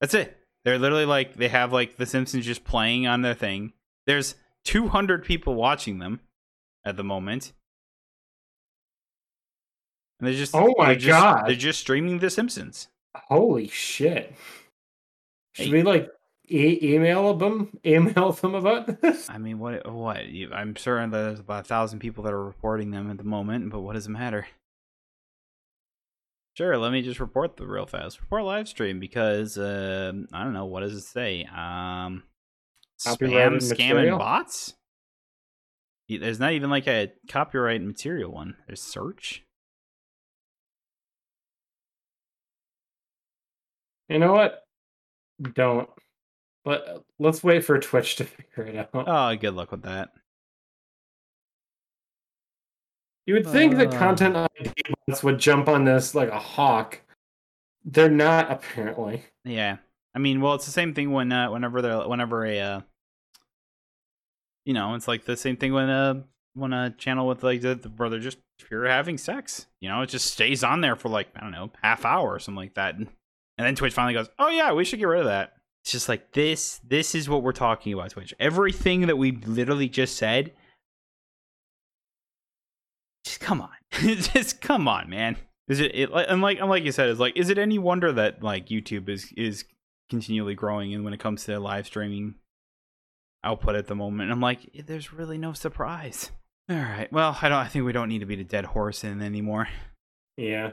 [0.00, 0.38] That's it.
[0.64, 3.72] They're literally like they have like the Simpsons just playing on their thing.
[4.06, 6.20] There's 200 people watching them
[6.84, 7.52] at the moment.
[10.24, 11.46] And they're just Oh my they're just, god.
[11.46, 12.88] They're just streaming the Simpsons.
[13.14, 14.34] Holy shit.
[15.52, 15.72] Should hey.
[15.72, 16.08] we like
[16.48, 19.28] e- email them email them about this?
[19.28, 20.22] I mean, what what?
[20.50, 23.80] I'm sure there's about a thousand people that are reporting them at the moment, but
[23.80, 24.46] what does it matter?
[26.56, 28.18] Sure, let me just report the real fast.
[28.22, 31.44] Report live stream because uh, I don't know what does it say.
[31.44, 32.22] Um,
[32.98, 34.72] spam, scam, and bots.
[36.08, 38.56] There's not even like a copyright material one.
[38.66, 39.44] There's search.
[44.08, 44.62] You know what?
[45.54, 45.88] Don't.
[46.64, 48.24] But let's wait for Twitch to
[48.56, 49.04] figure it out.
[49.06, 50.10] Oh, good luck with that.
[53.26, 54.72] You would think uh, that content ID
[55.06, 57.00] bots would jump on this like a hawk.
[57.84, 59.24] They're not apparently.
[59.44, 59.78] Yeah,
[60.14, 62.80] I mean, well, it's the same thing when uh, whenever they're whenever a, uh,
[64.66, 66.22] you know, it's like the same thing when uh
[66.54, 69.66] when a channel with like the, the brother just pure having sex.
[69.80, 72.38] You know, it just stays on there for like I don't know half hour or
[72.38, 73.08] something like that, and,
[73.58, 75.52] and then Twitch finally goes, "Oh yeah, we should get rid of that."
[75.82, 76.80] It's just like this.
[76.82, 78.32] This is what we're talking about, Twitch.
[78.40, 80.52] Everything that we literally just said
[83.24, 85.36] just come on, just come on, man.
[85.66, 88.12] Is it, it and like and like you said, is like is it any wonder
[88.12, 89.64] that like YouTube is is
[90.10, 92.34] continually growing and when it comes to live streaming
[93.42, 94.30] output at the moment?
[94.30, 96.30] I'm like, there's really no surprise.
[96.68, 97.58] All right, well, I don't.
[97.58, 99.68] I think we don't need to beat a dead horse in anymore.
[100.36, 100.72] Yeah.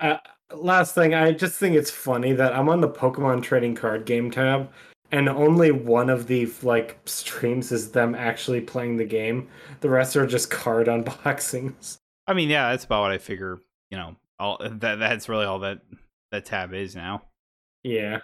[0.00, 0.16] Uh,
[0.54, 4.30] last thing, I just think it's funny that I'm on the Pokemon trading card game
[4.30, 4.70] tab,
[5.12, 9.48] and only one of the like streams is them actually playing the game.
[9.80, 11.98] The rest are just card unboxings.
[12.26, 13.58] I mean, yeah, that's about what I figure.
[13.90, 15.80] You know, all that that's really all that
[16.32, 17.22] that tab is now.
[17.82, 18.20] Yeah,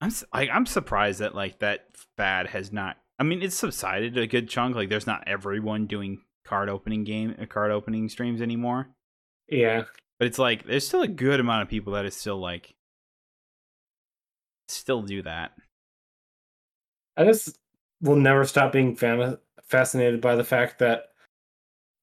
[0.00, 1.86] I'm like I'm surprised that like that
[2.16, 2.98] fad has not.
[3.18, 4.74] I mean, it's subsided a good chunk.
[4.74, 8.88] Like, there's not everyone doing card opening game uh, card opening streams anymore.
[9.48, 9.84] Yeah,
[10.18, 12.74] but it's like there's still a good amount of people that is still like
[14.68, 15.52] still do that.
[17.16, 17.58] I just
[18.00, 21.10] will never stop being fan- fascinated by the fact that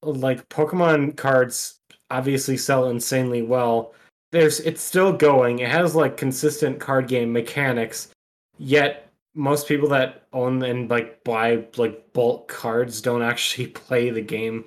[0.04, 3.94] like Pokemon cards obviously sell insanely well.
[4.32, 5.60] There's it's still going.
[5.60, 8.10] It has like consistent card game mechanics.
[8.58, 14.22] Yet most people that own and like buy like bulk cards don't actually play the
[14.22, 14.66] game.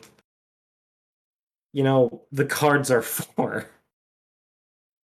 [1.74, 3.68] You know, the cards are for.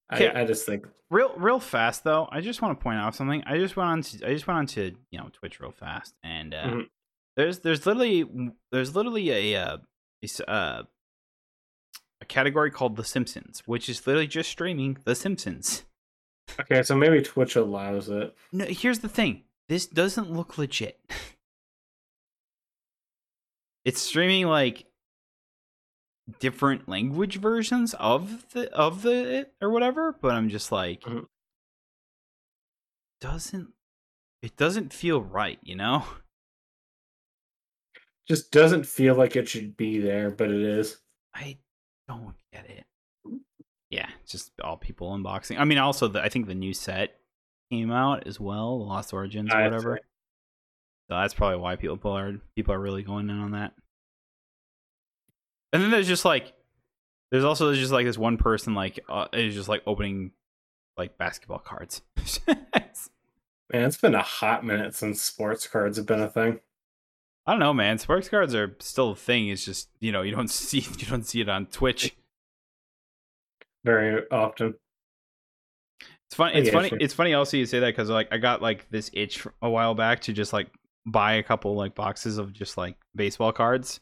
[0.09, 2.29] I, I just think real real fast though.
[2.33, 3.43] I just want to point out something.
[3.45, 6.15] I just went on to I just went on to you know Twitch real fast,
[6.23, 6.81] and uh, mm-hmm.
[7.37, 9.77] there's there's literally there's literally a uh,
[10.23, 10.83] a, uh,
[12.21, 15.85] a category called The Simpsons, which is literally just streaming The Simpsons.
[16.61, 18.35] Okay, so maybe Twitch allows it.
[18.53, 19.43] No, here's the thing.
[19.69, 21.01] This doesn't look legit.
[23.85, 24.85] it's streaming like
[26.39, 31.21] different language versions of the of the or whatever but i'm just like mm-hmm.
[33.21, 33.73] doesn't
[34.43, 36.05] it doesn't feel right you know?
[38.29, 40.99] Just doesn't feel like it should be there but it is.
[41.35, 41.59] I
[42.09, 42.85] don't get it.
[43.91, 45.59] Yeah just all people unboxing.
[45.59, 47.17] I mean also the, i think the new set
[47.71, 49.91] came out as well the lost origins or whatever.
[49.93, 50.03] right.
[51.09, 53.75] so that's probably why people are people are really going in on that
[55.73, 56.53] and then there's just like,
[57.31, 60.33] there's also just like this one person like uh, is just like opening
[60.97, 62.03] like basketball cards.
[63.73, 66.59] Man, it's been a hot minute since sports cards have been a thing.
[67.47, 67.99] I don't know, man.
[67.99, 69.49] Sports cards are still a thing.
[69.49, 72.15] It's just you know you don't see you don't see it on Twitch.
[73.85, 74.75] Very often.
[76.27, 76.59] It's funny.
[76.59, 76.91] It's funny.
[77.01, 77.35] It's funny.
[77.35, 80.33] Also, you say that because like I got like this itch a while back to
[80.33, 80.69] just like
[81.07, 84.01] buy a couple like boxes of just like baseball cards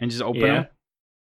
[0.00, 0.54] and just open yeah.
[0.54, 0.66] them.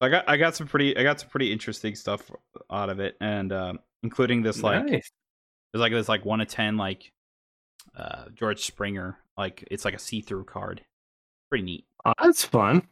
[0.01, 2.30] I got I got some pretty I got some pretty interesting stuff
[2.72, 5.11] out of it, and um, including this like nice.
[5.72, 7.11] there's like this like one of ten like
[7.97, 10.81] uh George Springer like it's like a see through card.
[11.49, 11.85] Pretty neat.
[12.05, 12.88] Oh, that's fun.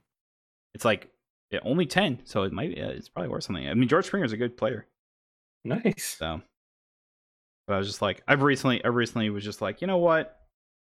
[0.74, 1.10] It's like
[1.52, 3.68] yeah, only ten, so it might yeah, it's probably worth something.
[3.68, 4.88] I mean, George Springer's a good player.
[5.66, 6.16] Nice.
[6.20, 6.42] So,
[7.68, 10.40] but I was just like, I've recently, I recently was just like, you know what?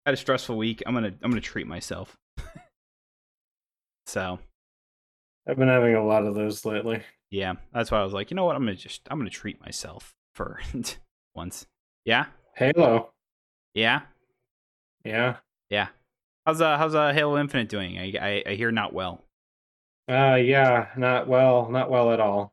[0.06, 0.82] I had a stressful week.
[0.86, 2.16] I'm gonna, I'm gonna treat myself.
[4.06, 4.38] so,
[5.48, 7.02] I've been having a lot of those lately.
[7.30, 8.54] Yeah, that's why I was like, you know what?
[8.54, 10.60] I'm gonna just, I'm gonna treat myself for
[11.34, 11.66] once.
[12.04, 12.26] Yeah.
[12.54, 13.10] Halo.
[13.74, 14.00] Yeah.
[15.04, 15.36] Yeah.
[15.70, 15.88] Yeah.
[16.46, 17.98] How's uh how's uh Halo Infinite doing?
[17.98, 19.24] I I, I hear not well.
[20.10, 22.52] Uh yeah, not well, not well at all.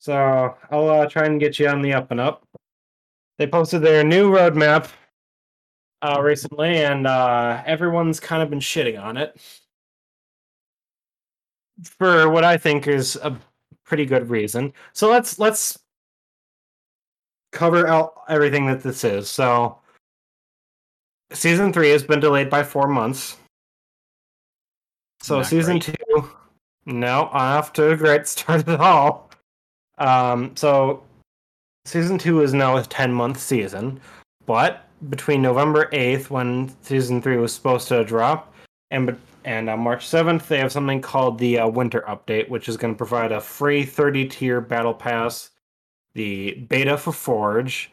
[0.00, 2.44] So I'll uh, try and get you on the up and up.
[3.38, 4.88] They posted their new roadmap
[6.02, 9.40] uh recently, and uh everyone's kind of been shitting on it.
[11.84, 13.38] For what I think is a
[13.84, 14.72] pretty good reason.
[14.92, 15.78] So let's let's
[17.52, 19.28] cover out everything that this is.
[19.28, 19.78] So
[21.32, 23.36] season three has been delayed by four months.
[25.20, 25.96] So Not season great.
[26.08, 26.30] two,
[26.86, 29.30] no, off to a great start at all.
[29.98, 31.02] Um, so
[31.84, 34.00] season two is now a ten month season,
[34.46, 38.54] but between November eighth, when season three was supposed to drop,
[38.90, 39.16] and
[39.48, 42.92] and on March seventh, they have something called the uh, Winter Update, which is going
[42.92, 45.48] to provide a free thirty tier battle pass,
[46.12, 47.90] the beta for Forge,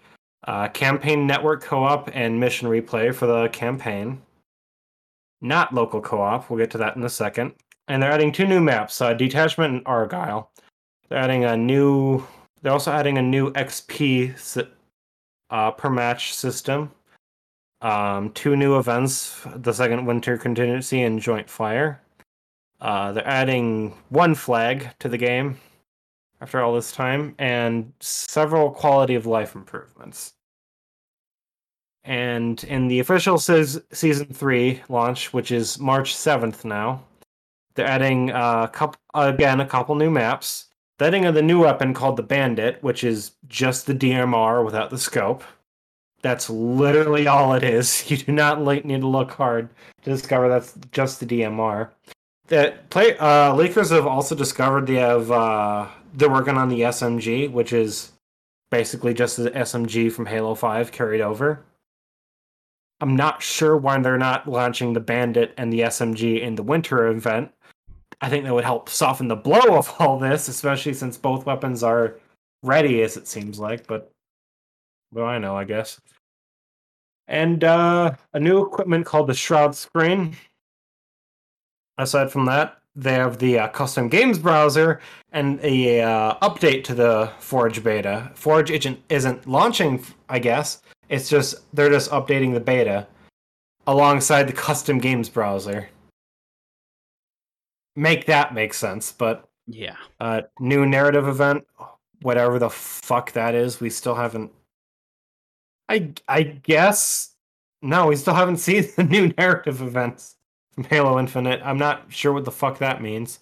[0.47, 4.21] uh, campaign network co-op and mission replay for the campaign.
[5.39, 6.49] Not local co-op.
[6.49, 7.53] We'll get to that in a second.
[7.87, 10.51] And they're adding two new maps: uh, Detachment and Argyle.
[11.07, 12.21] They're adding a new.
[12.61, 14.67] They're also adding a new XP
[15.51, 16.91] uh, per match system.
[17.85, 22.01] Um, two new events: the second Winter Contingency and Joint Fire.
[22.81, 25.59] Uh, they're adding one flag to the game
[26.41, 30.33] after all this time, and several quality of life improvements.
[32.03, 37.03] And in the official se- season three launch, which is March seventh now,
[37.75, 40.69] they're adding a uh, couple again a couple new maps.
[40.97, 44.97] They're adding the new weapon called the Bandit, which is just the DMR without the
[44.97, 45.43] scope.
[46.25, 48.03] That's literally all it is.
[48.09, 49.69] You do not need to look hard
[50.01, 51.89] to discover that's just the DMR.
[52.47, 57.51] That play uh, leakers have also discovered they have uh, they're working on the SMG,
[57.51, 58.11] which is
[58.71, 61.63] basically just the SMG from Halo 5 carried over.
[63.01, 67.05] I'm not sure why they're not launching the Bandit and the SMG in the winter
[67.05, 67.51] event.
[68.19, 71.83] I think that would help soften the blow of all this, especially since both weapons
[71.83, 72.15] are
[72.63, 73.85] ready, as it seems like.
[73.85, 74.11] But
[75.11, 76.01] well, I know, I guess.
[77.27, 80.35] And uh, a new equipment called the Shroud Screen.
[81.97, 86.95] Aside from that, they have the uh, custom games browser and a uh, update to
[86.95, 88.31] the Forge beta.
[88.35, 90.81] Forge isn't isn't launching, I guess.
[91.09, 93.07] It's just they're just updating the beta
[93.87, 95.89] alongside the custom games browser.
[97.95, 99.95] Make that make sense, but yeah.
[100.19, 101.65] Uh, new narrative event,
[102.21, 104.51] whatever the fuck that is, we still haven't.
[105.89, 107.35] I I guess
[107.81, 110.35] no, we still haven't seen the new narrative events
[110.73, 111.61] from Halo Infinite.
[111.63, 113.39] I'm not sure what the fuck that means.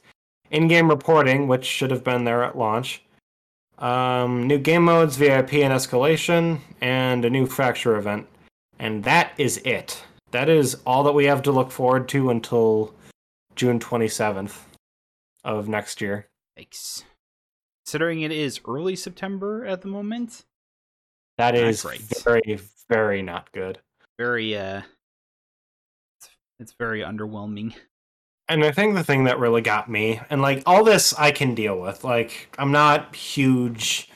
[0.51, 3.01] In-game reporting, which should have been there at launch.
[3.79, 8.27] Um, new game modes, VIP and escalation, and a new fracture event.
[8.77, 10.03] And that is it.
[10.31, 12.93] That is all that we have to look forward to until
[13.55, 14.57] June 27th
[15.43, 16.27] of next year.
[16.55, 17.03] Thanks.
[17.85, 20.43] Considering it is early September at the moment,
[21.51, 21.83] that is
[22.23, 22.59] very,
[22.89, 23.79] very not good.
[24.17, 24.81] Very, uh,
[26.19, 26.29] it's,
[26.59, 27.73] it's very underwhelming
[28.49, 31.55] and I think the thing that really got me, and like all this I can
[31.55, 32.03] deal with.
[32.03, 34.09] Like I'm not huge.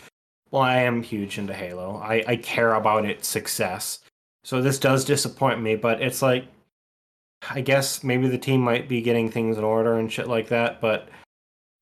[0.51, 1.97] Well, I am huge into Halo.
[1.97, 3.99] I, I care about its success.
[4.43, 6.45] So this does disappoint me, but it's like
[7.49, 10.81] I guess maybe the team might be getting things in order and shit like that.
[10.81, 11.09] But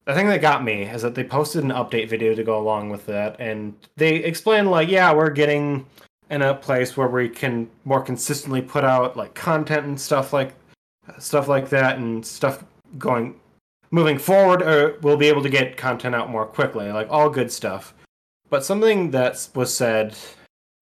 [0.05, 2.89] the thing that got me is that they posted an update video to go along
[2.89, 5.85] with that, and they explained like, yeah, we're getting
[6.29, 10.55] in a place where we can more consistently put out like content and stuff like
[11.19, 12.63] stuff like that and stuff
[12.97, 13.39] going
[13.91, 17.29] moving forward or uh, we'll be able to get content out more quickly like all
[17.29, 17.93] good stuff.
[18.49, 20.15] But something that was said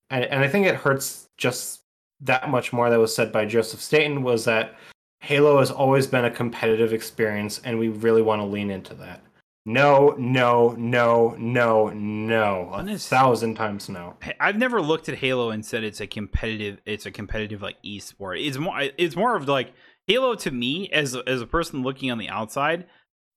[0.09, 1.81] and, and i think it hurts just
[2.21, 4.75] that much more that was said by Joseph Staten was that
[5.23, 9.21] Halo has always been a competitive experience, and we really want to lean into that.
[9.65, 12.69] No, no, no, no, no.
[12.73, 14.17] A Honest- thousand times no.
[14.39, 18.45] I've never looked at Halo and said it's a competitive it's a competitive like esport.
[18.45, 19.71] It's more it's more of like
[20.07, 22.87] Halo to me as as a person looking on the outside.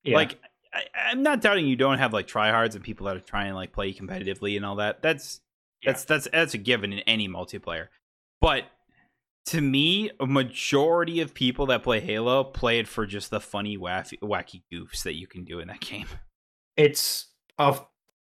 [0.02, 0.16] Yeah.
[0.16, 0.40] Like
[0.74, 3.54] I, I'm not doubting you don't have like tryhards and people that are trying to
[3.54, 5.02] like play competitively and all that.
[5.02, 5.40] That's
[5.82, 5.92] Yeah.
[5.92, 7.86] that's that's that's a given in any multiplayer.
[8.40, 8.64] But
[9.46, 13.78] to me, a majority of people that play Halo play it for just the funny
[13.78, 16.08] wacky, goofs that you can do in that game.
[16.76, 17.26] it's
[17.58, 17.78] a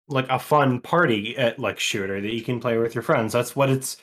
[0.09, 3.31] like a fun party at like shooter that you can play with your friends.
[3.31, 3.97] That's what it's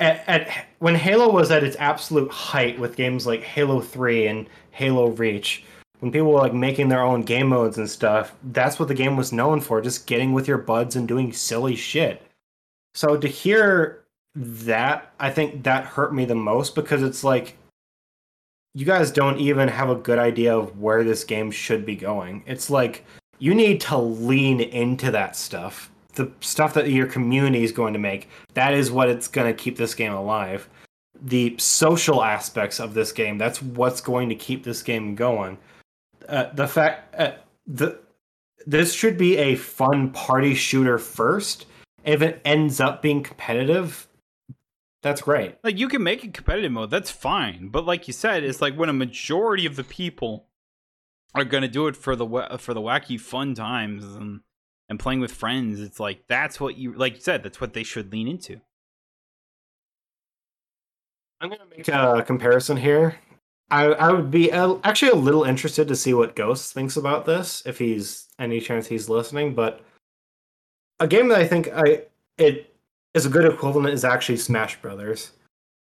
[0.00, 4.48] at, at when Halo was at its absolute height with games like Halo 3 and
[4.72, 5.64] Halo Reach.
[6.00, 9.16] When people were like making their own game modes and stuff, that's what the game
[9.16, 12.22] was known for, just getting with your buds and doing silly shit.
[12.94, 13.97] So to hear
[14.38, 17.56] that, I think that hurt me the most because it's like
[18.74, 22.44] you guys don't even have a good idea of where this game should be going.
[22.46, 23.04] It's like
[23.38, 25.90] you need to lean into that stuff.
[26.14, 28.28] The stuff that your community is going to make.
[28.54, 30.68] That is what it's going to keep this game alive.
[31.20, 33.38] The social aspects of this game.
[33.38, 35.58] That's what's going to keep this game going.
[36.28, 37.32] Uh, the fact uh,
[37.66, 37.98] the
[38.66, 41.66] this should be a fun party shooter first.
[42.04, 44.07] If it ends up being competitive,
[45.02, 45.56] that's great.
[45.62, 47.68] Like you can make it competitive mode, that's fine.
[47.68, 50.46] But like you said, it's like when a majority of the people
[51.34, 54.40] are gonna do it for the for the wacky fun times and
[54.88, 55.80] and playing with friends.
[55.80, 57.42] It's like that's what you like you said.
[57.42, 58.60] That's what they should lean into.
[61.40, 63.16] I'm gonna make a comparison here.
[63.70, 67.26] I I would be uh, actually a little interested to see what Ghost thinks about
[67.26, 69.54] this if he's any chance he's listening.
[69.54, 69.80] But
[70.98, 72.02] a game that I think I
[72.38, 72.67] it
[73.26, 75.32] a good equivalent is actually Smash Brothers.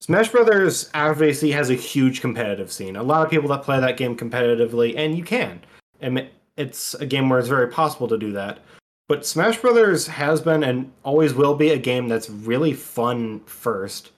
[0.01, 2.97] Smash Brothers obviously has a huge competitive scene.
[2.97, 5.61] A lot of people that play that game competitively, and you can.
[6.01, 8.61] And it's a game where it's very possible to do that.
[9.09, 14.12] But Smash Brothers has been and always will be a game that's really fun first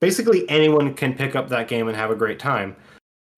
[0.00, 2.76] basically anyone can pick up that game and have a great time.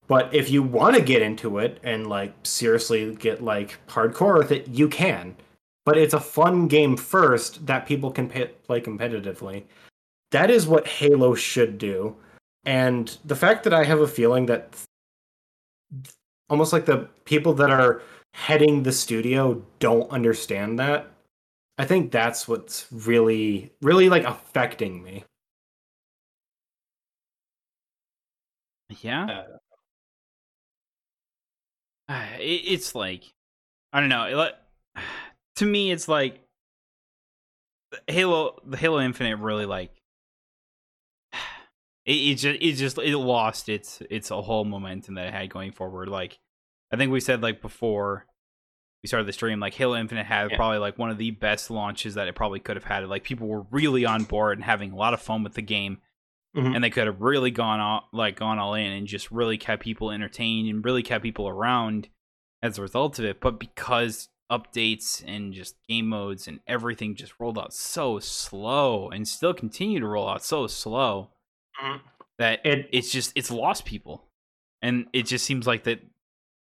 [0.06, 4.50] But if you want to get into it and like seriously get like hardcore with
[4.50, 5.36] it, you can.
[5.84, 9.64] But it's a fun game first that people can pa play competitively.
[10.30, 12.16] That is what Halo should do.
[12.64, 14.76] And the fact that I have a feeling that
[16.48, 18.02] almost like the people that are
[18.34, 21.10] heading the studio don't understand that.
[21.78, 25.24] I think that's what's really really like affecting me.
[29.02, 29.46] Yeah,
[32.08, 33.32] Uh, it's like
[33.92, 34.24] I don't know.
[34.26, 34.54] It, like,
[35.60, 36.40] to me, it's like
[38.06, 38.58] Halo.
[38.66, 39.90] The Halo Infinite really like
[42.06, 45.50] it, it just it just it lost its its a whole momentum that it had
[45.50, 46.08] going forward.
[46.08, 46.38] Like
[46.92, 48.26] I think we said like before
[49.02, 50.56] we started the stream, like Halo Infinite had Yeah.
[50.56, 53.06] probably like one of the best launches that it probably could have had.
[53.08, 55.98] Like people were really on board and having a lot of fun with the game
[56.56, 56.74] Mhm.
[56.74, 59.82] and they could have really gone all like gone all in and just really kept
[59.84, 62.08] people entertained and really kept people around
[62.60, 67.32] as a result of it but because updates and just game modes and everything just
[67.38, 71.30] rolled out so slow and still continue to roll out so slow
[71.80, 72.00] Mhm.
[72.38, 74.26] that It- it's just it's lost people.
[74.82, 76.00] And it just seems like that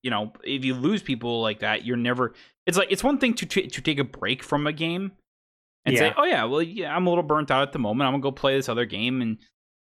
[0.02, 2.34] you know if you lose people like that you're never
[2.66, 5.12] it's like it's one thing to t- to take a break from a game
[5.84, 8.06] and say oh yeah well yeah i'm a little burnt out at the moment.
[8.06, 9.38] I'm gonna go play this other game and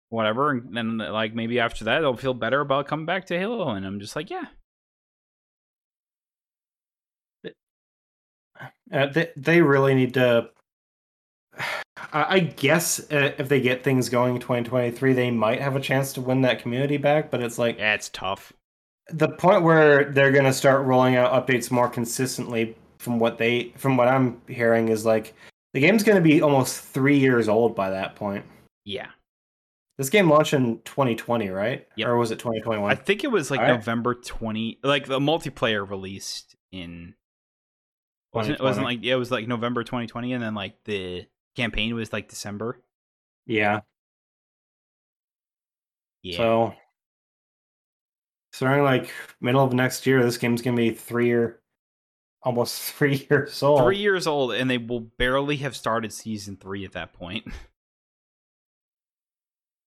[0.09, 0.51] whatever.
[0.51, 3.69] And then like maybe after that i'll feel better about coming back to halo.
[3.69, 4.45] And i'm just like yeah
[8.91, 10.49] Uh, they, they really need to.
[12.13, 16.13] I guess uh, if they get things going in 2023, they might have a chance
[16.13, 17.29] to win that community back.
[17.29, 18.53] But it's like yeah it's tough
[19.11, 22.75] the point where they're going to start rolling out updates more consistently.
[22.99, 25.33] From what they, from what I'm hearing, is like
[25.73, 28.43] the game's going to be almost three years old by that point.
[28.83, 29.07] yeah
[29.97, 31.87] This game launched in 2020, right?
[31.95, 32.07] Yep.
[32.07, 32.91] Or was it 2021?
[32.91, 33.75] i think it was like Alright.
[33.75, 37.13] november 20 like the multiplayer released in
[38.33, 41.25] wasn't, it wasn't like yeah it was like november 2020 and then like the
[41.55, 42.79] campaign was like december
[43.47, 43.79] yeah.
[46.21, 46.73] yeah So,
[48.53, 49.09] starting like
[49.41, 51.59] middle of next year, this game's gonna be three year,
[52.43, 53.81] almost three years old.
[53.81, 57.47] three years old and they will barely have started season three at that point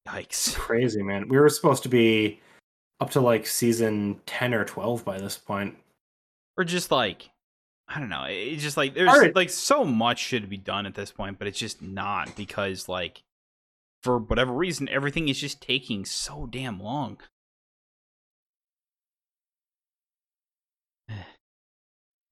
[0.08, 1.28] yikes Crazy man.
[1.28, 2.40] We were supposed to be
[3.00, 5.76] up to like season ten or twelve by this point.
[6.56, 7.30] or just like
[7.94, 8.24] I don't know.
[8.28, 11.58] It's just like there's like so much should be done at this point, but it's
[11.58, 13.22] just not because like
[14.02, 17.18] for whatever reason, everything is just taking so damn long.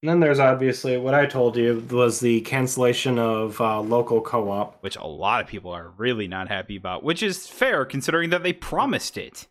[0.03, 4.81] And then there's obviously what I told you was the cancellation of uh, local co-op.
[4.81, 8.41] which a lot of people are really not happy about, which is fair considering that
[8.41, 9.47] they promised it.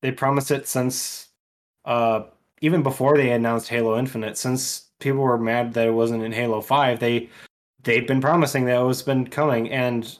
[0.00, 1.28] They promised it since
[1.84, 2.22] uh,
[2.60, 4.36] even before they announced Halo Infinite.
[4.36, 7.28] Since people were mad that it wasn't in Halo Five, they
[7.82, 9.70] they've been promising that it was been coming.
[9.70, 10.18] And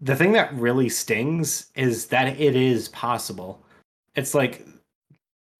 [0.00, 3.62] the thing that really stings is that it is possible.
[4.14, 4.66] It's like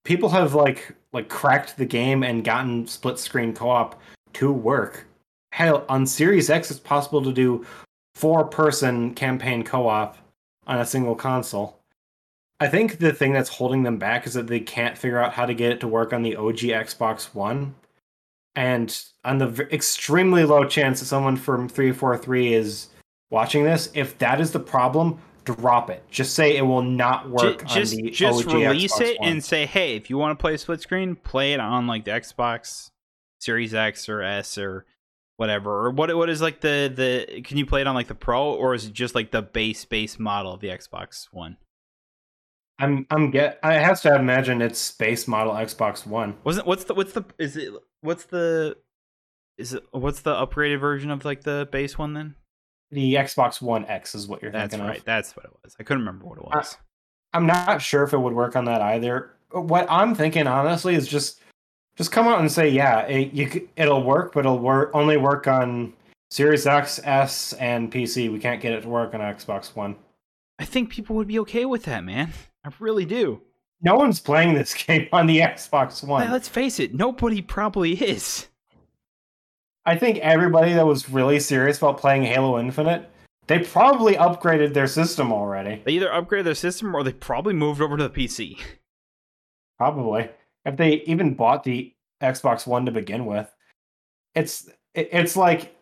[0.05, 4.01] people have like like cracked the game and gotten split screen co-op
[4.35, 5.07] to work.
[5.53, 7.67] Hell, on Series X, it's possible to do
[8.15, 10.17] four person campaign co-op
[10.67, 11.82] on a single console.
[12.63, 15.47] I think the thing that's holding them back is that they can't figure out how
[15.47, 17.75] to get it to work on the OG Xbox One.
[18.55, 22.89] And on the v- extremely low chance that someone from 343 is
[23.31, 26.05] watching this, if that is the problem, drop it.
[26.09, 29.21] Just say it will not work Ju- just on the just OG release Xbox it
[29.21, 29.29] One.
[29.29, 32.13] and say, hey, if you want to play split screen, play it on like the
[32.13, 32.91] Xbox
[33.41, 34.87] Series X or S or
[35.37, 35.87] whatever.
[35.87, 38.53] Or what what is like the the can you play it on like the Pro
[38.53, 41.57] or is it just like the base base model of the Xbox One?
[42.83, 46.37] I'm I'm get I have to imagine it's base model Xbox One.
[46.43, 48.77] Wasn't what's the what's the is it what's the
[49.57, 52.35] is it what's the upgraded version of like the base one then?
[52.91, 54.99] The Xbox One X is what you're That's thinking right.
[54.99, 55.05] of.
[55.05, 55.77] That's what it was.
[55.79, 56.77] I couldn't remember what it was.
[57.33, 59.31] I'm not sure if it would work on that either.
[59.53, 61.41] What I'm thinking honestly is just
[61.97, 65.47] just come out and say yeah, it you, it'll work, but it'll work only work
[65.47, 65.93] on
[66.33, 68.31] Series X, S, and PC.
[68.33, 69.95] We can't get it to work on Xbox One.
[70.59, 72.33] I think people would be okay with that, man.
[72.65, 73.41] I really do.
[73.81, 76.31] No one's playing this game on the Xbox One.
[76.31, 78.49] Let's face it, nobody probably is.
[79.85, 83.11] I think everybody that was really serious about playing Halo Infinite,
[83.49, 85.83] they probably upgraded their system already.
[85.85, 88.61] They either upgraded their system or they probably moved over to the PC.
[89.79, 90.31] Probably.
[90.65, 93.53] If they even bought the Xbox One to begin with.
[94.35, 95.77] It's it's like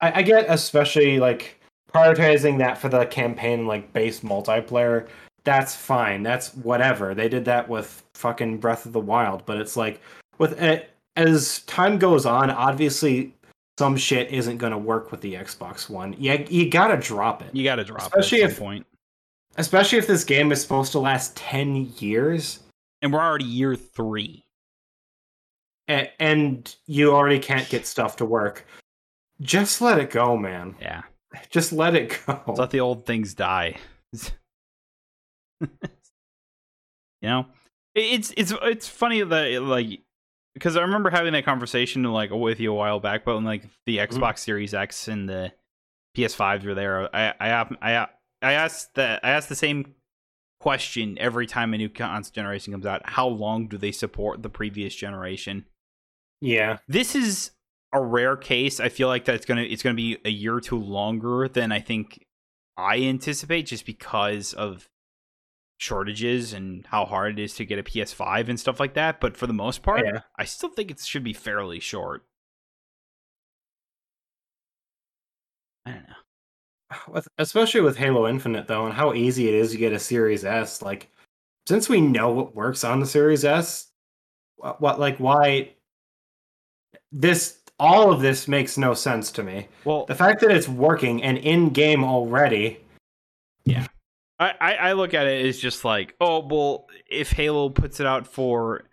[0.00, 1.60] I, I get especially like
[1.92, 5.08] prioritizing that for the campaign like base multiplayer.
[5.48, 6.22] That's fine.
[6.22, 7.14] That's whatever.
[7.14, 10.02] They did that with fucking Breath of the Wild, but it's like
[10.36, 13.32] with it as time goes on, obviously
[13.78, 16.14] some shit isn't going to work with the Xbox One.
[16.18, 17.54] Yeah, you got to drop it.
[17.56, 18.86] You got to drop Especially it at if- point.
[19.56, 22.60] Especially if this game is supposed to last 10 years.
[23.00, 24.44] And we're already year three.
[25.88, 28.66] a- and you already can't get stuff to work.
[29.40, 30.74] Just let it go, man.
[30.78, 31.04] Yeah.
[31.48, 32.38] Just let it go.
[32.54, 33.76] Let the old things die.
[35.60, 37.46] you know,
[37.94, 40.00] it's it's it's funny that like
[40.54, 43.64] because I remember having that conversation like with you a while back, but when like
[43.86, 44.14] the mm-hmm.
[44.16, 45.52] Xbox Series X and the
[46.16, 48.08] PS5s were there, I I I
[48.42, 49.94] I asked that I asked the same
[50.60, 53.02] question every time a new console generation comes out.
[53.04, 55.66] How long do they support the previous generation?
[56.40, 57.52] Yeah, this is
[57.92, 58.80] a rare case.
[58.80, 61.80] I feel like that's gonna it's gonna be a year or two longer than I
[61.80, 62.24] think
[62.76, 64.88] I anticipate, just because of
[65.78, 69.20] shortages and how hard it is to get a PS5 and stuff like that.
[69.20, 70.20] But for the most part, Yeah.
[70.36, 72.24] I still think it should be fairly short.
[75.86, 76.14] I don't know.
[77.14, 80.44] With- especially with Halo Infinite though, and how easy it is to get a Series
[80.44, 80.82] S.
[80.82, 81.08] Like,
[81.66, 83.88] since we know what works on the Series S,
[84.56, 85.70] what, what like why
[87.12, 89.68] this all of this makes no sense to me.
[89.84, 92.80] Well, The fact that it's working and in game already.
[94.38, 98.06] I, I, I look at it as just like, oh, well, if Halo puts it
[98.06, 98.84] out for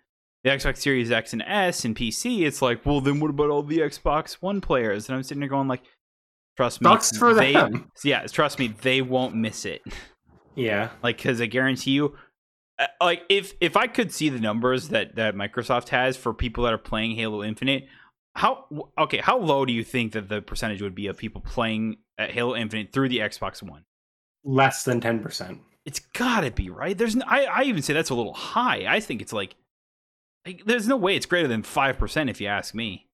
[0.42, 3.62] the Xbox Series X and S and PC, it's like, well, then what about all
[3.62, 5.08] the Xbox One players?
[5.08, 5.82] And I'm sitting there going, like,
[6.56, 7.90] trust me, Sucks for they, them.
[8.04, 9.82] yeah, trust me, they won't miss it.
[10.54, 12.16] Yeah, Like, because I guarantee you,
[12.78, 16.64] uh, like, if if I could see the numbers that that Microsoft has for people
[16.64, 17.86] that are playing Halo Infinite,
[18.34, 18.66] how
[18.98, 22.30] okay, how low do you think that the percentage would be of people playing at
[22.32, 23.84] Halo Infinite through the Xbox One?
[24.46, 25.60] Less than ten percent.
[25.84, 26.96] It's gotta be right.
[26.96, 28.86] There's, I, I even say that's a little high.
[28.88, 29.54] I think it's like,
[30.46, 33.06] like there's no way it's greater than five percent if you ask me.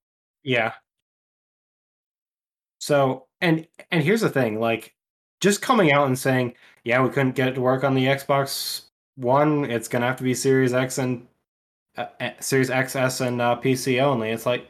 [0.45, 0.73] Yeah.
[2.79, 4.95] So and and here's the thing, like
[5.41, 6.55] just coming out and saying,
[6.85, 8.83] yeah, we couldn't get it to work on the Xbox
[9.17, 9.65] One.
[9.65, 11.27] It's gonna have to be Series X and
[11.97, 14.31] uh, uh, Series XS and uh, PC only.
[14.31, 14.69] It's like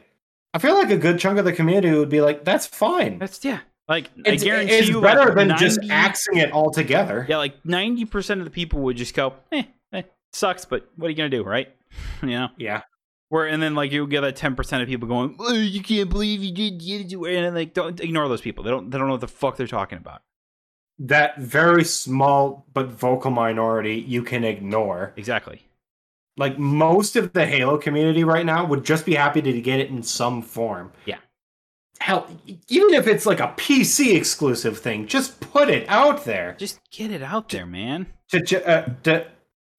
[0.53, 3.17] I feel like a good chunk of the community would be like, that's fine.
[3.17, 3.61] That's yeah.
[3.87, 7.25] Like It's, I guarantee it's you, better like, than 90, just axing it altogether.
[7.27, 11.07] Yeah, like ninety percent of the people would just go, eh, eh, sucks, but what
[11.07, 11.73] are you gonna do, right?
[12.21, 12.49] you know.
[12.57, 12.81] Yeah.
[13.29, 16.09] Where and then like you'll get that ten percent of people going, oh, you can't
[16.09, 18.63] believe you did, you did, and then like don't ignore those people.
[18.63, 20.21] They don't they don't know what the fuck they're talking about.
[20.99, 25.13] that very small but vocal minority you can ignore.
[25.17, 25.67] Exactly.
[26.37, 29.89] Like most of the Halo community right now would just be happy to get it
[29.89, 30.91] in some form.
[31.05, 31.17] Yeah.
[32.03, 32.27] Hell,
[32.67, 36.53] even if it's like a PC exclusive thing, just put it out there.
[36.59, 38.07] Just get it out there, man.
[38.31, 39.25] To, uh, to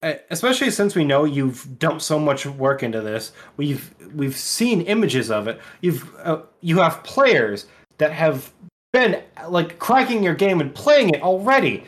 [0.01, 4.81] uh, especially since we know you've dumped so much work into this, we've we've seen
[4.81, 5.61] images of it.
[5.81, 7.67] You've uh, you have players
[7.99, 8.51] that have
[8.91, 11.83] been like cracking your game and playing it already.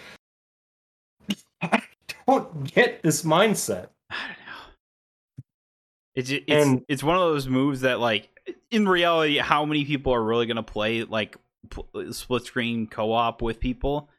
[1.63, 1.81] I
[2.27, 3.87] don't get this mindset.
[4.11, 5.43] I don't know.
[6.13, 8.29] It's it's And- it's one of those moves that like
[8.71, 11.37] in reality, how many people are really gonna play like
[11.69, 14.09] p- split screen co op with people?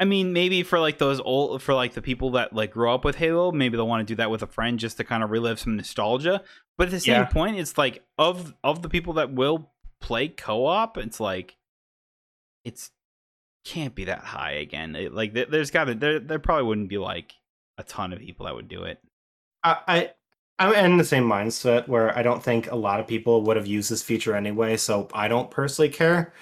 [0.00, 3.04] I mean, maybe for like those old for like the people that like grew up
[3.04, 5.30] with Halo, maybe they'll want to do that with a friend just to kind of
[5.30, 6.42] relive some nostalgia.
[6.76, 7.24] But at the same Yeah.
[7.26, 9.70] point, it's like of of the people that will
[10.00, 11.56] play co op, it's like
[12.64, 12.90] it's
[13.64, 14.94] can't be that high again.
[14.96, 17.32] It, like there, there's got to there there probably wouldn't be like
[17.78, 18.98] a ton of people that would do it.
[19.62, 20.10] I, I
[20.58, 23.66] I'm in the same mindset where I don't think a lot of people would have
[23.66, 26.32] used this feature anyway, so I don't personally care.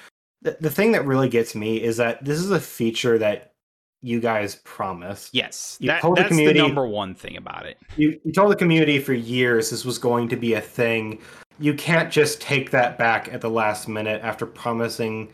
[0.43, 3.55] The, the thing that really gets me is that this is a feature that
[4.03, 5.33] you guys promised.
[5.33, 7.79] Yes, You that, told the that's community- the number one thing about it.
[7.97, 11.19] You, you told the community for years this was going to be a thing.
[11.59, 15.33] You can't just take that back at the last minute after promising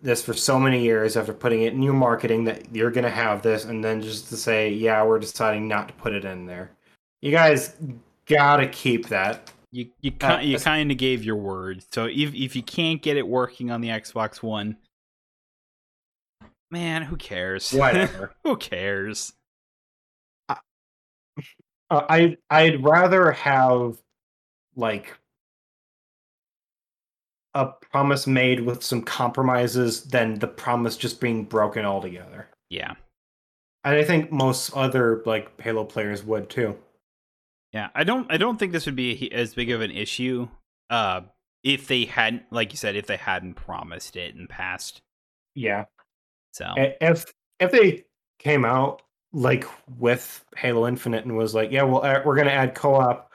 [0.00, 3.10] this for so many years, after putting it in your marketing that you're going to
[3.10, 6.46] have this, and then just to say, yeah, we're deciding not to put it in
[6.46, 6.70] there.
[7.20, 7.74] You guys
[8.26, 9.50] gotta keep that.
[9.72, 11.84] You you Uh, you kind of gave your word.
[11.92, 14.76] So if if you can't get it working on the Xbox One,
[16.70, 17.70] man, who cares?
[17.72, 18.34] Whatever.
[18.44, 19.32] who cares?
[20.48, 20.56] uh,
[21.90, 24.00] I I'd rather have
[24.76, 25.16] like
[27.54, 32.48] a promise made with some compromises than the promise just being broken altogether.
[32.68, 32.94] Yeah,
[33.84, 36.76] And I think most other like Halo players would too.
[37.74, 37.88] Yeah.
[37.94, 40.48] I don't I don't think this would be as big of an issue.
[40.88, 41.22] Uh,
[41.64, 45.02] if they hadn't, like you said, if they hadn't promised it in the past.
[45.54, 45.86] Yeah.
[46.52, 47.26] So If
[47.58, 48.04] if they
[48.38, 49.02] came out
[49.32, 49.66] like
[49.98, 53.32] with Halo Infinite and was like, yeah, well, uh, we're gonna add co-op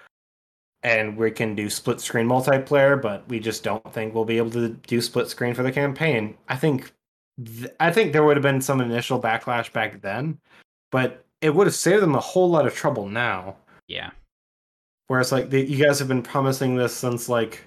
[0.84, 4.52] and we can do split screen multiplayer, but we just don't think we'll be able
[4.52, 6.38] to do split screen for the campaign.
[6.48, 6.94] I think
[7.46, 10.40] th- I think there would have been some initial backlash back then,
[10.92, 13.58] but it would have saved them a whole lot of trouble now.
[13.88, 14.12] yeah,
[15.10, 17.64] Whereas like you guys have been promising this since like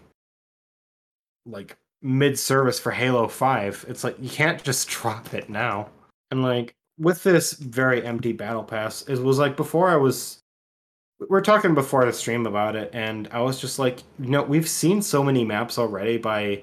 [1.44, 3.86] like mid service for Halo 5.
[3.89, 5.89] It's like you can't just drop it now.
[6.31, 10.39] And like with this very empty battle pass, it was like before I was
[11.19, 14.44] we we're talking before the stream about it and I was just like, you know,
[14.44, 16.62] we've seen so many maps already by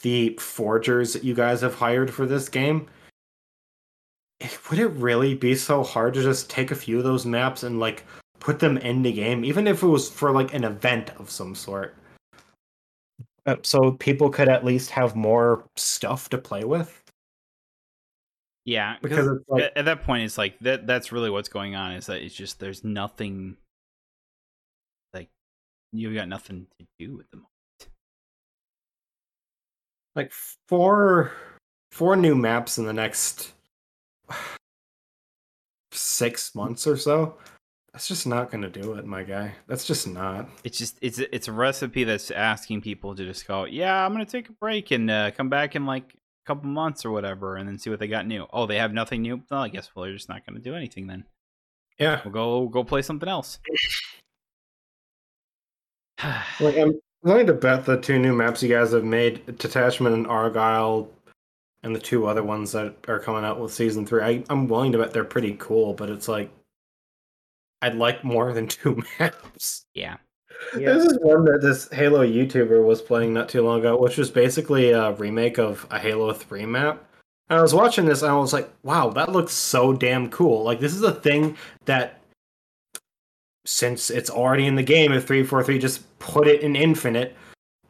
[0.00, 2.86] the forgers that you guys have hired for this game.
[4.70, 7.78] Would it really be so hard to just take a few of those maps and
[7.78, 8.04] like
[8.40, 11.54] put them in the game, even if it was for like an event of some
[11.54, 11.96] sort.
[13.46, 17.02] Uh, so people could at least have more stuff to play with.
[18.64, 18.96] yeah.
[19.00, 20.86] Because Because it's like, at, at that point, it's like that.
[20.86, 21.92] That's really what's going on.
[21.92, 23.56] Is that it's just there's nothing.
[25.14, 25.28] Like
[25.92, 27.46] you've got nothing to do with them.
[30.18, 30.32] like
[30.68, 31.32] four
[31.92, 33.54] four new maps in the next
[35.92, 37.38] six months or so.
[37.92, 39.54] That's just not going to do it, my guy.
[39.66, 40.48] That's just not.
[40.62, 44.26] It's just it's it's a recipe that's asking people to just go, yeah, I'm gonna
[44.26, 47.66] take a break and uh, come back in like a couple months or whatever, and
[47.68, 48.46] then see what they got new.
[48.52, 49.42] Oh, they have nothing new.
[49.50, 51.24] Well, I guess well, they're just not gonna do anything then.
[51.98, 52.20] Yeah.
[52.24, 53.58] We'll go go play something else.
[56.60, 60.26] Like I'm willing to bet the two new maps you guys have made, Detachment and
[60.26, 61.08] Argyle,
[61.84, 64.22] and the two other ones that are coming out with season three.
[64.22, 66.50] I, I'm willing to bet they're pretty cool, but it's like
[67.82, 69.84] I'd like more than two maps.
[70.74, 74.18] yeah, This is one that this Halo YouTuber was playing not too long ago, which
[74.18, 77.04] was basically a remake of a Halo 3 map.
[77.50, 80.64] And I was watching this and I was like, wow, that looks so damn cool.
[80.64, 81.56] Like, this is a thing
[81.86, 82.20] that,
[83.64, 87.34] since it's already in the game, if 343 just put it in Infinite,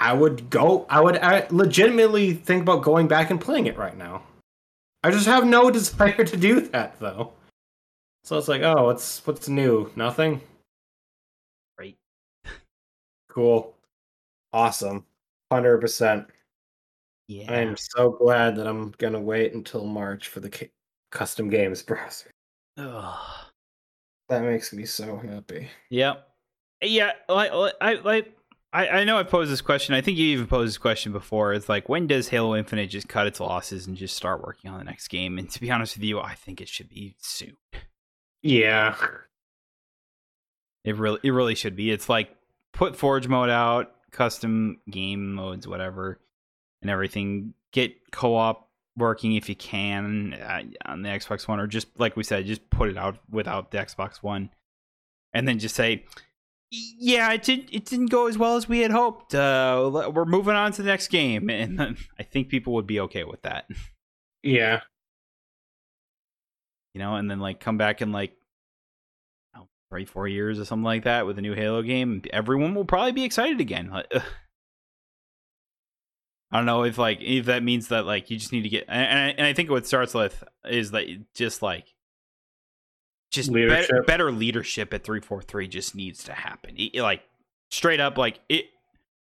[0.01, 3.97] I would go, I would I legitimately think about going back and playing it right
[3.97, 4.23] now.
[5.02, 7.32] I just have no desire to do that, though.
[8.24, 9.90] So it's like, oh, what's what's new?
[9.97, 10.40] Nothing?
[11.77, 11.97] great.
[13.31, 13.74] Cool.
[14.53, 15.05] Awesome.
[15.53, 16.27] 100%.
[17.28, 20.70] Yeah, I am so glad that I'm going to wait until March for the ca-
[21.11, 22.31] custom games browser.
[22.78, 23.45] Ugh.
[24.28, 25.69] That makes me so happy.
[25.90, 26.27] Yep.
[26.82, 28.35] Yeah, like like- I like
[28.73, 29.95] I, I know I posed this question.
[29.95, 31.55] I think you even posed this question before.
[31.55, 34.77] It's like, when does Halo Infinite just cut its losses and just start working on
[34.78, 35.39] the next game?
[35.39, 37.57] And to be honest with you, I think it should be soon.
[38.43, 38.97] Yeah.
[40.85, 41.90] It really, it really should be.
[41.90, 42.35] It's like
[42.73, 46.20] put Forge mode out, custom game modes, whatever,
[46.81, 47.55] and everything.
[47.73, 52.24] Get co-op working if you can uh, on the Xbox One, or just like we
[52.24, 54.51] said, just put it out without the Xbox One,
[55.35, 56.05] and then just say,
[56.70, 57.69] "Yeah, it did.
[57.73, 59.35] It didn't go as well as we had hoped.
[59.35, 63.24] Uh, we're moving on to the next game," and I think people would be okay
[63.24, 63.66] with that.
[64.43, 64.81] Yeah.
[66.99, 68.33] You know, and then like come back in like
[69.57, 72.23] oh, three, four years or something like that with a new Halo game.
[72.33, 73.91] Everyone will probably be excited again.
[73.91, 74.12] Like.
[76.51, 78.87] I don't know if like if that means that like you just need to get
[78.89, 81.95] and I, and I think what starts with is that just like
[83.31, 84.07] just better, Leadership.
[84.07, 86.75] better leadership at 343 just needs to happen.
[86.77, 87.23] It- like
[87.70, 88.65] straight up like it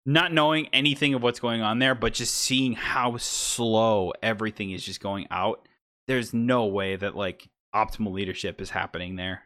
[0.08, 4.84] not knowing anything of what's going on there but just seeing how slow everything is
[4.84, 5.68] just going out.
[6.08, 9.44] There's no way that like optimal leadership is happening there.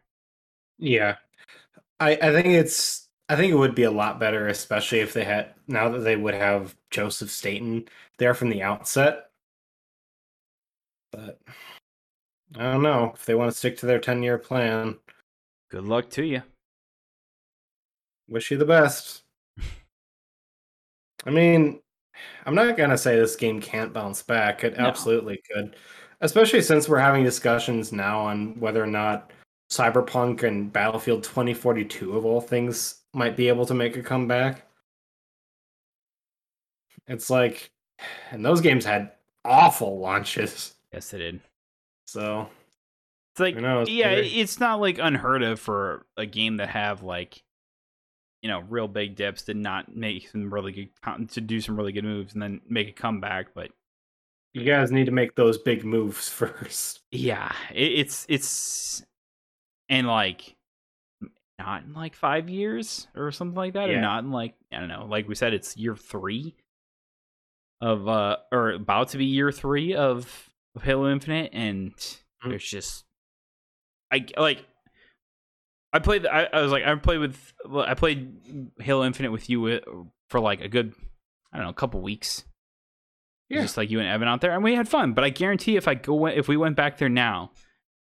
[0.79, 1.17] Yeah.
[1.99, 5.23] I I think it's I think it would be a lot better, especially if they
[5.23, 7.87] had now that they would have Joseph Staten
[8.17, 9.29] there from the outset.
[11.11, 11.39] But
[12.55, 14.97] I don't know if they want to stick to their ten year plan.
[15.71, 16.43] Good luck to you.
[18.27, 19.23] Wish you the best.
[21.25, 21.81] I mean,
[22.45, 24.63] I'm not gonna say this game can't bounce back.
[24.63, 24.85] It No.
[24.85, 25.75] absolutely could,
[26.23, 29.31] especially since we're having discussions now on whether or not
[29.71, 34.65] Cyberpunk and Battlefield 2042 of all things might be able to make a comeback.
[37.07, 37.71] It's like,
[38.31, 39.11] and those games had
[39.45, 41.41] awful launches, Yes, they did.
[42.05, 42.47] so
[43.33, 44.39] It's like Who knows, yeah, maybe.
[44.39, 47.43] it's not like unheard of for a game to have like
[48.41, 51.91] you know real big dips to not make some really good to do some really
[51.93, 53.53] good moves and then make a comeback.
[53.53, 53.71] But
[54.53, 57.01] you guys need to make those big moves first.
[57.11, 59.03] yeah, it, it's it's
[59.89, 60.55] and like
[61.59, 64.89] not in like five years or something like that, or not in like I don't
[64.89, 65.05] know.
[65.09, 66.55] Like we said, it's year three
[67.81, 72.49] of uh or about to be year three of, of Halo Infinite, and Mhm.
[72.49, 73.05] there's just
[74.11, 74.65] I like.
[75.95, 76.25] I played.
[76.25, 77.53] I, I was like, I played with.
[77.71, 79.79] I played Halo Infinite with you uh,
[80.29, 80.93] for like a good,
[81.51, 82.43] I don't know, a couple weeks.
[83.53, 83.61] Yeah.
[83.61, 85.13] Just like you and Evan out there, and we had fun.
[85.13, 87.51] But I guarantee, if I go, if we went back there now,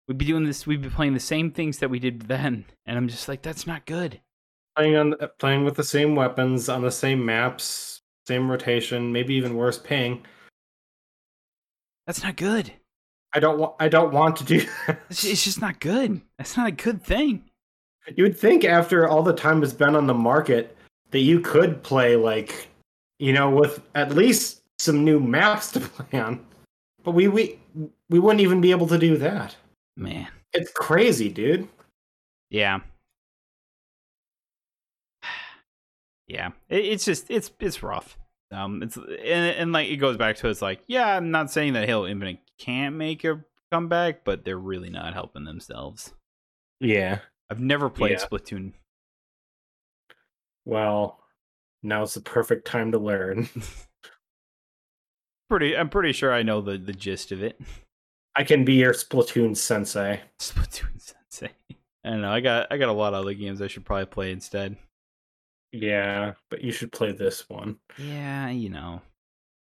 [0.07, 0.67] we'd be doing this.
[0.67, 3.65] We'd be playing the same things that we did then, and I'm just like, that's
[3.65, 4.19] not good.
[4.75, 9.55] playing on playing with the same weapons on the same maps, same rotation, maybe even
[9.55, 10.23] worse ping.
[12.05, 12.71] That's not good.
[13.33, 13.75] I don't want.
[13.79, 14.99] I don't want to do that.
[15.09, 16.21] It's, it's just not good.
[16.37, 17.43] That's not a good thing.
[18.15, 20.77] You would think after all the time it's been on the market
[21.11, 22.69] that you could play like,
[23.19, 26.45] you know, with at least some new maps to play on.
[27.03, 27.59] But we we
[28.09, 29.55] we wouldn't even be able to do that.
[29.95, 31.67] Man, It's crazy, dude.
[32.49, 32.79] yeah,
[36.27, 36.49] yeah.
[36.69, 38.17] It, it's just it's it's rough.
[38.51, 41.73] Um, it's and, and like it goes back to it's like yeah, I'm not saying
[41.73, 46.13] that Halo Infinite can't make a comeback, but they're really not helping themselves.
[46.79, 47.19] Yeah.
[47.49, 48.25] I've never played Yeah.
[48.25, 48.73] Splatoon.
[50.65, 51.19] Well,
[51.83, 53.49] now's the perfect time to learn.
[55.49, 57.59] Pretty, I'm pretty sure I know the the gist of it.
[58.35, 60.21] I can be your Splatoon sensei.
[60.39, 61.53] Splatoon Sensei.
[62.05, 62.31] I don't know.
[62.31, 64.77] I got I got a lot of other games I should probably play instead.
[65.71, 67.77] Yeah, but you should play this one.
[67.97, 69.01] Yeah, you know.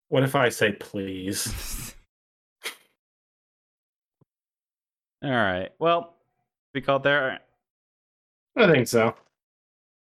[0.09, 1.93] What if I say please?
[5.23, 5.69] All right.
[5.79, 6.15] Well,
[6.73, 7.39] we called there.
[8.55, 9.15] I think so.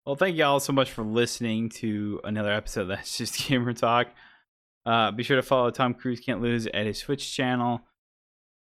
[0.05, 3.73] Well, thank you all so much for listening to another episode of That's Just Gamer
[3.73, 4.07] Talk.
[4.85, 7.81] Uh, be sure to follow Tom Cruise Can't Lose at his Twitch channel.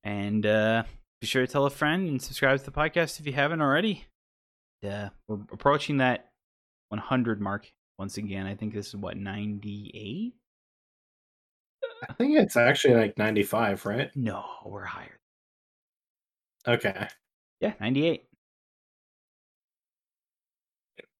[0.04, 0.84] And uh,
[1.22, 4.06] be sure to tell a friend and subscribe to the podcast if you haven't already.
[4.86, 6.30] Uh, we're approaching that
[6.90, 8.46] 100 mark once again.
[8.46, 10.34] I think this is what, 98?
[12.10, 14.12] I think it's actually like 95, right?
[14.16, 15.20] No, we're higher.
[16.68, 17.08] Okay.
[17.62, 18.26] Yeah, 98.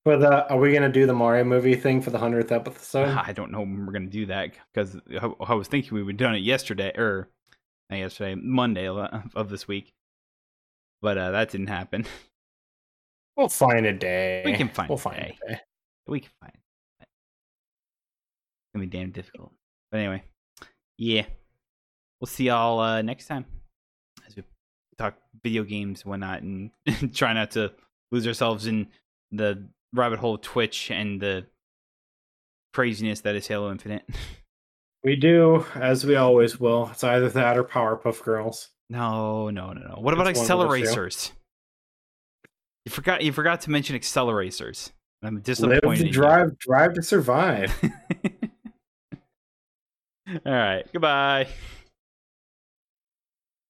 [0.06, 3.10] But uh, are we gonna do the Mario movie thing for the hundredth episode?
[3.18, 6.18] I don't know when we're gonna do that because I I was thinking we would
[6.18, 7.30] done it yesterday or
[7.90, 8.88] not yesterday, Monday
[9.36, 9.94] of, this week,
[11.02, 12.06] but uh, that didn't happen.
[13.36, 14.44] We'll find a day.
[14.46, 15.38] We can find We'll a find day.
[15.48, 15.60] a day.
[16.06, 16.54] we can find.
[16.54, 16.60] It.
[17.02, 17.10] It's
[18.76, 19.52] gonna be damn difficult.
[19.92, 20.22] But anyway,
[21.00, 21.26] yeah,
[22.22, 23.46] we'll see y'all uh, next time
[24.28, 24.44] as we
[25.00, 26.70] talk video games and whatnot, and
[27.16, 27.72] try not to
[28.12, 28.88] lose ourselves in
[29.32, 31.46] the rabbit hole Twitch and the
[32.74, 34.04] craziness that is Halo Infinite.
[35.06, 36.88] We do, as we always will.
[36.94, 38.70] It's either that or Powerpuff Girls.
[38.90, 39.96] No, no, no, no.
[40.00, 40.86] What about It's one of those two.
[40.96, 41.32] acceleracers?
[42.86, 43.22] You forgot.
[43.22, 44.94] You forgot to mention acceleracers.
[45.22, 45.82] I'm Live disappointed.
[45.82, 46.12] to in you.
[46.14, 47.74] drive, drive to survive.
[50.46, 50.86] All right.
[50.94, 51.48] Goodbye.